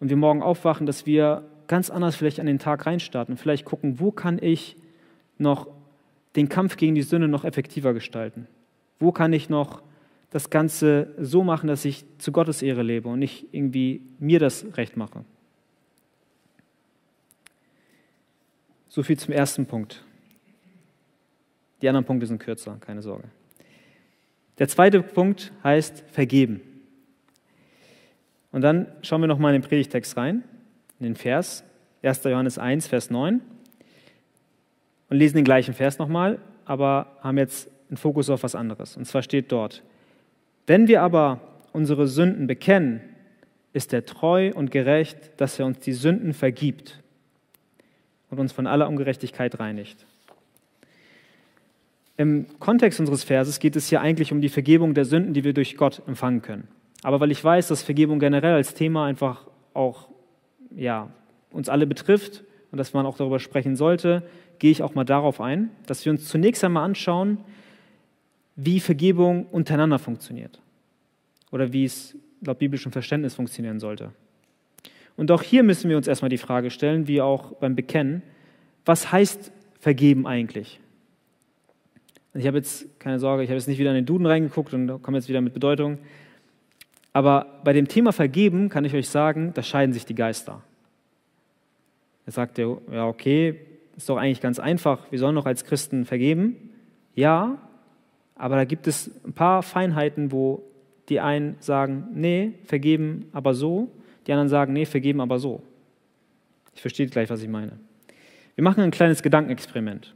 und 0.00 0.10
wir 0.10 0.18
morgen 0.18 0.42
aufwachen, 0.42 0.84
dass 0.84 1.06
wir 1.06 1.44
ganz 1.66 1.88
anders 1.88 2.14
vielleicht 2.14 2.40
an 2.40 2.46
den 2.46 2.58
Tag 2.58 2.84
reinstarten. 2.84 3.38
Vielleicht 3.38 3.64
gucken, 3.64 3.98
wo 3.98 4.10
kann 4.10 4.38
ich 4.38 4.76
noch 5.38 5.68
den 6.36 6.50
Kampf 6.50 6.76
gegen 6.76 6.94
die 6.94 7.00
Sünde 7.00 7.26
noch 7.26 7.46
effektiver 7.46 7.94
gestalten? 7.94 8.48
Wo 8.98 9.12
kann 9.12 9.32
ich 9.32 9.48
noch 9.48 9.80
das 10.28 10.50
Ganze 10.50 11.14
so 11.18 11.42
machen, 11.42 11.68
dass 11.68 11.86
ich 11.86 12.04
zu 12.18 12.32
Gottes 12.32 12.60
Ehre 12.60 12.82
lebe 12.82 13.08
und 13.08 13.18
nicht 13.18 13.46
irgendwie 13.52 14.02
mir 14.18 14.40
das 14.40 14.66
recht 14.76 14.98
mache? 14.98 15.24
So 18.94 19.02
viel 19.02 19.18
zum 19.18 19.34
ersten 19.34 19.66
Punkt. 19.66 20.04
Die 21.82 21.88
anderen 21.88 22.04
Punkte 22.04 22.28
sind 22.28 22.38
kürzer, 22.38 22.76
keine 22.78 23.02
Sorge. 23.02 23.24
Der 24.60 24.68
zweite 24.68 25.02
Punkt 25.02 25.50
heißt 25.64 26.04
vergeben. 26.12 26.60
Und 28.52 28.60
dann 28.60 28.86
schauen 29.02 29.20
wir 29.20 29.26
nochmal 29.26 29.52
in 29.52 29.60
den 29.60 29.68
Predigtext 29.68 30.16
rein 30.16 30.44
in 31.00 31.06
den 31.06 31.16
Vers, 31.16 31.64
1. 32.04 32.22
Johannes 32.22 32.56
1, 32.56 32.86
Vers 32.86 33.10
9, 33.10 33.40
und 35.10 35.16
lesen 35.16 35.34
den 35.38 35.44
gleichen 35.44 35.74
Vers 35.74 35.98
nochmal, 35.98 36.38
aber 36.64 37.16
haben 37.20 37.36
jetzt 37.36 37.68
einen 37.88 37.96
Fokus 37.96 38.30
auf 38.30 38.44
was 38.44 38.54
anderes. 38.54 38.96
Und 38.96 39.06
zwar 39.06 39.22
steht 39.22 39.50
dort, 39.50 39.82
wenn 40.68 40.86
wir 40.86 41.02
aber 41.02 41.40
unsere 41.72 42.06
Sünden 42.06 42.46
bekennen, 42.46 43.00
ist 43.72 43.92
er 43.92 44.06
treu 44.06 44.52
und 44.54 44.70
gerecht, 44.70 45.32
dass 45.38 45.58
er 45.58 45.66
uns 45.66 45.80
die 45.80 45.94
Sünden 45.94 46.32
vergibt 46.32 47.00
und 48.30 48.40
uns 48.40 48.52
von 48.52 48.66
aller 48.66 48.88
Ungerechtigkeit 48.88 49.58
reinigt. 49.58 50.06
Im 52.16 52.46
Kontext 52.60 53.00
unseres 53.00 53.24
Verses 53.24 53.58
geht 53.58 53.74
es 53.76 53.88
hier 53.88 54.00
eigentlich 54.00 54.32
um 54.32 54.40
die 54.40 54.48
Vergebung 54.48 54.94
der 54.94 55.04
Sünden, 55.04 55.34
die 55.34 55.42
wir 55.42 55.52
durch 55.52 55.76
Gott 55.76 56.02
empfangen 56.06 56.42
können. 56.42 56.68
Aber 57.02 57.20
weil 57.20 57.30
ich 57.30 57.42
weiß, 57.42 57.68
dass 57.68 57.82
Vergebung 57.82 58.18
generell 58.18 58.54
als 58.54 58.74
Thema 58.74 59.06
einfach 59.06 59.46
auch 59.74 60.08
ja, 60.74 61.10
uns 61.50 61.68
alle 61.68 61.86
betrifft 61.86 62.44
und 62.70 62.78
dass 62.78 62.92
man 62.92 63.04
auch 63.04 63.16
darüber 63.16 63.40
sprechen 63.40 63.76
sollte, 63.76 64.22
gehe 64.58 64.70
ich 64.70 64.82
auch 64.82 64.94
mal 64.94 65.04
darauf 65.04 65.40
ein, 65.40 65.70
dass 65.86 66.04
wir 66.04 66.12
uns 66.12 66.28
zunächst 66.28 66.62
einmal 66.64 66.84
anschauen, 66.84 67.38
wie 68.56 68.80
Vergebung 68.80 69.46
untereinander 69.46 69.98
funktioniert 69.98 70.60
oder 71.50 71.72
wie 71.72 71.84
es 71.84 72.16
laut 72.40 72.58
biblischem 72.58 72.92
Verständnis 72.92 73.34
funktionieren 73.34 73.80
sollte. 73.80 74.12
Und 75.16 75.30
auch 75.30 75.42
hier 75.42 75.62
müssen 75.62 75.88
wir 75.88 75.96
uns 75.96 76.08
erstmal 76.08 76.28
die 76.28 76.38
Frage 76.38 76.70
stellen, 76.70 77.06
wie 77.06 77.20
auch 77.20 77.52
beim 77.54 77.74
Bekennen, 77.74 78.22
was 78.84 79.12
heißt 79.12 79.52
vergeben 79.78 80.26
eigentlich? 80.26 80.80
Ich 82.34 82.46
habe 82.46 82.56
jetzt 82.56 82.98
keine 82.98 83.20
Sorge, 83.20 83.44
ich 83.44 83.48
habe 83.48 83.56
jetzt 83.56 83.68
nicht 83.68 83.78
wieder 83.78 83.90
in 83.90 83.96
den 83.96 84.06
Duden 84.06 84.26
reingeguckt 84.26 84.74
und 84.74 85.02
komme 85.02 85.18
jetzt 85.18 85.28
wieder 85.28 85.40
mit 85.40 85.54
Bedeutung. 85.54 85.98
Aber 87.12 87.60
bei 87.62 87.72
dem 87.72 87.86
Thema 87.86 88.12
Vergeben 88.12 88.68
kann 88.68 88.84
ich 88.84 88.94
euch 88.94 89.08
sagen, 89.08 89.52
da 89.54 89.62
scheiden 89.62 89.92
sich 89.92 90.04
die 90.04 90.16
Geister. 90.16 90.60
Er 92.26 92.32
sagt 92.32 92.58
ja, 92.58 92.66
okay, 92.66 93.60
ist 93.96 94.08
doch 94.08 94.16
eigentlich 94.16 94.40
ganz 94.40 94.58
einfach, 94.58 95.12
wir 95.12 95.18
sollen 95.20 95.36
doch 95.36 95.46
als 95.46 95.64
Christen 95.64 96.04
vergeben. 96.04 96.56
Ja, 97.14 97.58
aber 98.34 98.56
da 98.56 98.64
gibt 98.64 98.88
es 98.88 99.12
ein 99.24 99.32
paar 99.32 99.62
Feinheiten, 99.62 100.32
wo 100.32 100.64
die 101.08 101.20
einen 101.20 101.54
sagen, 101.60 102.08
nee, 102.14 102.54
vergeben 102.64 103.28
aber 103.32 103.54
so, 103.54 103.92
die 104.26 104.32
anderen 104.32 104.48
sagen, 104.48 104.72
nee, 104.72 104.86
vergeben 104.86 105.20
aber 105.20 105.38
so. 105.38 105.62
Ich 106.74 106.80
verstehe 106.80 107.06
gleich, 107.06 107.30
was 107.30 107.42
ich 107.42 107.48
meine. 107.48 107.72
Wir 108.54 108.64
machen 108.64 108.82
ein 108.82 108.90
kleines 108.90 109.22
Gedankenexperiment. 109.22 110.14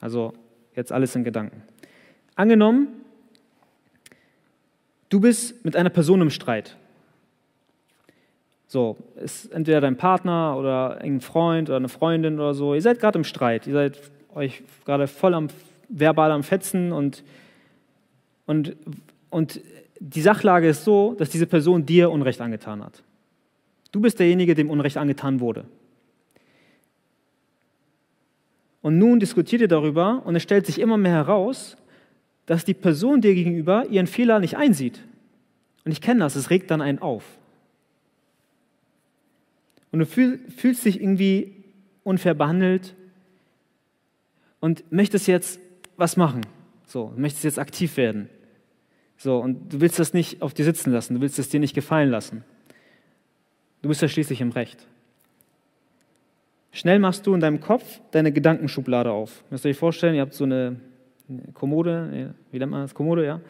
Also 0.00 0.32
jetzt 0.74 0.92
alles 0.92 1.14
in 1.14 1.24
Gedanken. 1.24 1.62
Angenommen, 2.34 3.00
Du 5.10 5.18
bist 5.18 5.64
mit 5.64 5.76
einer 5.76 5.90
Person 5.90 6.22
im 6.22 6.30
Streit. 6.30 6.76
So, 8.68 8.96
ist 9.16 9.52
entweder 9.52 9.80
dein 9.80 9.96
Partner 9.96 10.56
oder 10.56 10.98
ein 10.98 11.20
Freund 11.20 11.68
oder 11.68 11.76
eine 11.76 11.88
Freundin 11.88 12.38
oder 12.38 12.54
so. 12.54 12.74
Ihr 12.74 12.80
seid 12.80 13.00
gerade 13.00 13.18
im 13.18 13.24
Streit. 13.24 13.66
Ihr 13.66 13.72
seid 13.72 13.98
euch 14.32 14.62
gerade 14.84 15.08
voll 15.08 15.34
am 15.34 15.48
verbal 15.88 16.30
am 16.30 16.44
Fetzen 16.44 16.92
und, 16.92 17.24
und, 18.46 18.76
und 19.30 19.60
die 19.98 20.20
Sachlage 20.20 20.68
ist 20.68 20.84
so, 20.84 21.16
dass 21.18 21.30
diese 21.30 21.48
Person 21.48 21.84
dir 21.84 22.12
Unrecht 22.12 22.40
angetan 22.40 22.84
hat. 22.84 23.02
Du 23.92 24.00
bist 24.00 24.18
derjenige, 24.18 24.54
dem 24.54 24.70
Unrecht 24.70 24.96
angetan 24.96 25.40
wurde. 25.40 25.64
Und 28.82 28.98
nun 28.98 29.20
diskutiert 29.20 29.62
ihr 29.62 29.68
darüber 29.68 30.22
und 30.24 30.36
es 30.36 30.42
stellt 30.42 30.66
sich 30.66 30.78
immer 30.78 30.96
mehr 30.96 31.12
heraus, 31.12 31.76
dass 32.46 32.64
die 32.64 32.74
Person 32.74 33.20
dir 33.20 33.34
gegenüber 33.34 33.86
ihren 33.86 34.06
Fehler 34.06 34.38
nicht 34.38 34.56
einsieht. 34.56 35.00
Und 35.84 35.92
ich 35.92 36.00
kenne 36.00 36.20
das, 36.20 36.36
es 36.36 36.50
regt 36.50 36.70
dann 36.70 36.80
einen 36.80 36.98
auf. 36.98 37.24
Und 39.92 39.98
du 39.98 40.06
fühlst 40.06 40.84
dich 40.84 41.00
irgendwie 41.00 41.64
unfair 42.04 42.34
behandelt 42.34 42.94
und 44.60 44.90
möchtest 44.92 45.26
jetzt 45.26 45.60
was 45.96 46.16
machen. 46.16 46.42
So, 46.86 47.12
möchtest 47.16 47.44
jetzt 47.44 47.58
aktiv 47.58 47.96
werden. 47.96 48.28
So, 49.16 49.38
und 49.38 49.72
du 49.72 49.80
willst 49.80 49.98
das 49.98 50.14
nicht 50.14 50.42
auf 50.42 50.54
dir 50.54 50.64
sitzen 50.64 50.92
lassen, 50.92 51.14
du 51.14 51.20
willst 51.20 51.38
es 51.38 51.48
dir 51.48 51.60
nicht 51.60 51.74
gefallen 51.74 52.10
lassen. 52.10 52.44
Du 53.82 53.88
bist 53.88 54.02
ja 54.02 54.08
schließlich 54.08 54.40
im 54.40 54.50
Recht. 54.50 54.86
Schnell 56.72 56.98
machst 56.98 57.26
du 57.26 57.34
in 57.34 57.40
deinem 57.40 57.60
Kopf 57.60 58.00
deine 58.10 58.30
Gedankenschublade 58.32 59.10
auf. 59.10 59.42
Müsst 59.50 59.64
ihr 59.64 59.70
euch 59.70 59.76
vorstellen, 59.76 60.14
ihr 60.14 60.20
habt 60.20 60.34
so 60.34 60.44
eine 60.44 60.76
Kommode, 61.54 62.34
wie 62.50 62.58
nennt 62.58 62.70
man 62.70 62.82
das? 62.82 62.94
Kommode, 62.94 63.24
ja. 63.24 63.40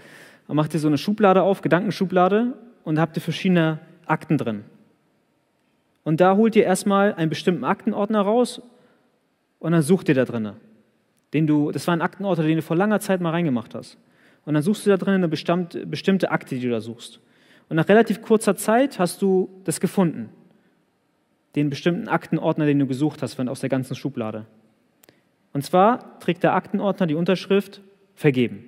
Und 0.49 0.57
macht 0.57 0.73
ihr 0.75 0.81
so 0.81 0.89
eine 0.89 0.99
Schublade 0.99 1.43
auf, 1.43 1.61
Gedankenschublade, 1.61 2.55
und 2.85 2.99
habt 2.99 3.17
ihr 3.17 3.23
verschiedene 3.23 3.79
Akten 4.07 4.39
drin. 4.39 4.65
Und 6.03 6.21
da 6.21 6.37
holt 6.37 6.57
ihr 6.57 6.65
erstmal 6.65 7.15
einen 7.15 7.29
bestimmten 7.29 7.65
Aktenordner 7.65 8.23
raus 8.23 8.63
und 9.59 9.73
dann 9.73 9.83
sucht 9.83 10.09
ihr 10.09 10.15
da 10.15 10.25
drin. 10.25 10.53
Den 11.35 11.47
du, 11.47 11.71
das 11.71 11.87
war 11.87 11.95
ein 11.95 12.03
Aktenordner, 12.03 12.45
den 12.45 12.57
du 12.57 12.63
vor 12.63 12.77
langer 12.77 13.01
Zeit 13.01 13.21
mal 13.21 13.31
reingemacht 13.31 13.75
hast. 13.75 13.99
Und 14.47 14.55
dann 14.55 14.63
suchst 14.63 14.87
du 14.87 14.91
da 14.91 14.97
drin 14.97 15.15
eine 15.15 15.29
bestimmte, 15.29 15.87
bestimmte 15.87 16.31
Akte, 16.31 16.55
die 16.55 16.63
du 16.63 16.71
da 16.71 16.81
suchst. 16.81 17.21
Und 17.71 17.77
nach 17.77 17.89
relativ 17.89 18.21
kurzer 18.21 18.57
Zeit 18.57 18.99
hast 18.99 19.23
du 19.23 19.49
das 19.65 19.81
gefunden. 19.81 20.29
Den 21.55 21.71
bestimmten 21.71 22.09
Aktenordner, 22.09 22.67
den 22.67 22.81
du 22.81 22.87
gesucht 22.87 23.23
hast 23.23 23.39
aus 23.41 23.61
der 23.61 23.69
ganzen 23.69 23.95
Schublade. 23.95 24.45
Und 25.53 25.65
zwar 25.65 26.19
trägt 26.19 26.43
der 26.43 26.55
Aktenordner 26.55 27.07
die 27.07 27.15
Unterschrift 27.15 27.81
vergeben. 28.15 28.65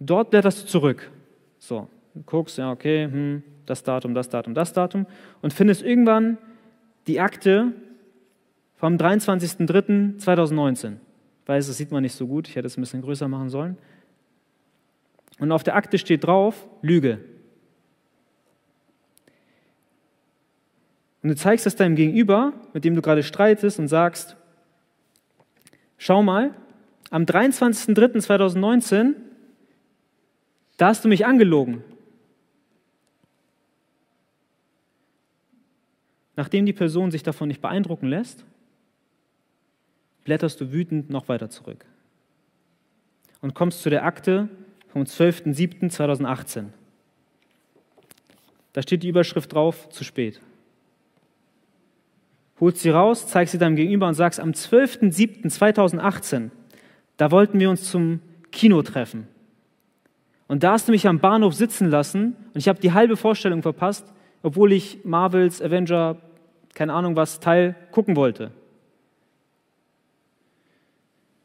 Dort 0.00 0.30
blätterst 0.30 0.64
du 0.64 0.66
zurück. 0.66 1.10
So, 1.58 1.88
guckst, 2.26 2.58
ja, 2.58 2.72
okay, 2.72 3.04
hm, 3.04 3.42
das 3.66 3.84
Datum, 3.84 4.14
das 4.14 4.28
Datum, 4.28 4.54
das 4.54 4.72
Datum 4.72 5.06
und 5.42 5.52
findest 5.52 5.82
irgendwann 5.82 6.38
die 7.06 7.20
Akte 7.20 7.72
vom 8.76 8.96
23.03.2019. 8.96 10.96
Ich 11.42 11.48
weiß, 11.48 11.68
das 11.68 11.76
sieht 11.76 11.92
man 11.92 12.02
nicht 12.02 12.14
so 12.14 12.26
gut, 12.26 12.48
ich 12.48 12.56
hätte 12.56 12.66
es 12.66 12.76
ein 12.76 12.80
bisschen 12.80 13.02
größer 13.02 13.28
machen 13.28 13.48
sollen. 13.48 13.78
Und 15.38 15.52
auf 15.52 15.62
der 15.62 15.76
Akte 15.76 15.98
steht 15.98 16.24
drauf, 16.24 16.66
Lüge. 16.82 17.20
Und 21.22 21.30
du 21.30 21.36
zeigst 21.36 21.66
das 21.66 21.76
deinem 21.76 21.96
Gegenüber, 21.96 22.52
mit 22.72 22.84
dem 22.84 22.94
du 22.94 23.02
gerade 23.02 23.22
streitest 23.22 23.78
und 23.78 23.88
sagst, 23.88 24.36
schau 25.96 26.22
mal, 26.22 26.54
am 27.10 27.24
23.03.2019, 27.24 29.14
da 30.76 30.88
hast 30.88 31.04
du 31.04 31.08
mich 31.08 31.24
angelogen. 31.24 31.82
Nachdem 36.36 36.66
die 36.66 36.72
Person 36.72 37.10
sich 37.10 37.22
davon 37.22 37.48
nicht 37.48 37.62
beeindrucken 37.62 38.06
lässt, 38.06 38.44
blätterst 40.24 40.60
du 40.60 40.72
wütend 40.72 41.10
noch 41.10 41.28
weiter 41.28 41.48
zurück 41.48 41.86
und 43.40 43.54
kommst 43.54 43.82
zu 43.82 43.90
der 43.90 44.04
Akte 44.04 44.48
vom 44.94 45.02
12.07.2018. 45.02 46.66
Da 48.72 48.80
steht 48.80 49.02
die 49.02 49.08
Überschrift 49.08 49.52
drauf, 49.52 49.88
zu 49.88 50.04
spät. 50.04 50.40
Holst 52.60 52.78
sie 52.78 52.90
raus, 52.90 53.26
zeigst 53.26 53.50
sie 53.50 53.58
deinem 53.58 53.74
Gegenüber 53.74 54.06
und 54.06 54.14
sagst, 54.14 54.38
am 54.38 54.52
12.07.2018, 54.52 56.50
da 57.16 57.32
wollten 57.32 57.58
wir 57.58 57.70
uns 57.70 57.90
zum 57.90 58.20
Kino 58.52 58.82
treffen. 58.82 59.26
Und 60.46 60.62
da 60.62 60.74
hast 60.74 60.86
du 60.86 60.92
mich 60.92 61.08
am 61.08 61.18
Bahnhof 61.18 61.54
sitzen 61.54 61.90
lassen 61.90 62.36
und 62.54 62.60
ich 62.60 62.68
habe 62.68 62.78
die 62.78 62.92
halbe 62.92 63.16
Vorstellung 63.16 63.62
verpasst, 63.62 64.06
obwohl 64.44 64.72
ich 64.72 65.04
Marvels 65.04 65.60
Avenger, 65.60 66.18
keine 66.72 66.92
Ahnung 66.92 67.16
was, 67.16 67.40
Teil 67.40 67.74
gucken 67.90 68.14
wollte. 68.14 68.52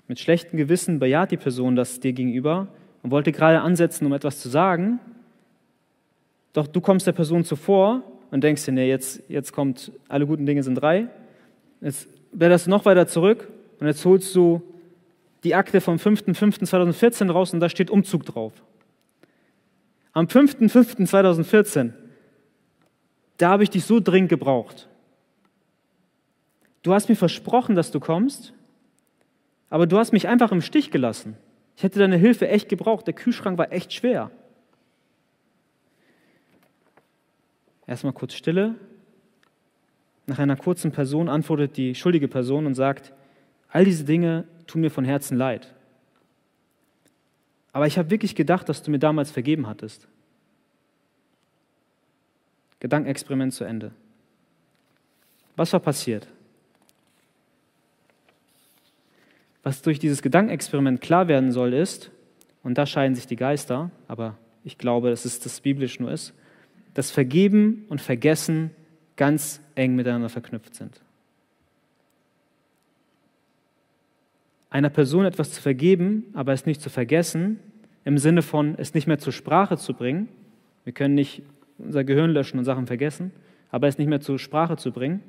Mit 0.07 0.19
schlechtem 0.19 0.57
Gewissen 0.57 0.99
bejaht 0.99 1.31
die 1.31 1.37
Person 1.37 1.75
das 1.75 1.99
dir 1.99 2.13
gegenüber 2.13 2.67
und 3.03 3.11
wollte 3.11 3.31
gerade 3.31 3.61
ansetzen, 3.61 4.05
um 4.05 4.13
etwas 4.13 4.39
zu 4.39 4.49
sagen. 4.49 4.99
Doch 6.53 6.67
du 6.67 6.81
kommst 6.81 7.07
der 7.07 7.11
Person 7.11 7.43
zuvor 7.43 8.03
und 8.31 8.43
denkst 8.43 8.65
dir, 8.65 8.71
nee, 8.71 8.89
jetzt, 8.89 9.21
jetzt 9.29 9.53
kommt, 9.53 9.91
alle 10.07 10.25
guten 10.25 10.45
Dinge 10.45 10.63
sind 10.63 10.75
drei. 10.75 11.07
Jetzt 11.81 12.07
blätterst 12.31 12.67
du 12.67 12.69
noch 12.69 12.85
weiter 12.85 13.07
zurück 13.07 13.47
und 13.79 13.87
jetzt 13.87 14.03
holst 14.05 14.35
du 14.35 14.61
die 15.43 15.55
Akte 15.55 15.79
vom 15.79 15.95
5.5.2014 15.95 17.31
raus 17.31 17.53
und 17.53 17.59
da 17.59 17.69
steht 17.69 17.89
Umzug 17.89 18.25
drauf. 18.25 18.53
Am 20.13 20.25
5.5.2014 20.25 21.93
da 23.39 23.51
habe 23.51 23.63
ich 23.63 23.69
dich 23.69 23.85
so 23.85 24.01
dringend 24.01 24.29
gebraucht. 24.29 24.89
Du 26.83 26.93
hast 26.93 27.07
mir 27.07 27.15
versprochen, 27.15 27.73
dass 27.73 27.89
du 27.89 27.99
kommst, 27.99 28.53
aber 29.69 29.87
du 29.87 29.97
hast 29.97 30.11
mich 30.11 30.27
einfach 30.27 30.51
im 30.51 30.61
Stich 30.61 30.91
gelassen. 30.91 31.37
Ich 31.79 31.83
hätte 31.83 31.99
deine 31.99 32.17
Hilfe 32.17 32.49
echt 32.49 32.67
gebraucht. 32.67 33.07
Der 33.07 33.13
Kühlschrank 33.13 33.57
war 33.57 33.71
echt 33.71 33.93
schwer. 33.93 34.31
Erstmal 37.87 38.11
kurz 38.11 38.33
Stille. 38.33 38.75
Nach 40.25 40.39
einer 40.39 40.57
kurzen 40.57 40.91
Person 40.91 41.29
antwortet 41.29 41.77
die 41.77 41.95
schuldige 41.95 42.27
Person 42.27 42.65
und 42.65 42.75
sagt, 42.75 43.13
all 43.69 43.85
diese 43.85 44.03
Dinge 44.03 44.43
tun 44.67 44.81
mir 44.81 44.91
von 44.91 45.05
Herzen 45.05 45.37
leid. 45.37 45.73
Aber 47.71 47.87
ich 47.87 47.97
habe 47.97 48.09
wirklich 48.09 48.35
gedacht, 48.35 48.67
dass 48.67 48.83
du 48.83 48.91
mir 48.91 48.99
damals 48.99 49.31
vergeben 49.31 49.65
hattest. 49.65 50.09
Gedankenexperiment 52.81 53.53
zu 53.53 53.63
Ende. 53.63 53.93
Was 55.55 55.71
war 55.71 55.79
passiert? 55.79 56.27
Was 59.63 59.81
durch 59.81 59.99
dieses 59.99 60.21
Gedankenexperiment 60.21 61.01
klar 61.01 61.27
werden 61.27 61.51
soll, 61.51 61.73
ist, 61.73 62.11
und 62.63 62.77
da 62.77 62.85
scheiden 62.85 63.15
sich 63.15 63.27
die 63.27 63.35
Geister, 63.35 63.91
aber 64.07 64.37
ich 64.63 64.77
glaube, 64.77 65.09
dass 65.09 65.25
es 65.25 65.39
das 65.39 65.61
biblisch 65.61 65.99
nur 65.99 66.11
ist, 66.11 66.33
dass 66.93 67.11
Vergeben 67.11 67.85
und 67.89 68.01
Vergessen 68.01 68.71
ganz 69.15 69.61
eng 69.75 69.95
miteinander 69.95 70.29
verknüpft 70.29 70.75
sind. 70.75 71.01
Einer 74.69 74.89
Person 74.89 75.25
etwas 75.25 75.51
zu 75.51 75.61
vergeben, 75.61 76.25
aber 76.33 76.53
es 76.53 76.65
nicht 76.65 76.81
zu 76.81 76.89
vergessen, 76.89 77.59
im 78.05 78.17
Sinne 78.17 78.41
von 78.41 78.75
es 78.77 78.93
nicht 78.93 79.07
mehr 79.07 79.17
zur 79.17 79.33
Sprache 79.33 79.77
zu 79.77 79.93
bringen. 79.93 80.29
Wir 80.83 80.93
können 80.93 81.15
nicht 81.15 81.43
unser 81.77 82.03
Gehirn 82.03 82.31
löschen 82.31 82.59
und 82.59 82.65
Sachen 82.65 82.87
vergessen, 82.87 83.31
aber 83.71 83.87
es 83.87 83.97
nicht 83.97 84.07
mehr 84.07 84.21
zur 84.21 84.39
Sprache 84.39 84.77
zu 84.77 84.91
bringen, 84.91 85.21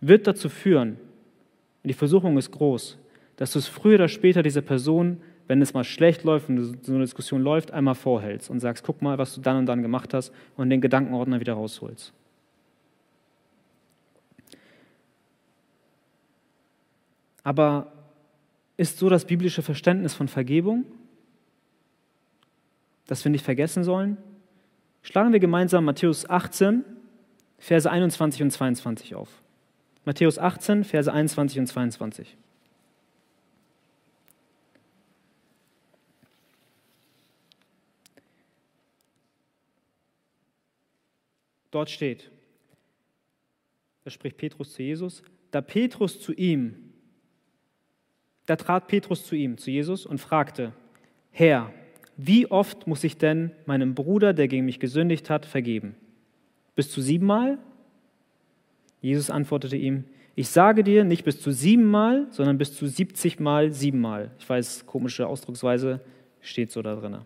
wird 0.00 0.26
dazu 0.26 0.48
führen, 0.48 0.98
und 1.82 1.88
die 1.88 1.94
Versuchung 1.94 2.36
ist 2.36 2.50
groß, 2.50 2.98
dass 3.38 3.52
du 3.52 3.60
es 3.60 3.68
früher 3.68 3.94
oder 3.94 4.08
später 4.08 4.42
dieser 4.42 4.62
Person, 4.62 5.22
wenn 5.46 5.62
es 5.62 5.72
mal 5.72 5.84
schlecht 5.84 6.24
läuft 6.24 6.48
und 6.48 6.84
so 6.84 6.92
eine 6.92 7.04
Diskussion 7.04 7.40
läuft, 7.40 7.70
einmal 7.70 7.94
vorhältst 7.94 8.50
und 8.50 8.58
sagst, 8.58 8.84
guck 8.84 9.00
mal, 9.00 9.16
was 9.16 9.34
du 9.36 9.40
dann 9.40 9.58
und 9.58 9.66
dann 9.66 9.80
gemacht 9.80 10.12
hast 10.12 10.32
und 10.56 10.70
den 10.70 10.80
Gedankenordner 10.80 11.38
wieder 11.38 11.54
rausholst. 11.54 12.12
Aber 17.44 17.92
ist 18.76 18.98
so 18.98 19.08
das 19.08 19.24
biblische 19.24 19.62
Verständnis 19.62 20.14
von 20.14 20.26
Vergebung, 20.26 20.84
dass 23.06 23.24
wir 23.24 23.30
nicht 23.30 23.44
vergessen 23.44 23.84
sollen? 23.84 24.16
Schlagen 25.02 25.32
wir 25.32 25.40
gemeinsam 25.40 25.84
Matthäus 25.84 26.28
18, 26.28 26.84
Verse 27.58 27.88
21 27.88 28.42
und 28.42 28.50
22 28.50 29.14
auf. 29.14 29.28
Matthäus 30.04 30.40
18, 30.40 30.82
Verse 30.82 31.10
21 31.12 31.60
und 31.60 31.66
22. 31.68 32.36
Dort 41.70 41.90
steht, 41.90 42.30
da 44.04 44.10
spricht 44.10 44.36
Petrus 44.36 44.72
zu 44.72 44.82
Jesus, 44.82 45.22
da 45.50 45.60
Petrus 45.60 46.20
zu 46.20 46.32
ihm, 46.32 46.92
da 48.46 48.56
trat 48.56 48.88
Petrus 48.88 49.26
zu 49.26 49.34
ihm, 49.34 49.58
zu 49.58 49.70
Jesus 49.70 50.06
und 50.06 50.18
fragte, 50.18 50.72
Herr, 51.30 51.72
wie 52.16 52.50
oft 52.50 52.86
muss 52.86 53.04
ich 53.04 53.18
denn 53.18 53.52
meinem 53.66 53.94
Bruder, 53.94 54.32
der 54.32 54.48
gegen 54.48 54.64
mich 54.64 54.80
gesündigt 54.80 55.30
hat, 55.30 55.46
vergeben? 55.46 55.94
Bis 56.74 56.90
zu 56.90 57.00
siebenmal? 57.00 57.58
Jesus 59.00 59.30
antwortete 59.30 59.76
ihm, 59.76 60.04
ich 60.34 60.48
sage 60.48 60.84
dir 60.84 61.04
nicht 61.04 61.24
bis 61.24 61.40
zu 61.40 61.50
siebenmal, 61.50 62.28
sondern 62.30 62.58
bis 62.58 62.74
zu 62.74 62.86
siebzigmal 62.86 63.72
siebenmal. 63.72 64.30
Ich 64.38 64.48
weiß, 64.48 64.86
komische 64.86 65.26
Ausdrucksweise 65.26 66.00
steht 66.40 66.70
so 66.70 66.80
da 66.80 66.94
drin. 66.94 67.18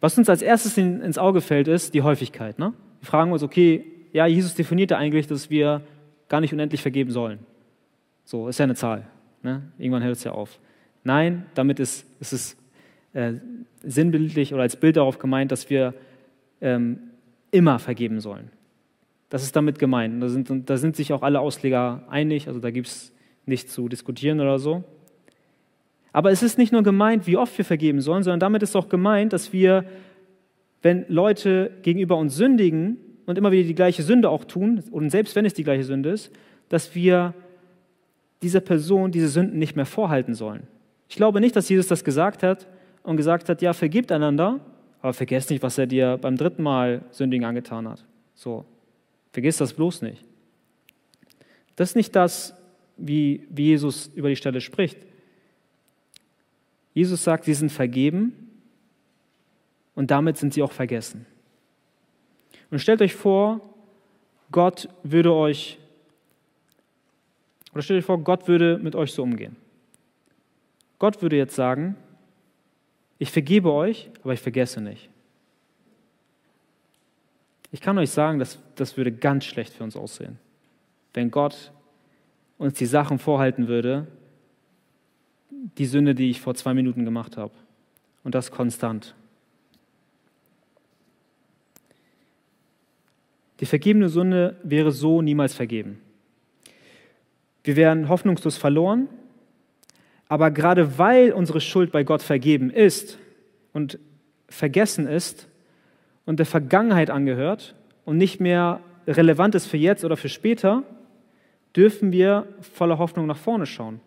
Was 0.00 0.16
uns 0.18 0.28
als 0.28 0.42
erstes 0.42 0.76
ins 0.76 1.18
Auge 1.18 1.40
fällt, 1.40 1.68
ist 1.68 1.94
die 1.94 2.02
Häufigkeit. 2.02 2.58
Ne? 2.58 2.72
Wir 3.00 3.06
fragen 3.06 3.32
uns, 3.32 3.42
okay, 3.42 3.84
ja, 4.12 4.26
Jesus 4.26 4.54
definierte 4.54 4.96
eigentlich, 4.96 5.26
dass 5.26 5.50
wir 5.50 5.82
gar 6.28 6.40
nicht 6.40 6.52
unendlich 6.52 6.82
vergeben 6.82 7.10
sollen. 7.10 7.38
So, 8.24 8.48
ist 8.48 8.58
ja 8.58 8.64
eine 8.64 8.74
Zahl. 8.74 9.06
Ne? 9.42 9.62
Irgendwann 9.78 10.02
hört 10.02 10.16
es 10.16 10.24
ja 10.24 10.32
auf. 10.32 10.58
Nein, 11.04 11.46
damit 11.54 11.78
ist, 11.80 12.06
ist 12.20 12.32
es 12.32 12.56
äh, 13.12 13.34
sinnbildlich 13.82 14.52
oder 14.52 14.62
als 14.62 14.76
Bild 14.76 14.96
darauf 14.96 15.18
gemeint, 15.18 15.52
dass 15.52 15.70
wir 15.70 15.94
ähm, 16.60 16.98
immer 17.50 17.78
vergeben 17.78 18.20
sollen. 18.20 18.50
Das 19.28 19.42
ist 19.42 19.56
damit 19.56 19.78
gemeint. 19.78 20.22
Da 20.22 20.28
sind, 20.28 20.68
da 20.68 20.76
sind 20.76 20.96
sich 20.96 21.12
auch 21.12 21.22
alle 21.22 21.40
Ausleger 21.40 22.04
einig, 22.08 22.48
also 22.48 22.60
da 22.60 22.70
gibt 22.70 22.88
es 22.88 23.12
nichts 23.44 23.72
zu 23.72 23.88
diskutieren 23.88 24.40
oder 24.40 24.58
so. 24.58 24.84
Aber 26.16 26.30
es 26.30 26.42
ist 26.42 26.56
nicht 26.56 26.72
nur 26.72 26.82
gemeint, 26.82 27.26
wie 27.26 27.36
oft 27.36 27.58
wir 27.58 27.64
vergeben 27.66 28.00
sollen, 28.00 28.22
sondern 28.22 28.40
damit 28.40 28.62
ist 28.62 28.74
auch 28.74 28.88
gemeint, 28.88 29.34
dass 29.34 29.52
wir, 29.52 29.84
wenn 30.80 31.04
Leute 31.08 31.70
gegenüber 31.82 32.16
uns 32.16 32.34
sündigen 32.34 32.96
und 33.26 33.36
immer 33.36 33.52
wieder 33.52 33.68
die 33.68 33.74
gleiche 33.74 34.02
Sünde 34.02 34.30
auch 34.30 34.44
tun, 34.44 34.82
und 34.90 35.10
selbst 35.10 35.36
wenn 35.36 35.44
es 35.44 35.52
die 35.52 35.62
gleiche 35.62 35.84
Sünde 35.84 36.08
ist, 36.08 36.32
dass 36.70 36.94
wir 36.94 37.34
dieser 38.40 38.60
Person 38.60 39.12
diese 39.12 39.28
Sünden 39.28 39.58
nicht 39.58 39.76
mehr 39.76 39.84
vorhalten 39.84 40.32
sollen. 40.32 40.62
Ich 41.10 41.16
glaube 41.16 41.38
nicht, 41.38 41.54
dass 41.54 41.68
Jesus 41.68 41.86
das 41.86 42.02
gesagt 42.02 42.42
hat 42.42 42.66
und 43.02 43.18
gesagt 43.18 43.50
hat, 43.50 43.60
ja, 43.60 43.74
vergibt 43.74 44.10
einander, 44.10 44.60
aber 45.02 45.12
vergesst 45.12 45.50
nicht, 45.50 45.62
was 45.62 45.76
er 45.76 45.86
dir 45.86 46.16
beim 46.18 46.38
dritten 46.38 46.62
Mal 46.62 47.02
Sündigen 47.10 47.44
angetan 47.44 47.86
hat. 47.86 48.06
So, 48.34 48.64
vergiss 49.32 49.58
das 49.58 49.74
bloß 49.74 50.00
nicht. 50.00 50.24
Das 51.76 51.90
ist 51.90 51.94
nicht 51.94 52.16
das, 52.16 52.54
wie, 52.96 53.46
wie 53.50 53.64
Jesus 53.64 54.10
über 54.14 54.30
die 54.30 54.36
Stelle 54.36 54.62
spricht. 54.62 54.96
Jesus 56.96 57.22
sagt, 57.22 57.44
sie 57.44 57.52
sind 57.52 57.70
vergeben 57.70 58.32
und 59.94 60.10
damit 60.10 60.38
sind 60.38 60.54
sie 60.54 60.62
auch 60.62 60.72
vergessen. 60.72 61.26
Und 62.70 62.78
stellt 62.78 63.02
euch 63.02 63.14
vor, 63.14 63.60
Gott 64.50 64.88
würde 65.02 65.34
euch, 65.34 65.78
oder 67.74 67.82
stellt 67.82 67.98
euch 67.98 68.06
vor, 68.06 68.16
Gott 68.24 68.48
würde 68.48 68.78
mit 68.78 68.94
euch 68.94 69.12
so 69.12 69.22
umgehen. 69.22 69.56
Gott 70.98 71.20
würde 71.20 71.36
jetzt 71.36 71.54
sagen, 71.54 71.96
Ich 73.18 73.30
vergebe 73.30 73.72
euch, 73.72 74.10
aber 74.22 74.32
ich 74.32 74.40
vergesse 74.40 74.80
nicht. 74.80 75.10
Ich 77.72 77.82
kann 77.82 77.98
euch 77.98 78.10
sagen, 78.10 78.38
dass 78.38 78.58
das 78.74 78.96
würde 78.96 79.12
ganz 79.12 79.44
schlecht 79.44 79.74
für 79.74 79.84
uns 79.84 79.96
aussehen, 79.96 80.38
wenn 81.12 81.30
Gott 81.30 81.72
uns 82.56 82.74
die 82.74 82.86
Sachen 82.86 83.18
vorhalten 83.18 83.68
würde, 83.68 84.06
die 85.78 85.86
Sünde, 85.86 86.14
die 86.14 86.30
ich 86.30 86.40
vor 86.40 86.54
zwei 86.54 86.74
Minuten 86.74 87.04
gemacht 87.04 87.36
habe. 87.36 87.52
Und 88.24 88.34
das 88.34 88.50
konstant. 88.50 89.14
Die 93.60 93.66
vergebene 93.66 94.08
Sünde 94.08 94.56
wäre 94.62 94.92
so 94.92 95.22
niemals 95.22 95.54
vergeben. 95.54 96.00
Wir 97.64 97.76
wären 97.76 98.08
hoffnungslos 98.08 98.56
verloren, 98.56 99.08
aber 100.28 100.50
gerade 100.50 100.98
weil 100.98 101.32
unsere 101.32 101.60
Schuld 101.60 101.90
bei 101.90 102.04
Gott 102.04 102.22
vergeben 102.22 102.70
ist 102.70 103.18
und 103.72 103.98
vergessen 104.48 105.06
ist 105.06 105.48
und 106.26 106.38
der 106.38 106.46
Vergangenheit 106.46 107.10
angehört 107.10 107.74
und 108.04 108.18
nicht 108.18 108.40
mehr 108.40 108.80
relevant 109.06 109.54
ist 109.54 109.66
für 109.66 109.76
jetzt 109.76 110.04
oder 110.04 110.16
für 110.16 110.28
später, 110.28 110.82
dürfen 111.74 112.12
wir 112.12 112.46
voller 112.60 112.98
Hoffnung 112.98 113.26
nach 113.26 113.36
vorne 113.36 113.66
schauen. 113.66 114.00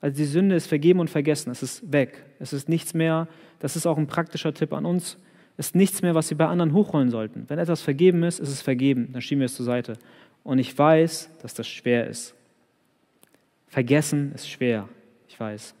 Also 0.00 0.16
die 0.16 0.24
Sünde 0.24 0.54
ist 0.54 0.66
vergeben 0.66 1.00
und 1.00 1.10
vergessen, 1.10 1.50
es 1.50 1.62
ist 1.62 1.92
weg, 1.92 2.24
es 2.38 2.52
ist 2.52 2.68
nichts 2.68 2.94
mehr, 2.94 3.28
das 3.58 3.76
ist 3.76 3.86
auch 3.86 3.98
ein 3.98 4.06
praktischer 4.06 4.54
Tipp 4.54 4.72
an 4.72 4.86
uns, 4.86 5.18
es 5.58 5.68
ist 5.68 5.74
nichts 5.74 6.00
mehr, 6.00 6.14
was 6.14 6.28
Sie 6.28 6.34
bei 6.34 6.46
anderen 6.46 6.72
hochholen 6.72 7.10
sollten. 7.10 7.44
Wenn 7.48 7.58
etwas 7.58 7.82
vergeben 7.82 8.22
ist, 8.22 8.38
ist 8.38 8.48
es 8.48 8.62
vergeben, 8.62 9.10
dann 9.12 9.20
schieben 9.20 9.40
wir 9.40 9.46
es 9.46 9.56
zur 9.56 9.66
Seite. 9.66 9.98
Und 10.42 10.58
ich 10.58 10.76
weiß, 10.76 11.30
dass 11.42 11.52
das 11.52 11.68
schwer 11.68 12.06
ist. 12.06 12.34
Vergessen 13.68 14.32
ist 14.34 14.48
schwer, 14.48 14.88
ich 15.28 15.38
weiß. 15.38 15.74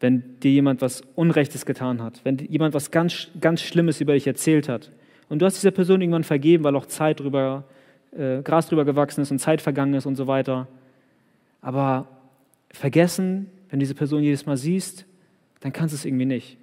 Wenn 0.00 0.38
dir 0.40 0.50
jemand 0.50 0.82
was 0.82 1.00
Unrechtes 1.14 1.64
getan 1.64 2.02
hat, 2.02 2.20
wenn 2.24 2.36
jemand 2.36 2.74
was 2.74 2.90
ganz, 2.90 3.28
ganz 3.40 3.62
Schlimmes 3.62 4.02
über 4.02 4.12
dich 4.12 4.26
erzählt 4.26 4.68
hat 4.68 4.92
und 5.30 5.40
du 5.40 5.46
hast 5.46 5.56
dieser 5.56 5.70
Person 5.70 6.02
irgendwann 6.02 6.24
vergeben, 6.24 6.64
weil 6.64 6.76
auch 6.76 6.84
Zeit 6.84 7.20
drüber 7.20 7.64
äh, 8.16 8.42
Gras 8.42 8.68
drüber 8.68 8.84
gewachsen 8.84 9.20
ist 9.20 9.30
und 9.30 9.38
Zeit 9.38 9.60
vergangen 9.60 9.94
ist 9.94 10.06
und 10.06 10.16
so 10.16 10.26
weiter. 10.26 10.68
Aber 11.60 12.08
vergessen, 12.70 13.50
wenn 13.70 13.80
diese 13.80 13.94
Person 13.94 14.22
jedes 14.22 14.46
Mal 14.46 14.56
siehst, 14.56 15.06
dann 15.60 15.72
kannst 15.72 15.94
du 15.94 15.96
es 15.96 16.04
irgendwie 16.04 16.26
nicht. 16.26 16.58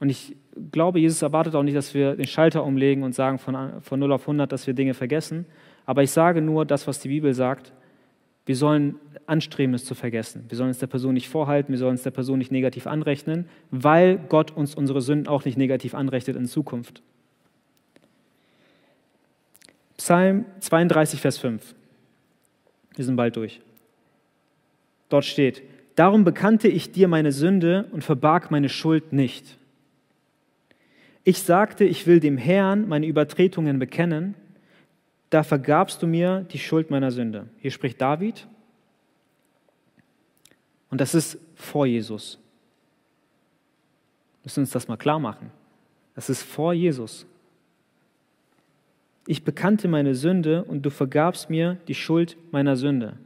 Und 0.00 0.10
ich 0.10 0.36
glaube, 0.70 1.00
Jesus 1.00 1.22
erwartet 1.22 1.54
auch 1.54 1.62
nicht, 1.62 1.76
dass 1.76 1.92
wir 1.92 2.14
den 2.14 2.26
Schalter 2.26 2.64
umlegen 2.64 3.02
und 3.02 3.14
sagen 3.14 3.38
von, 3.38 3.82
von 3.82 3.98
0 3.98 4.12
auf 4.12 4.22
100, 4.22 4.50
dass 4.50 4.66
wir 4.66 4.74
Dinge 4.74 4.94
vergessen. 4.94 5.46
Aber 5.86 6.02
ich 6.02 6.10
sage 6.10 6.40
nur 6.40 6.64
das, 6.64 6.86
was 6.86 7.00
die 7.00 7.08
Bibel 7.08 7.34
sagt. 7.34 7.72
Wir 8.46 8.56
sollen 8.56 8.94
anstreben, 9.26 9.74
es 9.74 9.84
zu 9.84 9.94
vergessen. 9.94 10.44
Wir 10.48 10.56
sollen 10.56 10.70
es 10.70 10.78
der 10.78 10.86
Person 10.86 11.14
nicht 11.14 11.28
vorhalten, 11.28 11.72
wir 11.72 11.78
sollen 11.78 11.96
es 11.96 12.02
der 12.02 12.12
Person 12.12 12.38
nicht 12.38 12.50
negativ 12.50 12.86
anrechnen, 12.86 13.46
weil 13.70 14.18
Gott 14.28 14.56
uns 14.56 14.74
unsere 14.74 15.02
Sünden 15.02 15.28
auch 15.28 15.44
nicht 15.44 15.58
negativ 15.58 15.94
anrechnet 15.94 16.36
in 16.36 16.46
Zukunft. 16.46 17.02
Psalm 19.98 20.46
32, 20.60 21.20
Vers 21.20 21.36
5. 21.36 21.74
Wir 22.96 23.04
sind 23.04 23.16
bald 23.16 23.36
durch. 23.36 23.60
Dort 25.10 25.26
steht, 25.26 25.62
Darum 25.98 26.22
bekannte 26.22 26.68
ich 26.68 26.92
dir 26.92 27.08
meine 27.08 27.32
Sünde 27.32 27.88
und 27.90 28.04
verbarg 28.04 28.52
meine 28.52 28.68
Schuld 28.68 29.12
nicht. 29.12 29.58
Ich 31.24 31.42
sagte, 31.42 31.84
ich 31.84 32.06
will 32.06 32.20
dem 32.20 32.38
Herrn 32.38 32.86
meine 32.86 33.08
Übertretungen 33.08 33.80
bekennen, 33.80 34.36
da 35.30 35.42
vergabst 35.42 36.00
du 36.00 36.06
mir 36.06 36.46
die 36.52 36.60
Schuld 36.60 36.90
meiner 36.90 37.10
Sünde. 37.10 37.48
Hier 37.58 37.72
spricht 37.72 38.00
David. 38.00 38.46
Und 40.88 41.00
das 41.00 41.16
ist 41.16 41.36
vor 41.56 41.84
Jesus. 41.84 42.38
Wir 44.42 44.44
müssen 44.44 44.60
uns 44.60 44.70
das 44.70 44.86
mal 44.86 44.96
klar 44.96 45.18
machen. 45.18 45.50
Das 46.14 46.30
ist 46.30 46.44
vor 46.44 46.74
Jesus. 46.74 47.26
Ich 49.30 49.44
bekannte 49.44 49.88
meine 49.88 50.14
Sünde 50.14 50.64
und 50.64 50.80
du 50.86 50.88
vergabst 50.88 51.50
mir 51.50 51.76
die 51.86 51.94
Schuld 51.94 52.38
meiner 52.50 52.76
Sünde. 52.76 53.18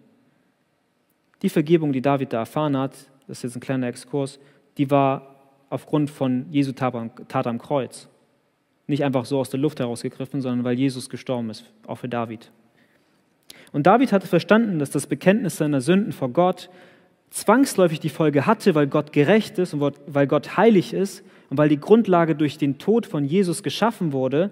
Die 1.43 1.49
Vergebung, 1.49 1.93
die 1.93 2.03
David 2.03 2.33
da 2.33 2.39
erfahren 2.39 2.77
hat, 2.77 2.97
das 3.29 3.39
ist 3.39 3.43
jetzt 3.45 3.57
ein 3.59 3.61
kleiner 3.61 3.87
Exkurs, 3.87 4.41
die 4.79 4.91
war 4.91 5.37
aufgrund 5.71 6.11
von 6.11 6.47
Jesu 6.51 6.73
Tat 6.73 7.47
am 7.47 7.59
Kreuz. 7.61 8.09
Nicht 8.89 9.05
einfach 9.05 9.27
so 9.27 9.39
aus 9.39 9.51
der 9.51 9.61
Luft 9.61 9.79
herausgegriffen, 9.79 10.41
sondern 10.41 10.65
weil 10.65 10.77
Jesus 10.77 11.09
gestorben 11.09 11.51
ist, 11.51 11.71
auch 11.87 11.99
für 11.99 12.09
David. 12.09 12.51
Und 13.71 13.87
David 13.87 14.11
hatte 14.11 14.27
verstanden, 14.27 14.81
dass 14.81 14.91
das 14.91 15.07
Bekenntnis 15.07 15.59
seiner 15.59 15.81
Sünden 15.81 16.11
vor 16.11 16.31
Gott 16.31 16.69
zwangsläufig 17.31 18.01
die 18.01 18.09
Folge 18.09 18.45
hatte, 18.45 18.75
weil 18.75 18.89
Gott 18.89 19.13
gerecht 19.13 19.57
ist 19.61 19.73
und 19.73 19.95
weil 20.09 20.27
Gott 20.27 20.57
heilig 20.57 20.95
ist 20.95 21.23
und 21.49 21.59
weil 21.59 21.69
die 21.69 21.79
Grundlage 21.79 22.35
durch 22.35 22.59
den 22.59 22.79
Tod 22.79 23.07
von 23.07 23.25
Jesus 23.25 23.63
geschaffen 23.63 24.13
wurde, 24.13 24.51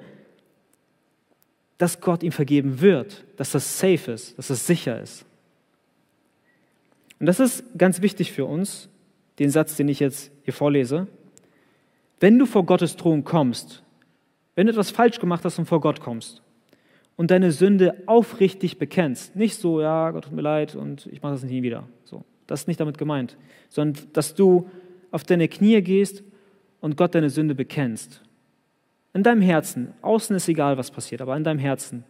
dass 1.81 2.03
Gott 2.03 2.23
ihm 2.23 2.31
vergeben 2.31 2.83
wird, 2.83 3.25
dass 3.39 3.53
das 3.53 3.79
safe 3.79 4.13
ist, 4.13 4.37
dass 4.37 4.49
das 4.49 4.67
sicher 4.67 5.01
ist. 5.01 5.25
Und 7.19 7.25
das 7.25 7.41
ist 7.41 7.65
ganz 7.79 8.03
wichtig 8.03 8.33
für 8.33 8.45
uns, 8.45 8.91
den 9.39 9.49
Satz, 9.49 9.77
den 9.77 9.89
ich 9.89 9.99
jetzt 9.99 10.31
hier 10.43 10.53
vorlese. 10.53 11.07
Wenn 12.21 12.39
du 12.39 12.45
vor 12.45 12.67
Gottes 12.67 12.97
Thron 12.97 13.25
kommst, 13.25 13.83
wenn 14.57 14.67
du 14.67 14.73
etwas 14.73 14.91
falsch 14.91 15.21
gemacht 15.21 15.43
hast 15.43 15.59
und 15.59 15.65
vor 15.65 15.81
Gott 15.81 16.01
kommst 16.01 16.43
und 17.17 17.31
deine 17.31 17.51
Sünde 17.51 17.97
aufrichtig 18.05 18.79
bekennst, 18.79 19.35
nicht 19.35 19.57
so, 19.57 19.81
ja, 19.81 20.11
Gott 20.11 20.25
tut 20.25 20.35
mir 20.35 20.43
leid 20.43 20.75
und 20.75 21.07
ich 21.07 21.23
mache 21.23 21.33
das 21.33 21.45
nie 21.45 21.63
wieder. 21.63 21.89
So, 22.05 22.25
das 22.47 22.61
ist 22.61 22.69
nicht 22.69 22.81
damit 22.81 22.99
gemeint, 22.99 23.39
sondern 23.71 24.05
dass 24.13 24.35
du 24.35 24.69
auf 25.13 25.25
deine 25.25 25.49
Knie 25.49 25.81
gehst 25.81 26.25
und 26.83 26.99
Gott 26.99 27.15
deine 27.15 27.31
Sünde 27.31 27.55
bekennst 27.55 28.21
in 29.13 29.23
deinem 29.23 29.43
Herzen, 29.43 29.93
außen 30.03 30.37
ist 30.37 30.49
egal, 30.49 30.77
was 30.79 30.91
passiert, 30.91 31.21
aber 31.21 31.37
in 31.37 31.45
deinem 31.45 31.59
Herzen. 31.59 32.05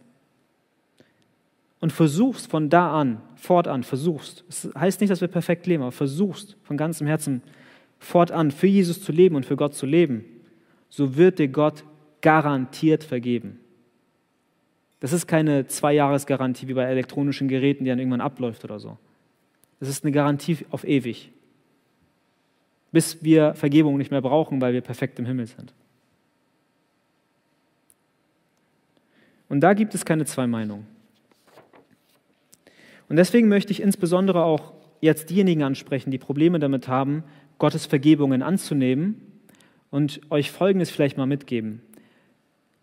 Und 1.80 1.92
versuchst 1.92 2.50
von 2.50 2.68
da 2.68 3.00
an, 3.00 3.22
fortan, 3.36 3.82
versuchst. 3.84 4.44
Es 4.48 4.62
das 4.62 4.74
heißt 4.74 5.00
nicht, 5.00 5.10
dass 5.10 5.22
wir 5.22 5.28
perfekt 5.28 5.66
leben, 5.66 5.82
aber 5.82 5.92
versuchst 5.92 6.56
von 6.62 6.76
ganzem 6.76 7.06
Herzen 7.06 7.42
fortan 7.98 8.50
für 8.50 8.66
Jesus 8.66 9.02
zu 9.02 9.12
leben 9.12 9.34
und 9.34 9.46
für 9.46 9.56
Gott 9.56 9.74
zu 9.74 9.86
leben, 9.86 10.24
so 10.90 11.16
wird 11.16 11.38
dir 11.38 11.48
Gott 11.48 11.84
garantiert 12.20 13.04
vergeben. 13.04 13.60
Das 15.00 15.14
ist 15.14 15.26
keine 15.26 15.66
Zwei-Jahres-Garantie 15.66 16.68
wie 16.68 16.74
bei 16.74 16.84
elektronischen 16.84 17.48
Geräten, 17.48 17.84
die 17.84 17.90
dann 17.90 17.98
irgendwann 17.98 18.20
abläuft 18.20 18.64
oder 18.64 18.78
so. 18.78 18.98
Das 19.78 19.88
ist 19.88 20.04
eine 20.04 20.12
Garantie 20.12 20.58
auf 20.70 20.84
ewig. 20.84 21.30
Bis 22.92 23.22
wir 23.22 23.54
Vergebung 23.54 23.96
nicht 23.96 24.10
mehr 24.10 24.20
brauchen, 24.20 24.60
weil 24.60 24.74
wir 24.74 24.82
perfekt 24.82 25.18
im 25.18 25.24
Himmel 25.24 25.46
sind. 25.46 25.72
Und 29.50 29.60
da 29.60 29.74
gibt 29.74 29.94
es 29.94 30.04
keine 30.06 30.24
zwei 30.24 30.46
Meinungen. 30.46 30.86
Und 33.08 33.16
deswegen 33.16 33.48
möchte 33.48 33.72
ich 33.72 33.82
insbesondere 33.82 34.44
auch 34.44 34.72
jetzt 35.00 35.28
diejenigen 35.28 35.64
ansprechen, 35.64 36.12
die 36.12 36.18
Probleme 36.18 36.60
damit 36.60 36.86
haben, 36.86 37.24
Gottes 37.58 37.84
Vergebungen 37.84 38.42
anzunehmen 38.42 39.20
und 39.90 40.20
euch 40.30 40.52
Folgendes 40.52 40.90
vielleicht 40.90 41.16
mal 41.16 41.26
mitgeben. 41.26 41.82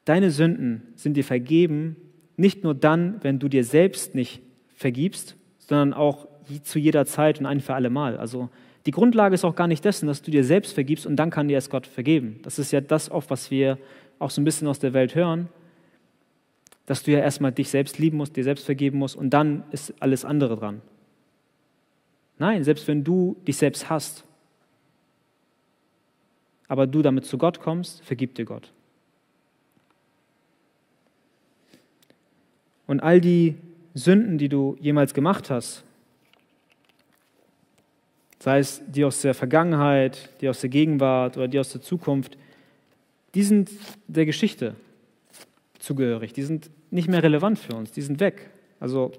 Deine 0.03 0.30
Sünden 0.30 0.84
sind 0.95 1.15
dir 1.15 1.24
vergeben, 1.24 1.95
nicht 2.36 2.65
nur 2.65 2.76
dann, 2.76 3.24
wenn 3.24 3.39
du 3.39 3.47
dir 3.47 3.63
selbst 3.63 4.13
nicht 4.13 4.41
vergibst, 4.76 5.38
sondern 5.59 5.93
auch 5.93 6.28
zu 6.63 6.80
jeder 6.80 7.05
Zeit 7.05 7.39
und 7.39 7.45
ein 7.45 7.61
für 7.61 7.76
alle 7.76 7.89
Mal. 7.89 8.18
Also 8.18 8.49
die 8.86 8.91
Grundlage 8.91 9.36
ist 9.36 9.45
auch 9.45 9.55
gar 9.55 9.68
nicht 9.68 9.86
dessen, 9.86 10.07
dass 10.07 10.22
du 10.22 10.32
dir 10.32 10.43
selbst 10.43 10.74
vergibst 10.74 11.07
und 11.07 11.15
dann 11.15 11.30
kann 11.30 11.47
dir 11.47 11.57
es 11.57 11.70
Gott 11.70 11.88
vergeben. 11.88 12.41
Das 12.43 12.59
ist 12.59 12.74
ja 12.74 12.82
das 12.82 13.09
oft, 13.09 13.30
was 13.30 13.51
wir 13.51 13.78
auch 14.20 14.32
so 14.32 14.41
ein 14.41 14.45
bisschen 14.45 14.68
aus 14.68 14.80
der 14.80 14.91
Welt 14.91 15.15
hören 15.15 15.47
dass 16.88 17.03
du 17.03 17.11
ja 17.11 17.19
erstmal 17.19 17.51
dich 17.51 17.69
selbst 17.69 17.99
lieben 17.99 18.17
musst, 18.17 18.35
dir 18.35 18.45
selbst 18.45 18.65
vergeben 18.65 18.97
musst 18.97 19.15
und 19.15 19.29
dann 19.29 19.63
ist 19.71 19.93
alles 20.01 20.25
andere 20.25 20.55
dran. 20.55 20.81
Nein, 22.39 22.63
selbst 22.63 22.88
wenn 22.88 23.03
du 23.03 23.35
dich 23.45 23.57
selbst 23.57 23.89
hast, 23.89 24.23
aber 26.67 26.88
du 26.88 27.01
damit 27.01 27.25
zu 27.25 27.38
Gott 27.38 27.59
kommst, 27.59 28.03
vergib 28.03 28.35
dir 28.35 28.45
Gott. 28.45 28.71
Und 32.88 33.01
all 33.01 33.19
die 33.19 33.55
Sünden, 33.93 34.38
die 34.38 34.47
du 34.47 34.77
jemals 34.79 35.13
gemacht 35.13 35.49
hast, 35.49 35.83
sei 38.39 38.59
es 38.59 38.81
die 38.88 39.03
aus 39.03 39.21
der 39.21 39.33
Vergangenheit, 39.33 40.29
die 40.39 40.47
aus 40.47 40.61
der 40.61 40.69
Gegenwart 40.69 41.35
oder 41.35 41.49
die 41.49 41.59
aus 41.59 41.71
der 41.73 41.81
Zukunft, 41.81 42.38
die 43.33 43.43
sind 43.43 43.71
der 44.07 44.25
Geschichte 44.25 44.75
zugehörig. 45.79 46.31
Die 46.31 46.43
sind 46.43 46.69
nicht 46.89 47.07
mehr 47.07 47.23
relevant 47.23 47.59
für 47.59 47.75
uns, 47.75 47.91
die 47.91 48.01
sind 48.01 48.19
weg. 48.19 48.49
Also 48.79 49.11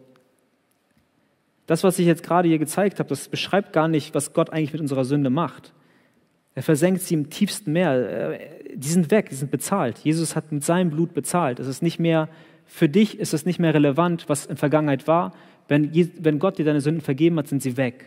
das, 1.66 1.84
was 1.84 1.98
ich 1.98 2.06
jetzt 2.06 2.22
gerade 2.22 2.48
hier 2.48 2.58
gezeigt 2.58 2.98
habe, 2.98 3.08
das 3.08 3.28
beschreibt 3.28 3.72
gar 3.72 3.88
nicht, 3.88 4.14
was 4.14 4.32
Gott 4.32 4.50
eigentlich 4.50 4.72
mit 4.72 4.80
unserer 4.80 5.04
Sünde 5.04 5.30
macht. 5.30 5.74
Er 6.54 6.62
versenkt 6.62 7.02
sie 7.02 7.14
im 7.14 7.30
tiefsten 7.30 7.72
Meer. 7.72 8.40
Äh, 8.40 8.74
die 8.74 8.88
sind 8.88 9.10
weg, 9.10 9.28
die 9.28 9.34
sind 9.34 9.50
bezahlt. 9.50 9.98
Jesus 9.98 10.34
hat 10.34 10.50
mit 10.50 10.64
seinem 10.64 10.90
Blut 10.90 11.14
bezahlt. 11.14 11.60
Es 11.60 11.66
ist 11.66 11.82
nicht 11.82 11.98
mehr, 11.98 12.28
für 12.64 12.88
dich 12.88 13.18
ist 13.18 13.34
es 13.34 13.46
nicht 13.46 13.58
mehr 13.58 13.74
relevant, 13.74 14.28
was 14.28 14.46
in 14.46 14.56
Vergangenheit 14.56 15.06
war. 15.06 15.34
Wenn, 15.68 15.92
wenn 16.18 16.38
Gott 16.38 16.58
dir 16.58 16.64
deine 16.64 16.80
Sünden 16.80 17.02
vergeben 17.02 17.38
hat, 17.38 17.48
sind 17.48 17.62
sie 17.62 17.76
weg. 17.76 18.06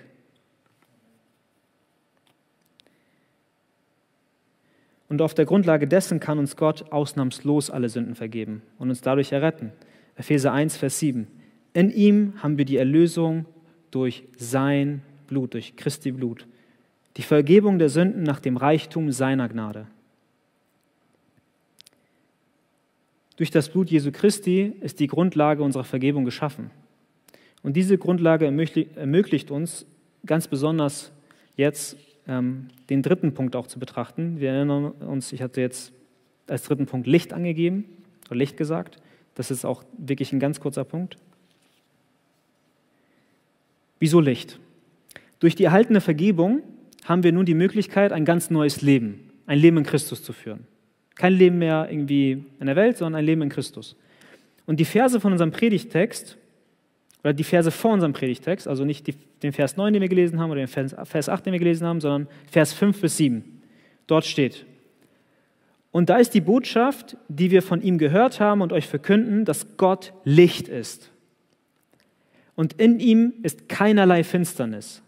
Und 5.12 5.22
auf 5.22 5.34
der 5.34 5.44
Grundlage 5.44 5.90
dessen 5.90 6.22
kann 6.22 6.40
uns 6.40 6.56
Gott 6.56 6.94
ausnahmslos 6.94 7.70
alle 7.70 7.90
Sünden 7.90 8.16
vergeben 8.16 8.62
und 8.80 8.90
uns 8.90 9.02
dadurch 9.02 9.34
erretten. 9.34 9.74
Epheser 10.16 10.54
1, 10.54 10.78
Vers 10.78 11.00
7. 11.00 11.28
In 11.74 11.92
ihm 11.92 12.36
haben 12.42 12.58
wir 12.58 12.64
die 12.64 12.78
Erlösung 12.78 13.46
durch 13.92 14.24
sein 14.38 15.02
Blut, 15.28 15.54
durch 15.54 15.76
Christi 15.76 16.14
Blut. 16.14 16.48
Die 17.18 17.24
Vergebung 17.24 17.78
der 17.78 17.90
Sünden 17.90 18.24
nach 18.24 18.40
dem 18.40 18.56
Reichtum 18.56 19.12
seiner 19.12 19.50
Gnade. 19.50 19.86
Durch 23.36 23.52
das 23.52 23.68
Blut 23.68 23.90
Jesu 23.90 24.14
Christi 24.14 24.72
ist 24.80 25.02
die 25.02 25.08
Grundlage 25.08 25.62
unserer 25.62 25.84
Vergebung 25.84 26.24
geschaffen. 26.24 26.72
Und 27.64 27.76
diese 27.76 27.98
Grundlage 27.98 28.46
ermöglicht 28.46 29.52
uns 29.52 29.86
ganz 30.26 30.48
besonders 30.48 31.12
jetzt 31.58 31.98
ähm, 32.28 32.68
den 32.90 33.02
dritten 33.02 33.34
Punkt 33.34 33.56
auch 33.56 33.68
zu 33.68 33.80
betrachten. 33.80 34.40
Wir 34.40 34.52
erinnern 34.52 34.86
uns, 34.92 35.32
ich 35.34 35.42
hatte 35.42 35.62
jetzt 35.62 35.94
als 36.48 36.64
dritten 36.64 36.86
Punkt 36.86 37.08
Licht 37.08 37.34
angegeben 37.34 37.86
oder 38.28 38.38
Licht 38.38 38.58
gesagt. 38.58 39.02
Das 39.36 39.52
ist 39.52 39.66
auch 39.66 39.84
wirklich 39.98 40.34
ein 40.34 40.40
ganz 40.40 40.60
kurzer 40.60 40.84
Punkt. 40.84 41.18
Wieso 44.00 44.20
Licht? 44.20 44.60
Durch 45.40 45.56
die 45.56 45.64
erhaltene 45.64 46.02
Vergebung 46.02 46.64
haben 47.06 47.24
wir 47.24 47.32
nun 47.32 47.46
die 47.46 47.54
Möglichkeit, 47.54 48.12
ein 48.12 48.26
ganz 48.26 48.50
neues 48.50 48.82
Leben, 48.82 49.32
ein 49.46 49.60
Leben 49.60 49.78
in 49.78 49.84
Christus 49.84 50.24
zu 50.24 50.34
führen. 50.34 50.68
Kein 51.16 51.34
Leben 51.34 51.58
mehr 51.58 51.88
irgendwie 51.90 52.44
in 52.60 52.66
der 52.66 52.76
Welt, 52.76 52.98
sondern 52.98 53.20
ein 53.20 53.26
Leben 53.26 53.42
in 53.42 53.50
Christus. 53.50 53.96
Und 54.66 54.80
die 54.80 54.86
Verse 54.86 55.20
von 55.20 55.32
unserem 55.32 55.52
Predigtext 55.52 56.38
oder 57.24 57.34
die 57.34 57.44
Verse 57.44 57.72
vor 57.72 57.94
unserem 57.94 58.14
Predigtext, 58.14 58.68
also 58.68 58.84
nicht 58.84 59.08
die, 59.08 59.16
den 59.44 59.54
Vers 59.54 59.78
9, 59.78 59.94
den 59.94 60.02
wir 60.02 60.10
gelesen 60.10 60.40
haben, 60.40 60.52
oder 60.52 60.62
den 60.62 60.68
Vers, 60.68 60.96
Vers 61.04 61.30
8, 61.30 61.46
den 61.46 61.54
wir 61.54 61.60
gelesen 61.60 61.86
haben, 61.86 62.02
sondern 62.02 62.28
Vers 62.50 62.74
5 62.74 63.00
bis 63.00 63.18
7. 63.18 63.62
Dort 64.08 64.26
steht, 64.26 64.66
und 65.92 66.10
da 66.10 66.18
ist 66.18 66.34
die 66.34 66.42
Botschaft, 66.42 67.18
die 67.28 67.52
wir 67.52 67.62
von 67.62 67.82
ihm 67.82 67.98
gehört 67.98 68.40
haben 68.40 68.62
und 68.62 68.72
euch 68.72 68.88
verkünden, 68.88 69.46
dass 69.46 69.78
Gott 69.78 70.14
Licht 70.24 70.70
ist. 70.70 71.12
Und 72.56 72.74
in 72.74 73.00
ihm 73.00 73.34
ist 73.44 73.68
keinerlei 73.68 74.24
Finsternis. 74.24 75.02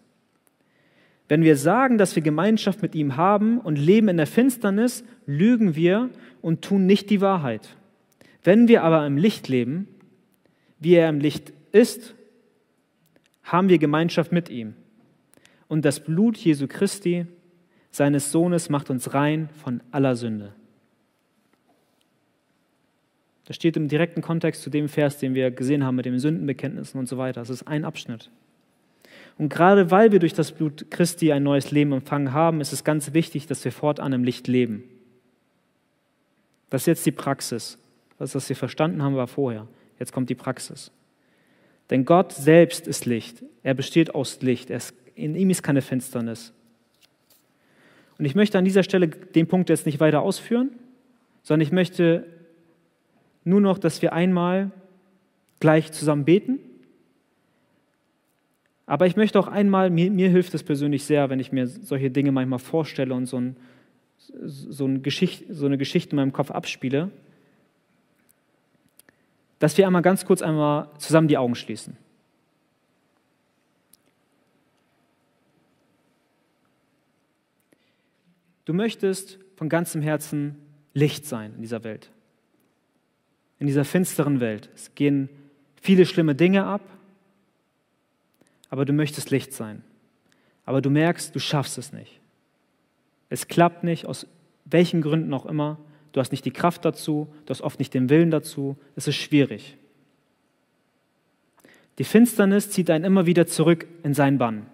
Wenn 1.29 1.43
wir 1.43 1.55
sagen, 1.55 1.97
dass 1.97 2.15
wir 2.15 2.21
Gemeinschaft 2.21 2.81
mit 2.81 2.95
ihm 2.95 3.15
haben 3.15 3.59
und 3.59 3.77
leben 3.77 4.09
in 4.09 4.17
der 4.17 4.27
Finsternis, 4.27 5.05
lügen 5.25 5.75
wir 5.75 6.09
und 6.41 6.61
tun 6.61 6.85
nicht 6.85 7.09
die 7.09 7.21
Wahrheit. 7.21 7.77
Wenn 8.43 8.67
wir 8.67 8.83
aber 8.83 9.05
im 9.07 9.17
Licht 9.17 9.47
leben, 9.47 9.87
wie 10.79 10.95
er 10.95 11.07
im 11.07 11.21
Licht 11.21 11.53
ist, 11.73 12.15
haben 13.43 13.67
wir 13.67 13.77
Gemeinschaft 13.77 14.31
mit 14.31 14.49
ihm. 14.49 14.75
Und 15.67 15.83
das 15.83 15.99
Blut 15.99 16.37
Jesu 16.37 16.67
Christi, 16.67 17.25
seines 17.91 18.31
Sohnes, 18.31 18.69
macht 18.69 18.89
uns 18.89 19.13
rein 19.13 19.49
von 19.61 19.81
aller 19.91 20.15
Sünde. 20.15 20.53
Das 23.45 23.57
steht 23.57 23.75
im 23.75 23.89
direkten 23.89 24.21
Kontext 24.21 24.61
zu 24.61 24.69
dem 24.69 24.87
Vers, 24.87 25.17
den 25.17 25.35
wir 25.35 25.51
gesehen 25.51 25.83
haben 25.83 25.95
mit 25.95 26.05
den 26.05 26.19
Sündenbekenntnissen 26.19 26.97
und 26.97 27.09
so 27.09 27.17
weiter. 27.17 27.41
Das 27.41 27.49
ist 27.49 27.67
ein 27.67 27.83
Abschnitt. 27.83 28.29
Und 29.37 29.49
gerade 29.49 29.91
weil 29.91 30.11
wir 30.11 30.19
durch 30.19 30.33
das 30.33 30.51
Blut 30.51 30.89
Christi 30.91 31.33
ein 31.33 31.43
neues 31.43 31.71
Leben 31.71 31.91
empfangen 31.91 32.33
haben, 32.33 32.61
ist 32.61 32.71
es 32.71 32.83
ganz 32.83 33.13
wichtig, 33.13 33.47
dass 33.47 33.65
wir 33.65 33.71
fortan 33.71 34.13
im 34.13 34.23
Licht 34.23 34.47
leben. 34.47 34.83
Das 36.69 36.83
ist 36.83 36.87
jetzt 36.87 37.05
die 37.05 37.11
Praxis. 37.11 37.77
Das, 38.17 38.35
was 38.35 38.47
wir 38.47 38.55
verstanden 38.55 39.03
haben, 39.03 39.15
war 39.15 39.27
vorher. 39.27 39.67
Jetzt 39.99 40.13
kommt 40.13 40.29
die 40.29 40.35
Praxis. 40.35 40.91
Denn 41.89 42.05
Gott 42.05 42.31
selbst 42.31 42.87
ist 42.87 43.05
Licht. 43.05 43.43
Er 43.61 43.73
besteht 43.73 44.15
aus 44.15 44.41
Licht. 44.41 44.69
Ist, 44.69 44.93
in 45.15 45.35
ihm 45.35 45.49
ist 45.49 45.63
keine 45.63 45.81
Finsternis. 45.81 46.53
Und 48.17 48.25
ich 48.25 48.35
möchte 48.35 48.57
an 48.57 48.65
dieser 48.65 48.83
Stelle 48.83 49.07
den 49.07 49.47
Punkt 49.47 49.69
jetzt 49.69 49.85
nicht 49.85 49.99
weiter 49.99 50.21
ausführen, 50.21 50.71
sondern 51.41 51.65
ich 51.65 51.71
möchte 51.71 52.25
nur 53.43 53.59
noch, 53.59 53.77
dass 53.77 54.01
wir 54.01 54.13
einmal 54.13 54.71
gleich 55.59 55.91
zusammen 55.91 56.25
beten. 56.25 56.59
Aber 58.85 59.07
ich 59.07 59.15
möchte 59.15 59.39
auch 59.39 59.47
einmal, 59.47 59.89
mir, 59.89 60.11
mir 60.11 60.29
hilft 60.29 60.53
es 60.53 60.63
persönlich 60.63 61.03
sehr, 61.05 61.29
wenn 61.29 61.39
ich 61.39 61.51
mir 61.51 61.67
solche 61.67 62.11
Dinge 62.11 62.31
manchmal 62.31 62.59
vorstelle 62.59 63.13
und 63.13 63.25
so, 63.25 63.37
ein, 63.37 63.55
so, 64.43 64.85
ein 64.85 65.03
Geschicht, 65.03 65.45
so 65.49 65.65
eine 65.65 65.77
Geschichte 65.77 66.11
in 66.11 66.17
meinem 66.17 66.33
Kopf 66.33 66.51
abspiele, 66.51 67.09
dass 69.63 69.77
wir 69.77 69.87
einmal 69.87 70.01
ganz 70.01 70.25
kurz 70.25 70.41
einmal 70.41 70.89
zusammen 70.97 71.29
die 71.29 71.37
Augen 71.37 71.55
schließen. 71.55 71.95
Du 78.65 78.73
möchtest 78.73 79.39
von 79.55 79.69
ganzem 79.69 80.01
Herzen 80.01 80.57
Licht 80.93 81.25
sein 81.25 81.53
in 81.55 81.61
dieser 81.61 81.85
Welt, 81.85 82.11
in 83.57 83.67
dieser 83.67 83.85
finsteren 83.85 84.41
Welt. 84.41 84.69
Es 84.75 84.95
gehen 84.95 85.29
viele 85.81 86.05
schlimme 86.05 86.35
Dinge 86.35 86.65
ab, 86.65 86.81
aber 88.69 88.83
du 88.83 88.91
möchtest 88.91 89.31
Licht 89.31 89.53
sein. 89.53 89.81
Aber 90.65 90.81
du 90.81 90.89
merkst, 90.89 91.33
du 91.33 91.39
schaffst 91.39 91.77
es 91.77 91.93
nicht. 91.93 92.19
Es 93.29 93.47
klappt 93.47 93.85
nicht, 93.85 94.07
aus 94.07 94.27
welchen 94.65 95.01
Gründen 95.01 95.33
auch 95.33 95.45
immer. 95.45 95.77
Du 96.13 96.19
hast 96.19 96.31
nicht 96.31 96.45
die 96.45 96.51
Kraft 96.51 96.85
dazu, 96.85 97.27
du 97.45 97.49
hast 97.49 97.61
oft 97.61 97.79
nicht 97.79 97.93
den 97.93 98.07
Willen 98.07 98.31
dazu. 98.31 98.77
Es 98.95 99.07
ist 99.07 99.15
schwierig. 99.15 99.77
Die 101.97 102.03
Finsternis 102.03 102.69
zieht 102.69 102.89
einen 102.89 103.03
immer 103.03 103.25
wieder 103.25 103.45
zurück 103.45 103.87
in 104.03 104.13
seinen 104.13 104.37
Bann. 104.37 104.67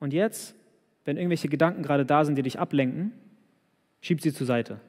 Und 0.00 0.12
jetzt, 0.12 0.54
wenn 1.04 1.16
irgendwelche 1.16 1.48
Gedanken 1.48 1.82
gerade 1.82 2.06
da 2.06 2.24
sind, 2.24 2.36
die 2.36 2.42
dich 2.42 2.60
ablenken, 2.60 3.12
schieb 4.00 4.20
sie 4.20 4.32
zur 4.32 4.46
Seite. 4.46 4.80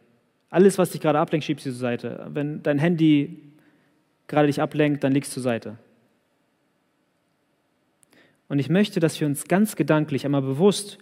Alles, 0.51 0.77
was 0.77 0.91
dich 0.91 1.01
gerade 1.01 1.19
ablenkt, 1.19 1.45
schieb 1.45 1.59
sie 1.59 1.71
zur 1.71 1.79
Seite. 1.79 2.27
Wenn 2.29 2.61
dein 2.61 2.77
Handy 2.77 3.41
gerade 4.27 4.47
dich 4.47 4.61
ablenkt, 4.61 5.03
dann 5.03 5.13
legst 5.13 5.31
zur 5.31 5.41
Seite. 5.41 5.77
Und 8.49 8.59
ich 8.59 8.69
möchte, 8.69 8.99
dass 8.99 9.19
wir 9.21 9.27
uns 9.27 9.47
ganz 9.47 9.75
gedanklich 9.75 10.25
einmal 10.25 10.41
bewusst 10.41 10.97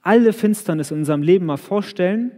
alle 0.00 0.32
Finsternis 0.32 0.90
in 0.90 0.98
unserem 0.98 1.22
Leben 1.22 1.44
mal 1.44 1.58
vorstellen, 1.58 2.30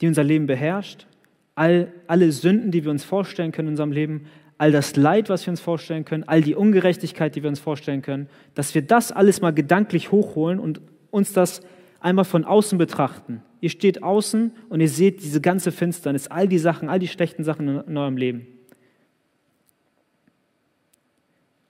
die 0.00 0.08
unser 0.08 0.24
Leben 0.24 0.46
beherrscht, 0.46 1.06
all, 1.54 1.92
alle 2.08 2.32
Sünden, 2.32 2.72
die 2.72 2.82
wir 2.82 2.90
uns 2.90 3.04
vorstellen 3.04 3.52
können 3.52 3.68
in 3.68 3.72
unserem 3.74 3.92
Leben, 3.92 4.26
all 4.58 4.72
das 4.72 4.96
Leid, 4.96 5.28
was 5.28 5.46
wir 5.46 5.52
uns 5.52 5.60
vorstellen 5.60 6.04
können, 6.04 6.24
all 6.24 6.40
die 6.40 6.54
Ungerechtigkeit, 6.54 7.36
die 7.36 7.42
wir 7.42 7.50
uns 7.50 7.60
vorstellen 7.60 8.02
können, 8.02 8.28
dass 8.54 8.74
wir 8.74 8.82
das 8.82 9.12
alles 9.12 9.40
mal 9.40 9.52
gedanklich 9.52 10.10
hochholen 10.10 10.58
und 10.58 10.80
uns 11.10 11.32
das 11.32 11.60
einmal 12.00 12.24
von 12.24 12.44
außen 12.44 12.78
betrachten. 12.78 13.42
Ihr 13.60 13.70
steht 13.70 14.02
außen 14.02 14.50
und 14.68 14.80
ihr 14.80 14.88
seht 14.88 15.22
diese 15.22 15.40
ganze 15.40 15.70
Finsternis, 15.70 16.26
all 16.26 16.48
die 16.48 16.58
Sachen, 16.58 16.88
all 16.88 16.98
die 16.98 17.08
schlechten 17.08 17.44
Sachen 17.44 17.68
in 17.68 17.96
eurem 17.96 18.16
Leben. 18.16 18.46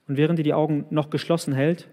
Und 0.07 0.17
während 0.17 0.39
ihr 0.39 0.43
die 0.43 0.53
Augen 0.53 0.85
noch 0.89 1.09
geschlossen 1.09 1.53
hält 1.53 1.87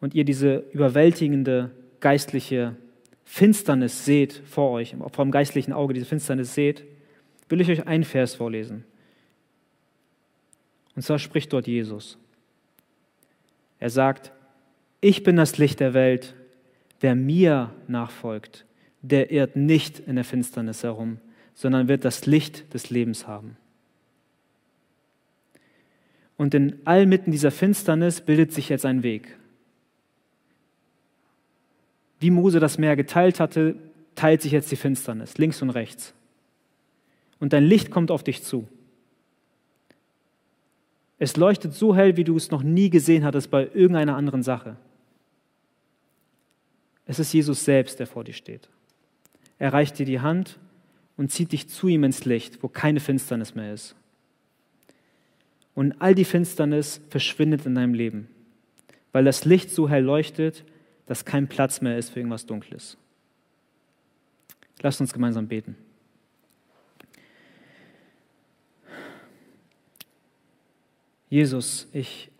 und 0.00 0.14
ihr 0.14 0.24
diese 0.24 0.64
überwältigende 0.72 1.70
geistliche 2.00 2.76
Finsternis 3.24 4.04
seht 4.04 4.42
vor 4.44 4.70
euch, 4.70 4.94
vom 5.12 5.30
geistlichen 5.30 5.72
Auge 5.72 5.94
diese 5.94 6.06
Finsternis 6.06 6.54
seht, 6.54 6.84
will 7.48 7.60
ich 7.60 7.70
euch 7.70 7.86
einen 7.86 8.04
Vers 8.04 8.34
vorlesen. 8.34 8.84
Und 10.94 11.02
zwar 11.02 11.18
spricht 11.18 11.52
dort 11.52 11.66
Jesus. 11.66 12.18
Er 13.78 13.90
sagt, 13.90 14.32
ich 15.00 15.22
bin 15.22 15.36
das 15.36 15.58
Licht 15.58 15.80
der 15.80 15.94
Welt, 15.94 16.34
wer 17.00 17.14
mir 17.14 17.74
nachfolgt, 17.88 18.64
der 19.00 19.30
irrt 19.30 19.56
nicht 19.56 19.98
in 19.98 20.14
der 20.14 20.24
Finsternis 20.24 20.82
herum, 20.82 21.18
sondern 21.54 21.88
wird 21.88 22.04
das 22.04 22.26
Licht 22.26 22.72
des 22.74 22.90
Lebens 22.90 23.26
haben. 23.26 23.56
Und 26.42 26.54
in 26.54 26.84
allmitten 26.84 27.30
dieser 27.30 27.52
Finsternis 27.52 28.20
bildet 28.20 28.52
sich 28.52 28.68
jetzt 28.68 28.84
ein 28.84 29.04
Weg. 29.04 29.38
Wie 32.18 32.32
Mose 32.32 32.58
das 32.58 32.78
Meer 32.78 32.96
geteilt 32.96 33.38
hatte, 33.38 33.76
teilt 34.16 34.42
sich 34.42 34.50
jetzt 34.50 34.72
die 34.72 34.76
Finsternis, 34.76 35.38
links 35.38 35.62
und 35.62 35.70
rechts. 35.70 36.14
Und 37.38 37.52
dein 37.52 37.62
Licht 37.62 37.92
kommt 37.92 38.10
auf 38.10 38.24
dich 38.24 38.42
zu. 38.42 38.66
Es 41.20 41.36
leuchtet 41.36 41.74
so 41.74 41.94
hell, 41.94 42.16
wie 42.16 42.24
du 42.24 42.36
es 42.36 42.50
noch 42.50 42.64
nie 42.64 42.90
gesehen 42.90 43.24
hattest 43.24 43.48
bei 43.48 43.70
irgendeiner 43.72 44.16
anderen 44.16 44.42
Sache. 44.42 44.74
Es 47.06 47.20
ist 47.20 47.32
Jesus 47.32 47.64
selbst, 47.64 48.00
der 48.00 48.08
vor 48.08 48.24
dir 48.24 48.34
steht. 48.34 48.68
Er 49.60 49.72
reicht 49.72 49.96
dir 49.96 50.06
die 50.06 50.18
Hand 50.18 50.58
und 51.16 51.30
zieht 51.30 51.52
dich 51.52 51.68
zu 51.68 51.86
ihm 51.86 52.02
ins 52.02 52.24
Licht, 52.24 52.64
wo 52.64 52.68
keine 52.68 52.98
Finsternis 52.98 53.54
mehr 53.54 53.72
ist. 53.72 53.94
Und 55.74 56.00
all 56.00 56.14
die 56.14 56.24
Finsternis 56.24 57.00
verschwindet 57.08 57.64
in 57.66 57.74
deinem 57.74 57.94
Leben, 57.94 58.28
weil 59.12 59.24
das 59.24 59.44
Licht 59.44 59.70
so 59.70 59.88
hell 59.88 60.04
leuchtet, 60.04 60.64
dass 61.06 61.24
kein 61.24 61.48
Platz 61.48 61.80
mehr 61.80 61.98
ist 61.98 62.10
für 62.10 62.20
irgendwas 62.20 62.46
Dunkles. 62.46 62.96
Lasst 64.80 65.00
uns 65.00 65.12
gemeinsam 65.12 65.48
beten. 65.48 65.76
Jesus, 71.30 71.88
ich 71.92 72.30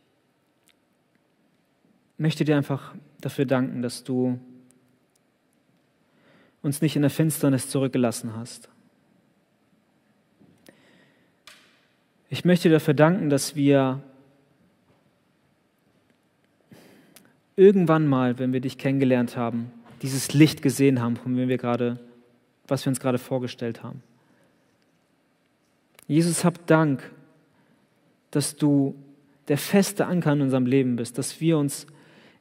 möchte 2.18 2.44
dir 2.44 2.56
einfach 2.56 2.94
dafür 3.20 3.46
danken, 3.46 3.80
dass 3.80 4.04
du 4.04 4.38
uns 6.60 6.82
nicht 6.82 6.96
in 6.96 7.02
der 7.02 7.10
Finsternis 7.10 7.70
zurückgelassen 7.70 8.36
hast. 8.36 8.68
Ich 12.32 12.46
möchte 12.46 12.70
dafür 12.70 12.94
danken, 12.94 13.28
dass 13.28 13.56
wir 13.56 14.00
irgendwann 17.56 18.06
mal, 18.06 18.38
wenn 18.38 18.54
wir 18.54 18.60
dich 18.60 18.78
kennengelernt 18.78 19.36
haben, 19.36 19.70
dieses 20.00 20.32
Licht 20.32 20.62
gesehen 20.62 21.02
haben, 21.02 21.16
von 21.16 21.36
dem 21.36 21.50
wir 21.50 21.58
gerade, 21.58 22.00
was 22.66 22.86
wir 22.86 22.88
uns 22.88 23.00
gerade 23.00 23.18
vorgestellt 23.18 23.82
haben. 23.82 24.02
Jesus, 26.08 26.42
hab 26.42 26.66
Dank, 26.66 27.02
dass 28.30 28.56
du 28.56 28.94
der 29.48 29.58
feste 29.58 30.06
Anker 30.06 30.32
in 30.32 30.40
unserem 30.40 30.64
Leben 30.64 30.96
bist, 30.96 31.18
dass 31.18 31.38
wir 31.38 31.58
uns, 31.58 31.86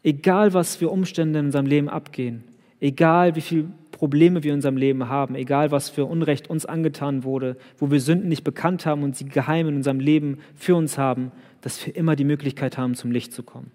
egal 0.03 0.53
was 0.53 0.77
für 0.77 0.89
Umstände 0.89 1.39
in 1.39 1.47
unserem 1.47 1.65
Leben 1.65 1.89
abgehen, 1.89 2.45
egal 2.79 3.35
wie 3.35 3.41
viele 3.41 3.67
Probleme 4.01 4.41
wir 4.41 4.49
in 4.49 4.55
unserem 4.55 4.77
Leben 4.77 5.09
haben, 5.09 5.35
egal 5.35 5.69
was 5.69 5.89
für 5.89 6.05
Unrecht 6.05 6.49
uns 6.49 6.65
angetan 6.65 7.23
wurde, 7.23 7.55
wo 7.77 7.91
wir 7.91 8.01
Sünden 8.01 8.29
nicht 8.29 8.43
bekannt 8.43 8.87
haben 8.87 9.03
und 9.03 9.15
sie 9.15 9.25
geheim 9.25 9.67
in 9.67 9.75
unserem 9.75 9.99
Leben 9.99 10.39
für 10.55 10.75
uns 10.75 10.97
haben, 10.97 11.31
dass 11.61 11.85
wir 11.85 11.95
immer 11.95 12.15
die 12.15 12.23
Möglichkeit 12.23 12.79
haben, 12.79 12.95
zum 12.95 13.11
Licht 13.11 13.31
zu 13.31 13.43
kommen. 13.43 13.69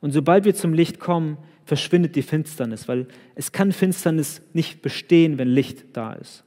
Und 0.00 0.10
sobald 0.10 0.46
wir 0.46 0.56
zum 0.56 0.72
Licht 0.72 0.98
kommen, 0.98 1.38
verschwindet 1.64 2.16
die 2.16 2.22
Finsternis, 2.22 2.88
weil 2.88 3.06
es 3.36 3.52
kann 3.52 3.70
Finsternis 3.70 4.42
nicht 4.52 4.82
bestehen, 4.82 5.38
wenn 5.38 5.46
Licht 5.46 5.84
da 5.92 6.14
ist. 6.14 6.42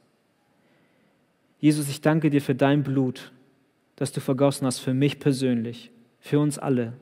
Jesus, 1.58 1.88
ich 1.88 2.02
danke 2.02 2.28
dir 2.28 2.42
für 2.42 2.54
dein 2.54 2.82
Blut, 2.82 3.32
das 3.96 4.12
du 4.12 4.20
vergossen 4.20 4.66
hast 4.66 4.80
für 4.80 4.92
mich 4.92 5.18
persönlich, 5.18 5.90
für 6.20 6.38
uns 6.38 6.58
alle. 6.58 6.92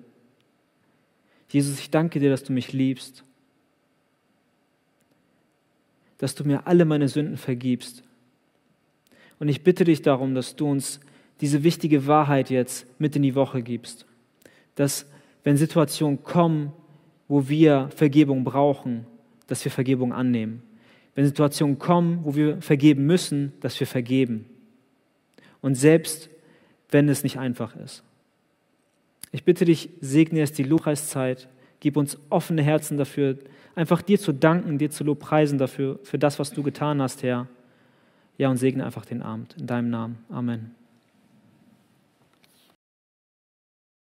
Jesus, 1.49 1.81
ich 1.81 1.91
danke 1.91 2.21
dir, 2.21 2.31
dass 2.31 2.45
du 2.45 2.53
mich 2.53 2.73
liebst, 2.73 3.25
dass 6.19 6.35
du 6.35 6.45
mir 6.45 6.67
alle 6.67 6.85
meine 6.85 7.09
Sünden 7.09 7.37
vergibst. 7.37 8.03
Und 9.39 9.49
ich 9.49 9.63
bitte 9.63 9.85
dich 9.85 10.03
darum, 10.03 10.35
dass 10.35 10.57
du 10.57 10.69
uns 10.69 11.01
diese 11.41 11.63
wichtige 11.63 12.07
Wahrheit 12.07 12.51
jetzt 12.51 12.87
mit 13.01 13.15
in 13.17 13.23
die 13.23 13.35
Woche 13.35 13.63
gibst, 13.63 14.07
dass 14.75 15.07
wenn 15.45 15.57
Situationen 15.57 16.23
kommen, 16.23 16.73
wo 17.29 17.49
wir 17.49 17.91
Vergebung 17.95 18.45
brauchen, 18.45 19.07
dass 19.47 19.65
wir 19.65 19.71
Vergebung 19.71 20.13
annehmen. 20.13 20.63
Wenn 21.15 21.27
Situationen 21.27 21.79
kommen, 21.79 22.21
wo 22.25 22.35
wir 22.35 22.61
vergeben 22.61 23.07
müssen, 23.07 23.53
dass 23.61 23.79
wir 23.79 23.87
vergeben. 23.87 24.47
Und 25.61 25.75
selbst 25.75 26.31
wenn 26.91 27.09
es 27.09 27.23
nicht 27.23 27.39
einfach 27.39 27.77
ist. 27.77 28.03
Ich 29.31 29.45
bitte 29.45 29.65
dich, 29.65 29.91
segne 30.01 30.41
es 30.41 30.53
die 30.53 30.63
Lobpreiszeit, 30.63 31.49
gib 31.81 31.97
uns 31.97 32.19
offene 32.31 32.63
Herzen 32.63 32.97
dafür, 32.97 33.39
einfach 33.79 34.03
dir 34.03 34.19
zu 34.19 34.33
danken, 34.33 34.77
dir 34.77 34.91
zu 34.91 35.05
lobpreisen 35.05 35.57
dafür, 35.57 36.01
für 36.03 36.19
das, 36.19 36.41
was 36.41 36.51
du 36.53 36.65
getan 36.65 37.01
hast, 37.01 37.23
Herr. 37.23 37.47
Ja, 38.37 38.51
und 38.51 38.57
segne 38.57 38.85
einfach 38.85 39.05
den 39.05 39.23
Abend 39.23 39.55
in 39.57 39.67
deinem 39.69 39.91
Namen. 39.91 40.19
Amen. 40.29 40.78